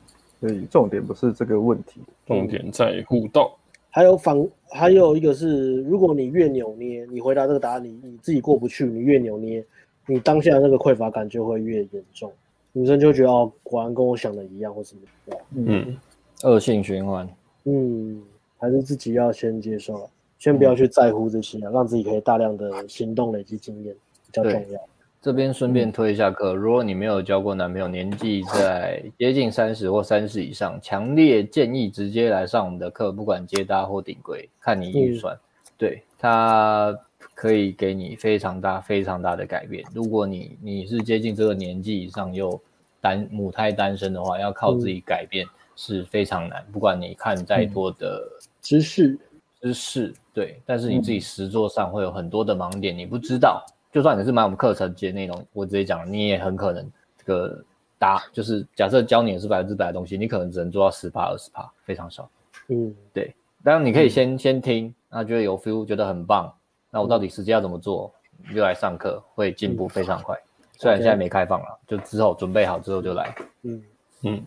[0.42, 3.50] 所以重点不是这个问题，重点在互动。
[3.90, 9.66] 还有反，还有一个是，如果你越扭捏，你回答这个答案，你你自己过不去，你越扭捏，
[10.06, 12.32] 你当下那个匮乏感就会越严重，
[12.74, 15.98] 女生就觉得哦，果然跟我想的一样，或什么，嗯，
[16.46, 17.28] 恶性循环。
[17.66, 18.22] 嗯，
[18.58, 24.80] 还是自己要先接受，先不要去在乎这些，嗯，让自己可以大量的行动累积经验，比较重要。
[25.22, 35.40] 这边顺便推一下课，如果你没有交过男朋友，年纪在 接近三十或三十以上，强烈建议直接来上我们的课，不管接搭或顶规，看你预算，嗯、
[35.80, 36.96] 对，它
[37.34, 39.84] 可以给你非常大、非常大的改变。
[39.96, 42.62] 如果你你是接近这个年纪以上又
[43.02, 45.44] 单母胎单身的话，要靠自己改变
[45.76, 46.66] 是非常难。
[46.72, 48.22] 不管你看再多的
[48.62, 49.18] 知识，
[49.62, 53.66] 知识对，但是你自己实作上会有很多的盲点，你不知道。
[53.92, 56.86] 就算你是买我们课程节内容，我直接讲，你也很可能
[57.18, 57.64] 这个
[57.98, 62.30] 答就是假设教你的是百分之百的东西，你可能只能做到十趴二十趴，非常少。
[62.68, 63.34] 嗯，对。
[63.64, 66.54] 当然你可以先、嗯、先听，那觉得有 feel，觉得很棒，
[66.92, 68.14] 那我到底实际要怎么做，
[68.50, 70.36] 你就来上课，会进步非常快。
[70.36, 73.34] 嗯、虽然现在没开放了.就之后准备好之后就来。
[73.64, 73.84] 嗯
[74.24, 74.46] 嗯。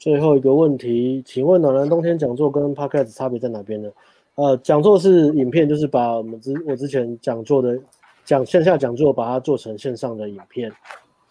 [0.00, 3.88] 最后一个问题，请问暖男冬天讲座跟 podcast 差别在哪边呢？
[4.34, 7.78] 呃，讲座是影片，就是把我们之我之前讲座的。
[8.22, 10.70] 讲线下讲座，把它做成线上的影片。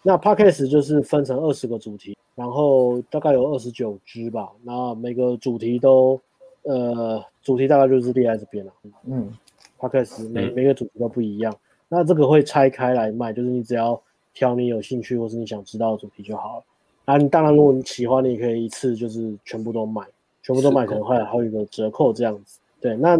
[0.02, 4.50] 那 Podcast 就是分成二十个主题，然后大概有二十九支吧。
[4.62, 6.20] 那每个主题都，
[6.64, 8.72] 呃，主题大概就是列在这边了。
[9.06, 9.32] 嗯
[9.78, 11.56] ，Podcast 每每个主题都不一样。
[11.88, 13.98] 那这个会拆开来卖，就是你只要
[14.34, 16.64] 挑你有兴趣或是你想知道的主题就好了。
[17.04, 20.02] 啊，你当然如果你喜欢，你可以一次就是全部都买，
[20.42, 22.58] 全部都买可能会还有一个折扣这样子。
[22.80, 23.18] 对，那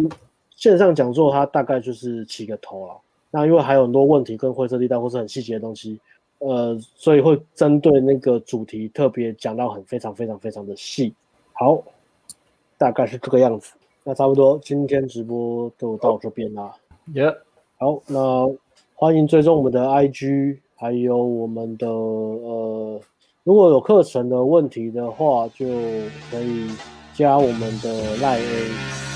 [0.55, 2.93] 线上讲座它大概就是起个头了。
[3.29, 5.99] 那因为还有很多问题跟灰色地带或是很细节的东西，
[6.39, 11.13] 呃，所以会针对那个主题特别讲到很非常非常非常的细。
[11.53, 11.81] 好，
[12.77, 13.73] 大概是这个样子。
[14.03, 16.73] 那差不多今天直播就到这边啦。
[17.13, 17.37] 耶、yeah.，
[17.77, 18.55] 好，那
[18.95, 23.01] 欢迎追踪我们的 IG，还有我们的呃，
[23.43, 25.65] 如果有课程的问题的话，就
[26.29, 26.69] 可以
[27.15, 29.10] 加我们的赖 A。